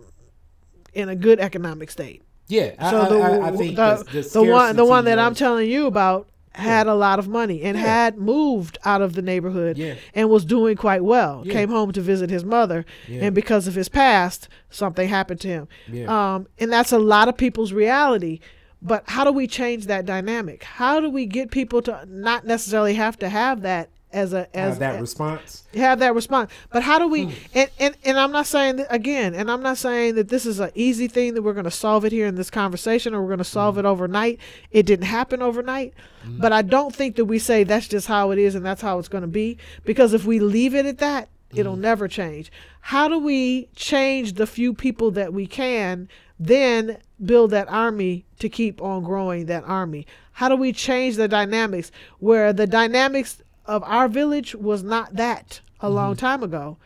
[0.93, 4.43] in a good economic state yeah so I, the, I, I think the, the, the
[4.43, 6.93] one the one that scarcity I'm telling you about had Yeah.
[6.93, 7.83] a lot of money and Yeah.
[7.83, 9.95] had moved out of the neighborhood Yeah.
[10.13, 11.43] and was doing quite well.
[11.45, 16.07] Came home to visit his mother, and because of his past, something happened to him.
[16.07, 18.39] Um, and that's a lot of people's reality.
[18.83, 20.63] But how do we change that dynamic?
[20.63, 24.71] How do we get people to not necessarily have to have that as a as
[24.73, 26.51] have that a- response have that response.
[26.71, 27.11] But how do Hmm.
[27.11, 27.35] we?
[27.55, 30.59] And, and and I'm not saying that again, and I'm not saying that this is
[30.59, 33.27] an easy thing that we're going to solve it here in this conversation or we're
[33.29, 33.79] going to solve Hmm.
[33.79, 34.39] it overnight.
[34.71, 35.93] It didn't happen overnight,
[36.25, 38.99] but I don't think that we say that's just how it is and that's how
[38.99, 39.57] it's going to be.
[39.83, 41.59] Because if we leave it at that, Hmm.
[41.59, 42.51] it'll never change.
[42.81, 46.07] How do we change the few people that we can?
[46.39, 50.05] Then build that army to keep on growing that army.
[50.33, 55.61] How do we change the dynamics where the dynamics of our village was not that
[55.79, 56.77] a long time ago?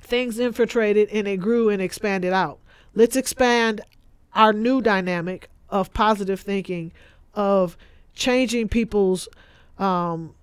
[0.00, 2.58] Things infiltrated and it grew and expanded out.
[2.94, 3.80] Let's expand
[4.34, 6.92] our new dynamic of positive thinking,
[7.34, 7.76] of
[8.14, 9.28] changing people's
[9.78, 10.34] um,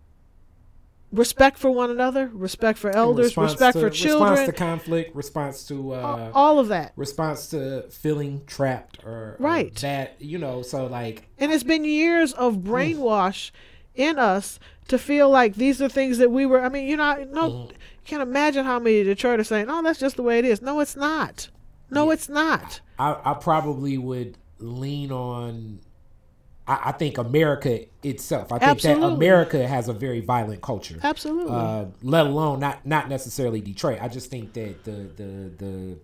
[1.12, 5.68] respect for one another, respect for elders, respect to- for children, response to conflict response
[5.68, 6.92] to uh all of that.
[6.96, 9.74] response to feeling trapped or, or Right.
[9.76, 13.52] that you know so like And it's been years of brainwash
[13.96, 16.62] in us to feel like these are things that we were.
[16.62, 17.72] I mean, you know, no, Mm-hmm.
[17.72, 20.62] you can't imagine how many Detroit are saying, "Oh, that's just the way it is."
[20.62, 21.50] No, it's not.
[21.90, 22.82] No, it's not.
[22.98, 25.80] I, I probably would lean on.
[26.68, 28.52] I, I think America itself.
[28.52, 29.02] I think Absolutely.
[29.02, 30.98] that America has a very violent culture.
[31.04, 31.54] Absolutely.
[31.54, 34.00] Uh, let alone not not necessarily Detroit.
[34.02, 35.98] I just think that the the the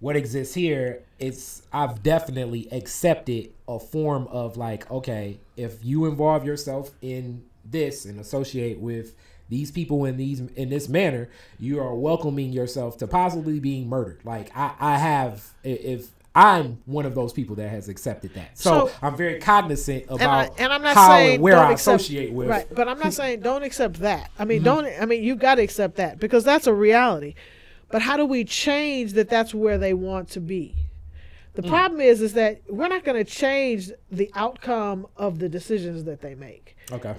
[0.00, 6.44] what exists here is I've definitely accepted a form of like okay if you involve
[6.44, 9.14] yourself in this and associate with
[9.48, 11.28] these people in these in this manner
[11.60, 17.04] you are welcoming yourself to possibly being murdered like I I have if I'm one
[17.04, 20.58] of those people that has accepted that so, So- I'm very cognizant and, I, about
[20.60, 22.98] and I'm not how saying and where don't I accept, associate with right, but I'm
[22.98, 24.30] not saying don't accept that.
[24.38, 24.48] I Mm-hmm.
[24.48, 24.86] mean, don't.
[25.00, 27.34] I mean, you got to accept that because that's a reality.
[27.90, 29.28] But how do we change that?
[29.28, 30.74] That's where they want to be.
[30.74, 31.62] Mm.
[31.62, 36.04] The problem is, is that we're not going to change the outcome of the decisions
[36.04, 36.76] that they make.
[36.90, 37.16] okay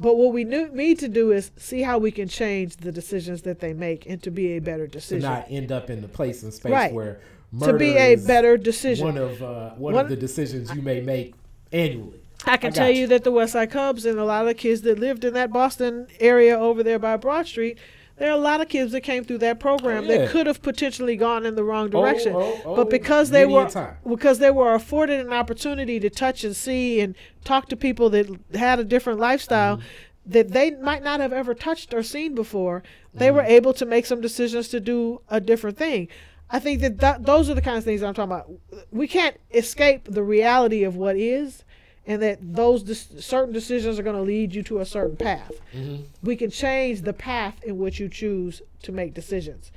[0.00, 3.60] But what we need to do is see how we can change the decisions that
[3.60, 5.20] they make and to be a better decision.
[5.20, 5.52] to decision.
[5.52, 6.92] not end up in the place and space Right.
[6.92, 7.20] where
[7.62, 9.04] to be a is better decision.
[9.06, 11.34] one of uh, one, One- of the decisions you may make
[11.70, 12.18] annually.
[12.46, 13.06] I can I tell you you.
[13.08, 15.52] that the West Side Cubs and a lot of the kids that lived in that
[15.52, 17.76] Boston area over there by Broad Street,
[18.20, 20.18] there are a lot of kids that came through that program Oh, yeah.
[20.18, 22.34] that could have potentially gone in the wrong direction.
[22.36, 23.68] oh, oh, but because they were
[24.08, 28.28] because they were afforded an opportunity to touch and see and talk to people that
[28.54, 29.86] had a different lifestyle Mm-hmm.
[30.26, 32.82] that they might not have ever touched or seen before,
[33.14, 33.36] they Mm-hmm.
[33.36, 36.06] were able to make some decisions to do a different thing.
[36.50, 38.50] I think that, that those are the kinds of things I'm talking about.
[38.90, 41.64] We can't escape the reality of what is,
[42.10, 45.52] and that those des- certain decisions are going to lead you to a certain path.
[45.72, 46.02] Mm-hmm.
[46.24, 49.70] We can change the path in which you choose to make decisions.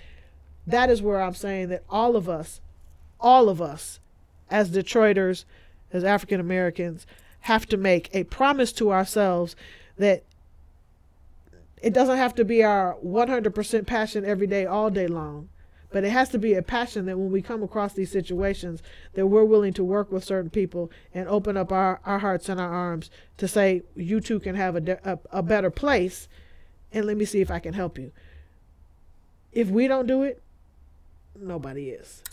[0.66, 2.60] That is where I'm saying that all of us,
[3.20, 4.00] all of us,
[4.50, 5.46] as Detroiters,
[5.92, 7.06] as African Americans,
[7.42, 9.56] have to make a promise to ourselves
[10.00, 10.24] that
[11.84, 15.50] it doesn't have to be our 100% passion every day, all day long,
[15.94, 18.84] But it has to be a passion that when we come across these situations,
[19.14, 22.60] that we're willing to work with certain people and open up our, our hearts and
[22.60, 26.28] our arms to say, you too can have a, a, a better place,
[26.92, 28.12] and let me see if I can help you.
[29.52, 30.42] If we don't do it,
[31.40, 32.24] nobody is.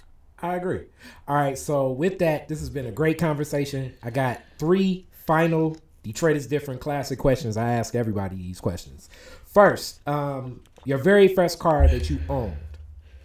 [0.42, 0.86] I agree.
[1.28, 3.92] All right, so with that, this has been a great conversation.
[4.02, 7.58] I got three final Detroit is different classic questions.
[7.58, 9.10] I ask everybody these questions.
[9.44, 12.56] First, um, your very first car that you owned.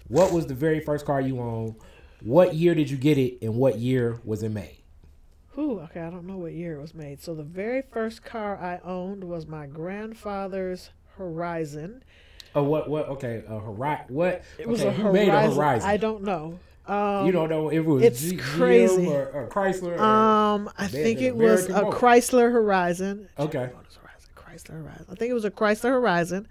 [0.08, 1.76] What was the very first car you owned?
[2.22, 4.78] What year did you get it, and what year was it made?
[5.54, 7.22] Whew, okay, I don't know what year it was made.
[7.22, 12.04] So the very first car I owned was my grandfather's Horizon.
[12.54, 12.90] Oh, what?
[12.90, 13.08] What?
[13.10, 14.06] Okay, a Horizon.
[14.10, 14.44] What?
[14.58, 15.14] It was okay, a Horizon.
[15.14, 15.90] made a Horizon?
[15.90, 16.60] I don't know.
[16.88, 19.08] Um, you don't know if it was it's G- crazy.
[19.08, 19.98] Or, or Chrysler.
[19.98, 22.00] Or, Um, I think it an was a American boat.
[22.00, 23.30] Chrysler Horizon.
[23.40, 23.52] Okay.
[23.54, 24.30] General Motors Horizon.
[24.36, 25.06] Chrysler Horizon.
[25.12, 26.48] I think it was a Chrysler Horizon.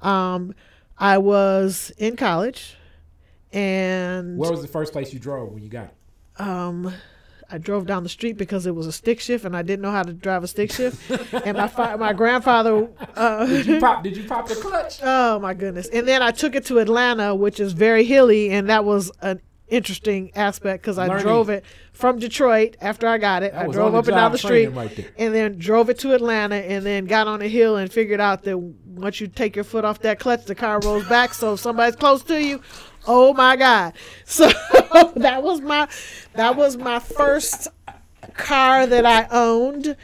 [0.00, 0.54] Um,
[0.96, 2.76] I was in college,
[3.52, 6.40] and Where was the first place you drove when you got it?
[6.40, 6.92] um,
[7.50, 9.90] I drove down the street because it was a stick shift, and I didn't know
[9.90, 11.10] how to drive a stick shift.
[11.32, 12.88] and my fa- my grandfather.
[13.16, 14.02] Uh, Did you pop?
[14.04, 15.00] Did you pop the clutch?
[15.02, 15.88] Oh my goodness!
[15.88, 19.40] And then I took it to Atlanta, which is very hilly, and that was an
[19.68, 21.22] interesting aspect because I Learning.
[21.22, 23.54] drove it from Detroit after I got it.
[23.54, 26.84] I drove up and down the street, right and then drove it to Atlanta, and
[26.84, 30.00] then got on a hill and figured out that once you take your foot off
[30.00, 31.32] that clutch, the car rolls back.
[31.32, 32.60] So if somebody's close to you,
[33.08, 33.94] oh my god!
[34.24, 34.46] So
[35.16, 35.88] that was my
[36.34, 37.66] that was my first
[38.34, 39.96] car that I owned.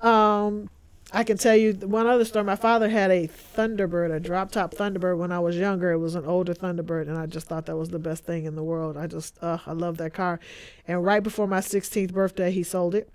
[0.00, 0.70] Um,
[1.14, 2.44] I can tell you one other story.
[2.44, 5.92] My father had a Thunderbird, a drop top Thunderbird when I was younger.
[5.92, 8.54] It was an older Thunderbird, and I just thought that was the best thing in
[8.56, 8.96] the world.
[8.96, 10.40] I just, uh, I love that car.
[10.88, 13.10] And right before my 16th birthday, he sold it.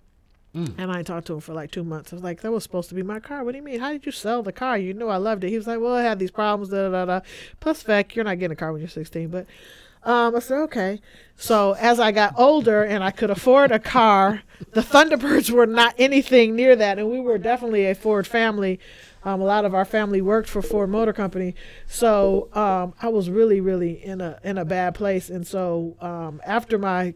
[0.78, 2.12] And I talked to him for like two months.
[2.12, 3.44] I was like, that was supposed to be my car.
[3.44, 3.80] What do you mean?
[3.80, 4.78] How did you sell the car?
[4.78, 5.50] You knew I loved it.
[5.50, 7.06] He was like, well, I had these problems, da da.
[7.06, 7.20] da.
[7.60, 9.30] Plus, fact, you're not getting a car when you're 16.
[9.30, 9.46] But
[10.04, 11.02] um, I said, okay.
[11.36, 15.94] So as I got older and I could afford a car, the Thunderbirds were not
[15.98, 16.98] anything near that.
[16.98, 18.80] And we were definitely a Ford family.
[19.24, 21.56] Um, a lot of our family worked for Ford Motor Company.
[21.88, 25.30] So um, I was really, really in a in a bad place.
[25.30, 27.14] And so um, after my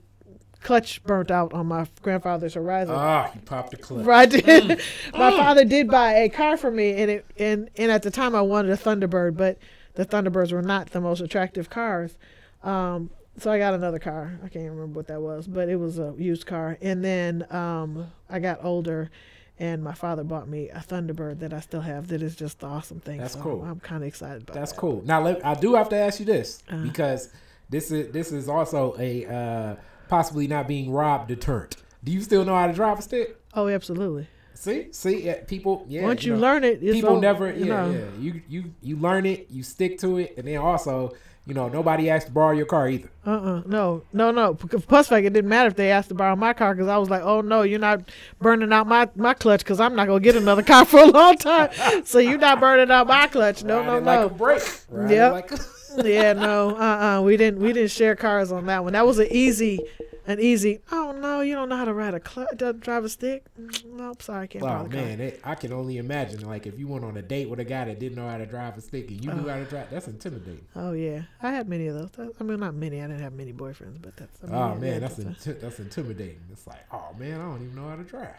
[0.61, 4.07] clutch burnt out on my grandfather's Horizon, Ah, you popped the clutch.
[4.07, 4.67] I did.
[5.13, 8.35] My father did buy a car for me, and it and and at the time
[8.35, 9.57] I wanted a Thunderbird, but
[9.95, 12.15] the Thunderbirds were not the most attractive cars.
[12.63, 14.39] Um, so I got another car.
[14.43, 16.77] I can't remember what that was, but it was a used car.
[16.81, 19.09] And then um, I got older,
[19.57, 22.07] and my father bought me a Thunderbird that I still have.
[22.09, 23.17] That is just the awesome thing.
[23.19, 23.63] That's So cool.
[23.63, 24.55] I'm kind of excited about.
[24.55, 24.77] That's that.
[24.79, 25.01] cool.
[25.05, 26.83] Now let, I do have to ask you this Uh-huh.
[26.83, 27.29] because
[27.69, 29.75] this is this is also a uh,
[30.11, 31.77] possibly not being robbed deterrent.
[32.03, 33.38] Do you still know how to drive a stick?
[33.53, 34.27] Oh, absolutely.
[34.53, 35.85] See, see, yeah, people.
[35.88, 37.51] Yeah, Once you know, learn it, it's people over, never.
[37.51, 37.91] you Yeah, know.
[37.91, 38.05] yeah.
[38.19, 41.13] You you you learn it, you stick to it, and then also,
[41.47, 43.09] you know, nobody asked to borrow your car either.
[43.25, 43.61] Uh-uh.
[43.65, 44.53] No, no, no.
[44.53, 46.97] Because Plus, fact, it didn't matter if they asked to borrow my car because I
[46.97, 48.01] was like, oh, no, you're not
[48.39, 51.05] burning out my, my clutch because I'm not going to get another car for a
[51.07, 51.69] long time.
[52.05, 53.63] so you're not burning out my clutch.
[53.63, 54.29] No, no, it like a no.
[54.29, 54.61] break.
[55.09, 55.31] Yep.
[55.31, 55.59] like a-
[56.03, 56.76] yeah, no.
[56.77, 57.22] Uh-uh.
[57.22, 58.93] We didn't we didn't share cars on that one.
[58.93, 59.80] That was an easy,
[60.27, 63.43] an easy, oh, no, you don't know how to ride a clutch, drive a stick?
[63.59, 65.01] Mm, No, I'm sorry, I can't Oh drive a car.
[65.01, 66.45] man, it, I can only imagine.
[66.47, 68.45] Like if you went on a date with a guy that didn't know how to
[68.45, 70.65] drive a stick and you knew how to drive, that's intimidating.
[70.76, 71.23] Oh, yeah.
[71.41, 72.11] I had many of those.
[72.11, 73.01] That- I mean, not many.
[73.01, 74.38] I didn't have many boyfriends, but that's.
[74.43, 76.39] I mean, Oh yeah, man, that's that's- inti- that's intimidating.
[76.51, 78.35] It's like, oh man, I don't even know how to drive.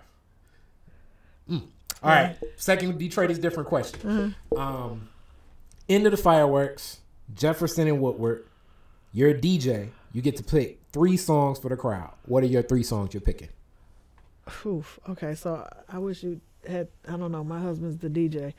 [1.51, 1.63] Mm.
[2.03, 4.35] All right, second Detroit is different question.
[4.57, 5.09] Um,
[5.89, 6.99] end of the fireworks,
[7.35, 8.47] Jefferson and Woodward.
[9.13, 9.89] You're a DJ.
[10.13, 12.13] You get to pick three songs for the crowd.
[12.27, 13.49] What are your three songs you're picking?
[14.67, 14.99] Oof.
[15.09, 16.89] Okay, so I wish you had.
[17.07, 17.45] I don't know.
[17.45, 18.55] My husband's the DJ.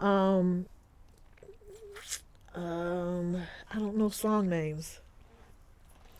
[0.00, 0.66] Um.
[2.54, 3.42] Um.
[3.70, 5.00] I don't know song names.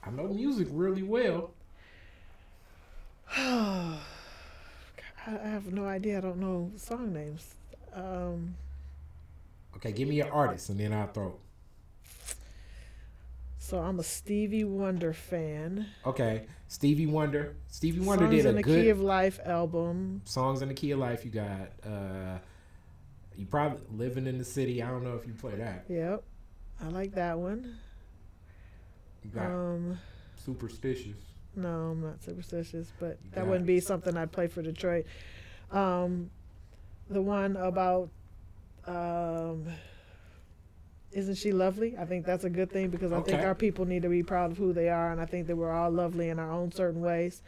[0.05, 1.51] I know music really well.
[3.37, 3.99] I
[5.27, 6.19] I have no idea.
[6.19, 7.55] I don't know song names.
[7.95, 8.55] Um.
[9.79, 11.37] Okay, give me your artist and then I'll throw.
[13.59, 15.87] So I'm a Stevie Wonder fan.
[16.07, 17.55] Okay, Stevie Wonder.
[17.69, 20.23] Stevie Wonder Songs did a in the good Key of Life album.
[20.25, 21.25] songs in the key of life.
[21.25, 22.39] You got uh,
[23.37, 24.83] you probably living in the city.
[24.83, 25.85] I don't know if you play that.
[25.89, 26.23] Yep,
[26.83, 27.77] I like that one.
[29.23, 29.99] You got Um.
[30.45, 31.19] superstitious.
[31.55, 35.05] No, I'm not superstitious, but that wouldn't be something I'd play for Detroit.
[35.73, 36.31] Um,
[37.11, 38.09] the one about
[38.89, 39.67] um,
[41.13, 41.97] isn't she lovely?
[41.99, 44.51] I think that's a good thing because I think our people need to be proud
[44.53, 47.01] of who they are, and I think that we're all lovely in our own certain
[47.01, 47.43] ways.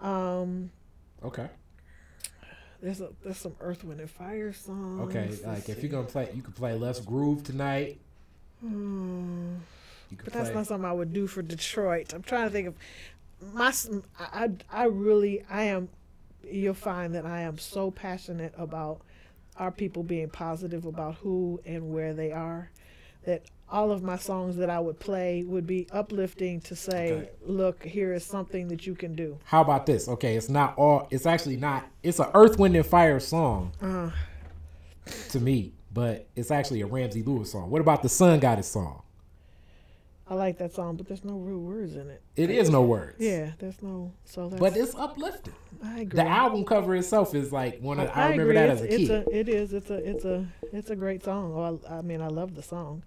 [0.00, 0.70] Um,
[1.24, 1.48] Okay.
[2.82, 5.00] there's a, there's some Earth, Wind, and Fire songs.
[5.14, 5.30] Okay.
[5.46, 8.00] Like if you're gonna play, you could play Let's Groove tonight.
[8.60, 9.56] Hmm.
[10.24, 10.54] But that's play.
[10.58, 12.12] not something I would do for Detroit.
[12.12, 12.74] I'm trying to think of
[13.54, 13.72] my.
[14.18, 15.88] I I really I am.
[16.44, 19.00] You'll find that I am so passionate about
[19.62, 22.70] our people being positive about who and where they are,
[23.24, 27.30] that all of my songs that I would play would be uplifting to say, Okay.
[27.46, 29.38] look, here is something that you can do.
[29.44, 30.08] How about this?
[30.08, 31.06] Okay, it's not all.
[31.10, 31.86] It's actually not.
[32.02, 34.10] It's an Earth, Wind, and Fire song Uh,
[35.30, 37.70] to me, but it's actually a Ramsey Lewis song.
[37.70, 39.02] What about the Sun Goddess song?
[40.32, 42.22] I like that song, but there's no real words in it.
[42.36, 43.16] It is no words.
[43.18, 44.12] Yeah, there's no.
[44.24, 44.58] So that's.
[44.58, 45.52] But it's uplifting.
[45.84, 46.16] I agree.
[46.16, 48.08] The album cover itself is like one of.
[48.14, 48.54] I, remember agree.
[48.54, 49.26] that it's, as a it's kid.
[49.26, 49.72] A, it is.
[49.74, 49.96] It's a.
[49.96, 50.46] It's a.
[50.72, 51.52] It's a great song.
[51.54, 53.02] Oh, I, I mean, I love the song.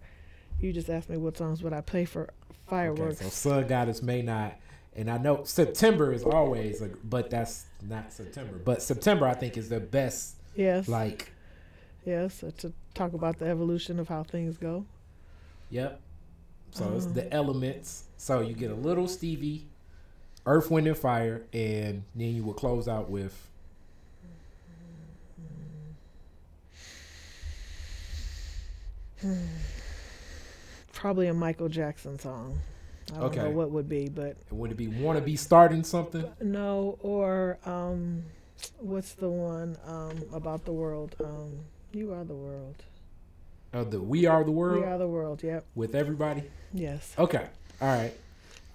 [0.59, 2.29] You just asked me what songs would I play for Okay,
[2.67, 3.21] fireworks.
[3.21, 4.53] so Sun Goddess may not,
[4.95, 8.59] and I know September is always, a, but that's not September.
[8.63, 10.35] But September, I think, is the best.
[10.55, 10.87] yes.
[10.87, 11.31] Like,
[12.05, 12.43] yes.
[12.59, 14.85] To talk about the evolution of how things go.
[15.71, 16.01] yep.
[16.75, 18.03] So it's the elements.
[18.17, 19.65] So you get a little Stevie,
[20.45, 23.47] Earth, Wind, and Fire, and then you will close out with.
[30.93, 32.59] Probably a Michael Jackson song.
[33.11, 33.41] I don't Okay.
[33.43, 36.25] know what would be, but Would it be want to be starting something?
[36.41, 36.97] no.
[37.01, 38.23] Or um,
[38.79, 41.15] what's the one um about the world?
[41.23, 41.59] Um,
[41.93, 42.75] you are the world.
[43.75, 45.43] Uh, the We Are the World We are the world.
[45.43, 45.65] Yep.
[45.75, 46.43] with everybody.
[46.73, 47.13] Yes.
[47.17, 47.45] Okay,
[47.81, 48.13] all right.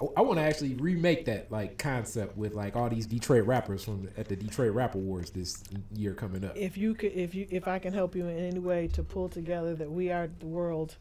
[0.01, 3.83] I, I want to actually remake that like concept with like all these Detroit rappers
[3.85, 5.63] from at the Detroit Rap Awards this
[5.95, 6.55] year coming up.
[6.55, 9.29] if you could if you if i can help you in any way to pull
[9.31, 10.97] together that we are the world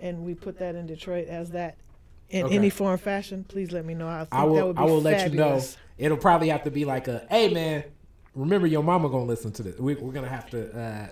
[0.00, 1.76] and we put that in detroit as that
[2.30, 2.54] in Okay.
[2.56, 4.54] any form fashion please let me know i I will.
[4.54, 5.60] that would be I will let you know.
[5.98, 7.84] It'll probably have to be like a, hey man,
[8.34, 9.78] remember your mama gonna listen to this.
[9.78, 11.06] We, we're gonna have to uh,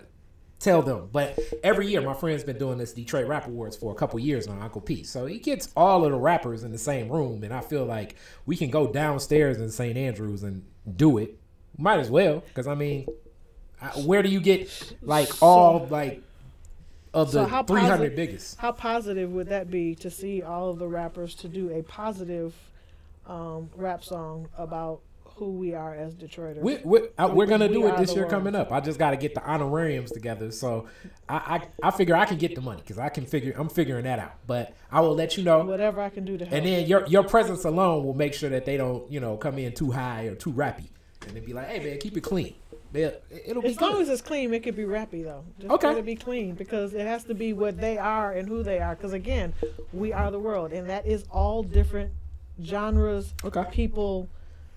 [0.61, 1.09] tell them.
[1.13, 4.47] But every year, my friend's been doing this Detroit Rap Awards for a couple years
[4.49, 5.07] now, Uncle Pete.
[5.07, 8.17] So he gets all of the rappers in the same room, and I feel like
[8.47, 9.97] we can go downstairs in St.
[9.97, 10.65] Andrews and
[10.97, 11.39] do it.
[11.77, 13.07] Might as well, because I mean,
[13.81, 16.23] I- where do you get like all like
[17.15, 18.59] of So the hundred posit- biggest?
[18.59, 22.55] how positive would that be to see all of the rappers to do a positive
[23.27, 25.01] um, rap song about
[25.39, 28.23] who we are as detroiters We, we, uh, we're gonna We do it this year
[28.23, 28.31] world.
[28.31, 28.73] coming up.
[28.73, 30.87] I just got to get the honorariums together, so
[31.29, 34.05] I, I I figure I can get the money because I can figure I'm figuring
[34.05, 34.35] that out.
[34.47, 37.07] But I will let you know, whatever i can do to help and then your
[37.07, 40.25] your presence alone will make sure that they don't you know come in too high
[40.27, 40.89] or too rappy,
[41.27, 42.55] and then be like, hey man, keep it clean.
[42.91, 43.13] They'll-
[43.47, 44.03] It'll be as long good.
[44.03, 45.45] as it's clean, it could be rappy though.
[45.61, 45.89] Just Okay.
[45.89, 48.79] let it be clean because it has to be what they are and who they
[48.79, 48.97] are.
[48.97, 49.53] Because again,
[49.93, 52.13] we are the world, and that is all different
[52.65, 53.65] genres, Okay.
[53.71, 54.29] people.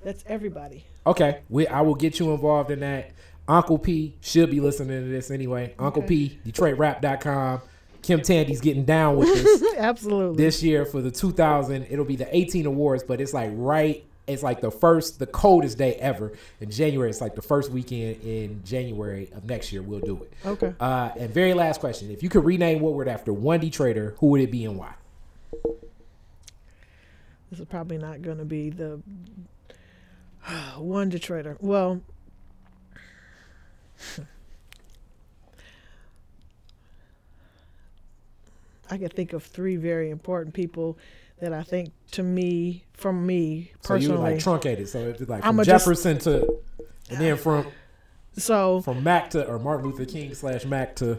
[0.03, 0.85] That's everybody.
[1.05, 3.11] Okay, we I will get you involved in that.
[3.47, 5.73] Uncle P should be listening to this anyway.
[5.77, 6.29] Uncle Okay.
[6.29, 7.61] P, DetroitRap.com.
[8.01, 9.63] Kim Tandy's getting down with this.
[9.77, 10.43] Absolutely.
[10.43, 14.41] this year for the 2000 it'll be the 18 awards but it's like right it's
[14.43, 18.61] like the first the coldest day ever in january it's like the first weekend in
[18.63, 20.73] january of next year we'll do it okay.
[20.79, 24.41] uh and very last question if you could rename woodward after one detroiter who would
[24.41, 24.93] it be and why
[27.49, 29.01] This is probably not going to be the
[30.77, 31.57] one Detroiter.
[31.61, 32.01] Well,
[38.89, 40.97] I can think of three very important people
[41.39, 44.07] that I think to me, from me personally.
[44.07, 46.59] so you like truncated so it's like from I'ma just- jefferson to
[47.09, 47.67] and then from
[48.37, 51.17] so from mac to or martin luther king slash mac to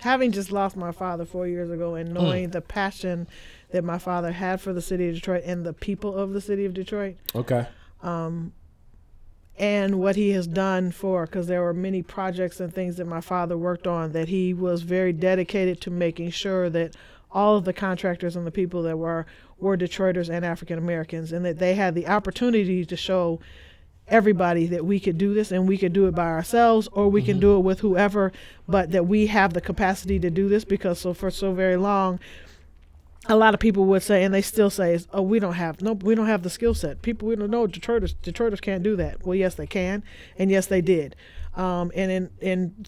[0.00, 2.00] having just lost my father four years ago Mm.
[2.00, 3.26] and knowing the passion
[3.70, 6.64] that my father had for the city of Detroit and the people of the city
[6.64, 7.66] of Detroit, okay
[8.02, 8.52] um,
[9.56, 13.20] and what he has done for, because there were many projects and things that my
[13.20, 16.96] father worked on that he was very dedicated to making sure that
[17.30, 19.26] all of the contractors and the people that were
[19.58, 23.38] were Detroiters and African Americans, and that they had the opportunity to show
[24.10, 27.22] everybody that we could do this and we could do it by ourselves or we
[27.22, 28.32] can do it with whoever
[28.68, 32.18] but that we have the capacity to do this because so for so very long
[33.28, 35.82] a lot of people would say and they still say is, oh we don't have
[35.82, 37.02] no we don't have the skill set.
[37.02, 39.24] People we don't know detroiters detroiters can't do that.
[39.26, 40.02] Well yes they can
[40.38, 41.16] and yes they did.
[41.54, 42.86] Um, and in in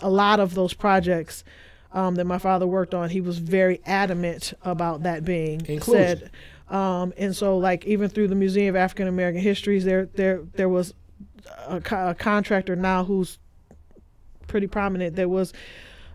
[0.00, 1.44] a lot of those projects
[1.92, 6.18] um, that my father worked on he was very adamant about that being Inclusion.
[6.18, 6.30] said.
[6.68, 10.68] Um, and so like even through the museum of african american histories there there there
[10.68, 10.94] was
[11.68, 13.38] a, co- a contractor now who's
[14.48, 15.52] pretty prominent that was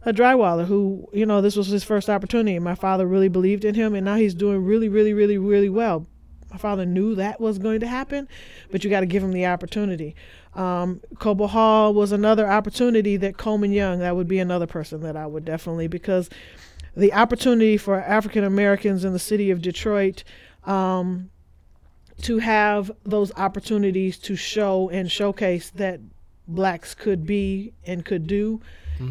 [0.06, 3.76] a drywaller who you know this was his first opportunity my father really believed in
[3.76, 6.06] him and now he's doing really really really really well
[6.52, 8.28] my father knew that was going to happen
[8.72, 10.16] but you got to give him the opportunity
[10.56, 15.16] um, Cobo Hall was another opportunity that Coleman Young that would be another person that
[15.16, 16.30] I would definitely because
[16.96, 20.24] the opportunity for African Americans in the city of Detroit
[20.66, 21.30] um,
[22.24, 26.00] to have those opportunities to show and showcase that
[26.48, 28.60] blacks could be and could do.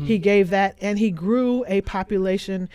[0.04, 2.68] He gave that, and he grew a population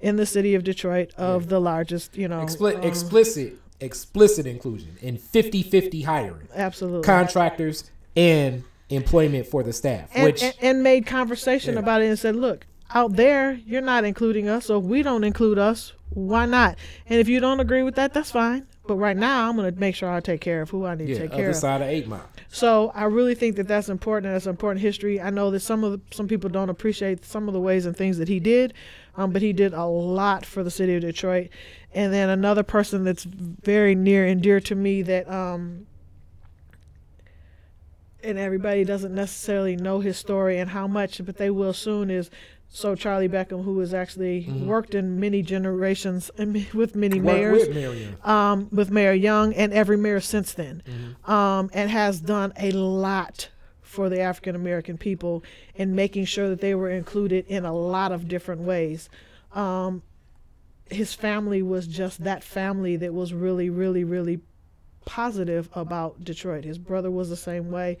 [0.00, 4.96] in the city of Detroit of the largest, you know, Expli- um, explicit explicit inclusion
[5.02, 7.04] and 50-50 hiring absolutely.
[7.04, 11.80] contractors and employment for the staff and, which and, and made conversation Yeah.
[11.80, 14.66] about it and said, look, out there, you're not including us.
[14.66, 16.76] So if we don't include us, why not?
[17.06, 18.66] And if you don't agree with that, that's fine.
[18.86, 21.10] But right now, I'm going to make sure I take care of who I need
[21.10, 21.56] yeah to take other care of.
[21.56, 24.32] side of 8 mile So I really think that that's important.
[24.32, 25.20] That's important history.
[25.20, 27.96] I know that some of the, some people don't appreciate some of the ways and
[27.96, 28.72] things that he did,
[29.16, 31.50] um, but he did a lot for the city of Detroit.
[31.92, 35.86] And then another person that's very near and dear to me that um,
[38.22, 42.30] and everybody doesn't necessarily know his story and how much, but they will soon is.
[42.70, 47.74] So Charlie Beckham, who has actually worked in many generations and with many mayors, with
[47.74, 48.16] Marion.
[48.24, 51.30] um, with Mayor Young and every mayor since then, Mm-hmm.
[51.30, 53.48] um, and has done a lot
[53.80, 55.42] for the African American people
[55.74, 59.08] in making sure that they were included in a lot of different ways.
[59.54, 60.02] Um,
[60.90, 64.40] his family was just that family that was really, really, really
[65.06, 66.64] positive about Detroit.
[66.64, 67.96] His brother was the same way,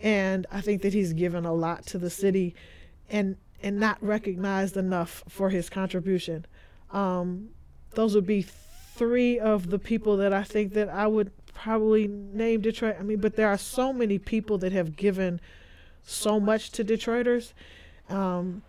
[0.00, 2.54] and I think that he's given a lot to the city,
[3.10, 6.44] and and not recognized enough for his contribution.
[6.92, 7.48] Um,
[7.94, 12.60] those would be three of the people that I think that I would probably name
[12.60, 12.96] Detroit.
[13.00, 15.40] I mean, but there are so many people that have given
[16.04, 17.54] so much to Detroiters.
[18.10, 18.62] Um,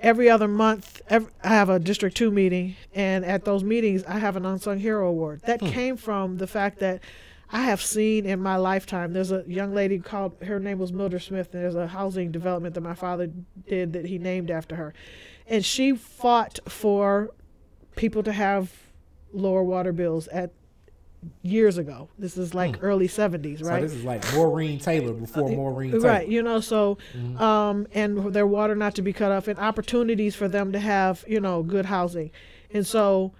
[0.00, 4.18] every other month, ev I have a District 2 meeting, and at those meetings, I
[4.18, 5.42] have an Unsung Hero Award.
[5.46, 7.00] That came from the fact that
[7.50, 11.22] I have seen in my lifetime, there's a young lady called, her name was Mildred
[11.22, 13.30] Smith, and there's a housing development that my father
[13.66, 14.92] did that he named after her.
[15.46, 17.30] And she fought for
[17.96, 18.70] people to have
[19.32, 20.52] lower water bills at
[21.42, 22.08] years ago.
[22.18, 22.84] This is like hmm.
[22.84, 23.80] early 70s, right?
[23.80, 26.08] So this is like Maureen Taylor before uh, Maureen Taylor.
[26.08, 27.42] Right, you know, so mm-hmm.
[27.42, 31.24] um, and their water not to be cut off, and opportunities for them to have,
[31.26, 32.30] you know, good housing,
[32.70, 33.32] and so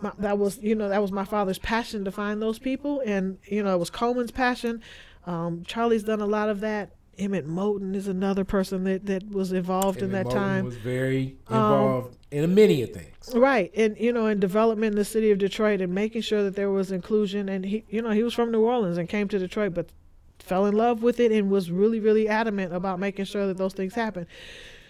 [0.00, 3.38] my, that was, you know, that was my father's passion to find those people, and
[3.44, 4.82] you know, it was Coleman's passion.
[5.26, 6.92] Um, Charlie's done a lot of that.
[7.16, 10.64] Emmett Moten is another person that that was involved in that Moten time.
[10.64, 13.32] was very Um, involved in many of things.
[13.34, 16.56] Right, and you know, in development in the city of Detroit and making sure that
[16.56, 17.48] there was inclusion.
[17.48, 19.90] And he, you know, he was from New Orleans and came to Detroit, but
[20.40, 23.72] fell in love with it and was really, really adamant about making sure that those
[23.72, 24.26] things happen.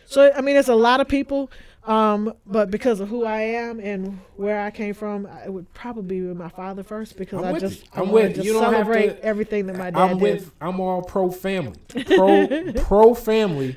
[0.07, 1.51] So, I mean, it's a lot of people,
[1.87, 6.21] um, but because of who I am and where I came from, I would probably
[6.21, 7.89] be with my father first because I'm I just you.
[7.95, 10.23] I I'm with just You don't have celebrate to- everything that my dad I'm did.
[10.23, 10.53] with.
[10.61, 11.77] I'm all pro family.
[12.07, 13.77] Pro pro family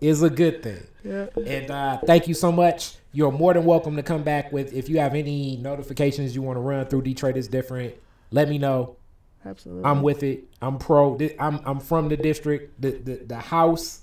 [0.00, 0.82] is a good thing.
[1.04, 1.26] Yeah.
[1.46, 2.96] And uh, thank you so much.
[3.12, 6.56] You're more than welcome to come back with if you have any notifications you want
[6.56, 7.02] to run through.
[7.02, 7.94] Detroit is different.
[8.30, 8.96] Let me know.
[9.44, 9.84] Absolutely.
[9.84, 10.44] I'm with it.
[10.60, 11.16] I'm pro.
[11.38, 12.80] I'm I'm from the district.
[12.80, 14.02] The the, the house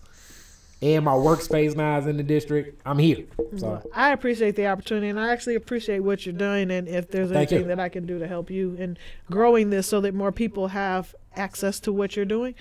[0.81, 2.81] and my workspace now is in the district.
[2.85, 3.25] I'm here.
[3.57, 6.71] So I appreciate the opportunity, and I actually appreciate what you're doing.
[6.71, 7.57] And if there's Thank you.
[7.57, 8.97] anything that I can do to help you in
[9.31, 12.55] growing this, so that more people have access to what you're doing,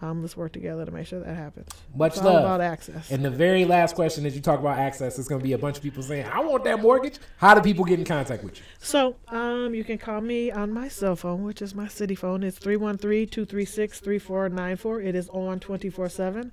[0.00, 1.68] um, let's work together to make sure that happens.
[1.68, 1.98] Mm-hmm.
[1.98, 2.42] Much it's love.
[2.42, 3.10] about access.
[3.10, 5.58] And the very last question as you talk about access is going to be a
[5.58, 8.56] bunch of people saying, "I want that mortgage." How do people get in contact with
[8.56, 8.62] you?
[8.80, 12.42] So, um, you can call me on my cell phone, which is my city phone.
[12.42, 15.04] It's 313-236-3494.
[15.04, 16.50] It is on 24/7.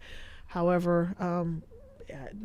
[0.49, 1.63] However, um,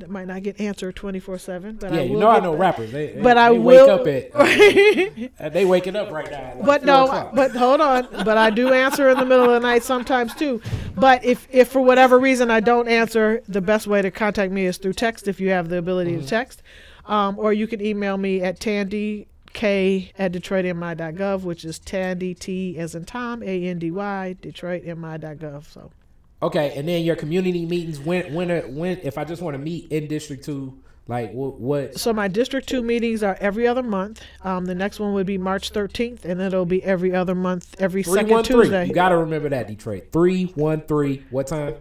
[0.01, 2.93] it might not get answered 24/7, but yeah, I you know I know the- rappers.
[2.93, 3.99] They, they, But I they will.
[4.05, 6.55] wake up at uh, they waking up right now.
[6.57, 7.35] like but no, o'clock.
[7.35, 8.07] but hold on.
[8.25, 10.61] But I do answer in the middle of the night sometimes too.
[10.97, 14.67] But if, if for whatever reason I don't answer, the best way to contact me
[14.67, 16.21] is through text if you have the ability Mm-hmm.
[16.23, 16.63] to text.
[17.07, 22.77] Um, or you can email me at tandy k at detroitmi.gov, which is tandy t
[22.79, 25.65] as in Tom a n d y detroitmi.gov.
[25.73, 25.91] So
[26.45, 27.99] Okay, and then your community meetings.
[27.99, 31.99] When when when if I just want to meet in District Two, like what what?
[31.99, 34.21] so my District Two meetings are every other month.
[34.43, 38.03] Um, the next one would be March 13th, and it'll be every other month, every
[38.03, 38.65] Three second one three.
[38.65, 38.87] Tuesday.
[38.87, 40.09] You got to remember that Detroit.
[40.13, 41.25] Three one three.
[41.31, 41.77] What time?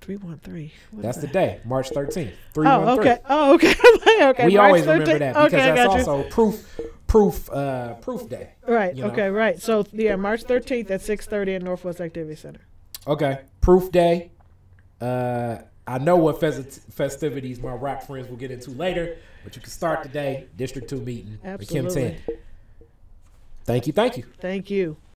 [0.00, 0.72] Three one three.
[0.90, 1.32] What That's the that?
[1.32, 2.34] day, March thirteenth.
[2.54, 3.10] Three Oh, one three.
[3.10, 3.22] okay.
[3.28, 3.74] Oh, okay.
[4.30, 4.46] okay.
[4.46, 8.50] We March always remember that because okay, that's also proof proof uh proof day.
[8.66, 8.96] Right.
[8.96, 9.10] you know.
[9.10, 9.28] Okay.
[9.28, 9.62] Right.
[9.62, 12.60] So yeah, March thirteenth at six thirty at Northwest Activity Center.
[13.06, 14.30] Okay, proof day.
[15.00, 19.62] Uh, I know what festi- festivities my rap friends will get into later, but you
[19.62, 20.46] can start today.
[20.56, 22.18] District Two meeting with Kim Absolutely.
[23.64, 24.24] Thank you, thank you.
[24.40, 24.96] Thank you.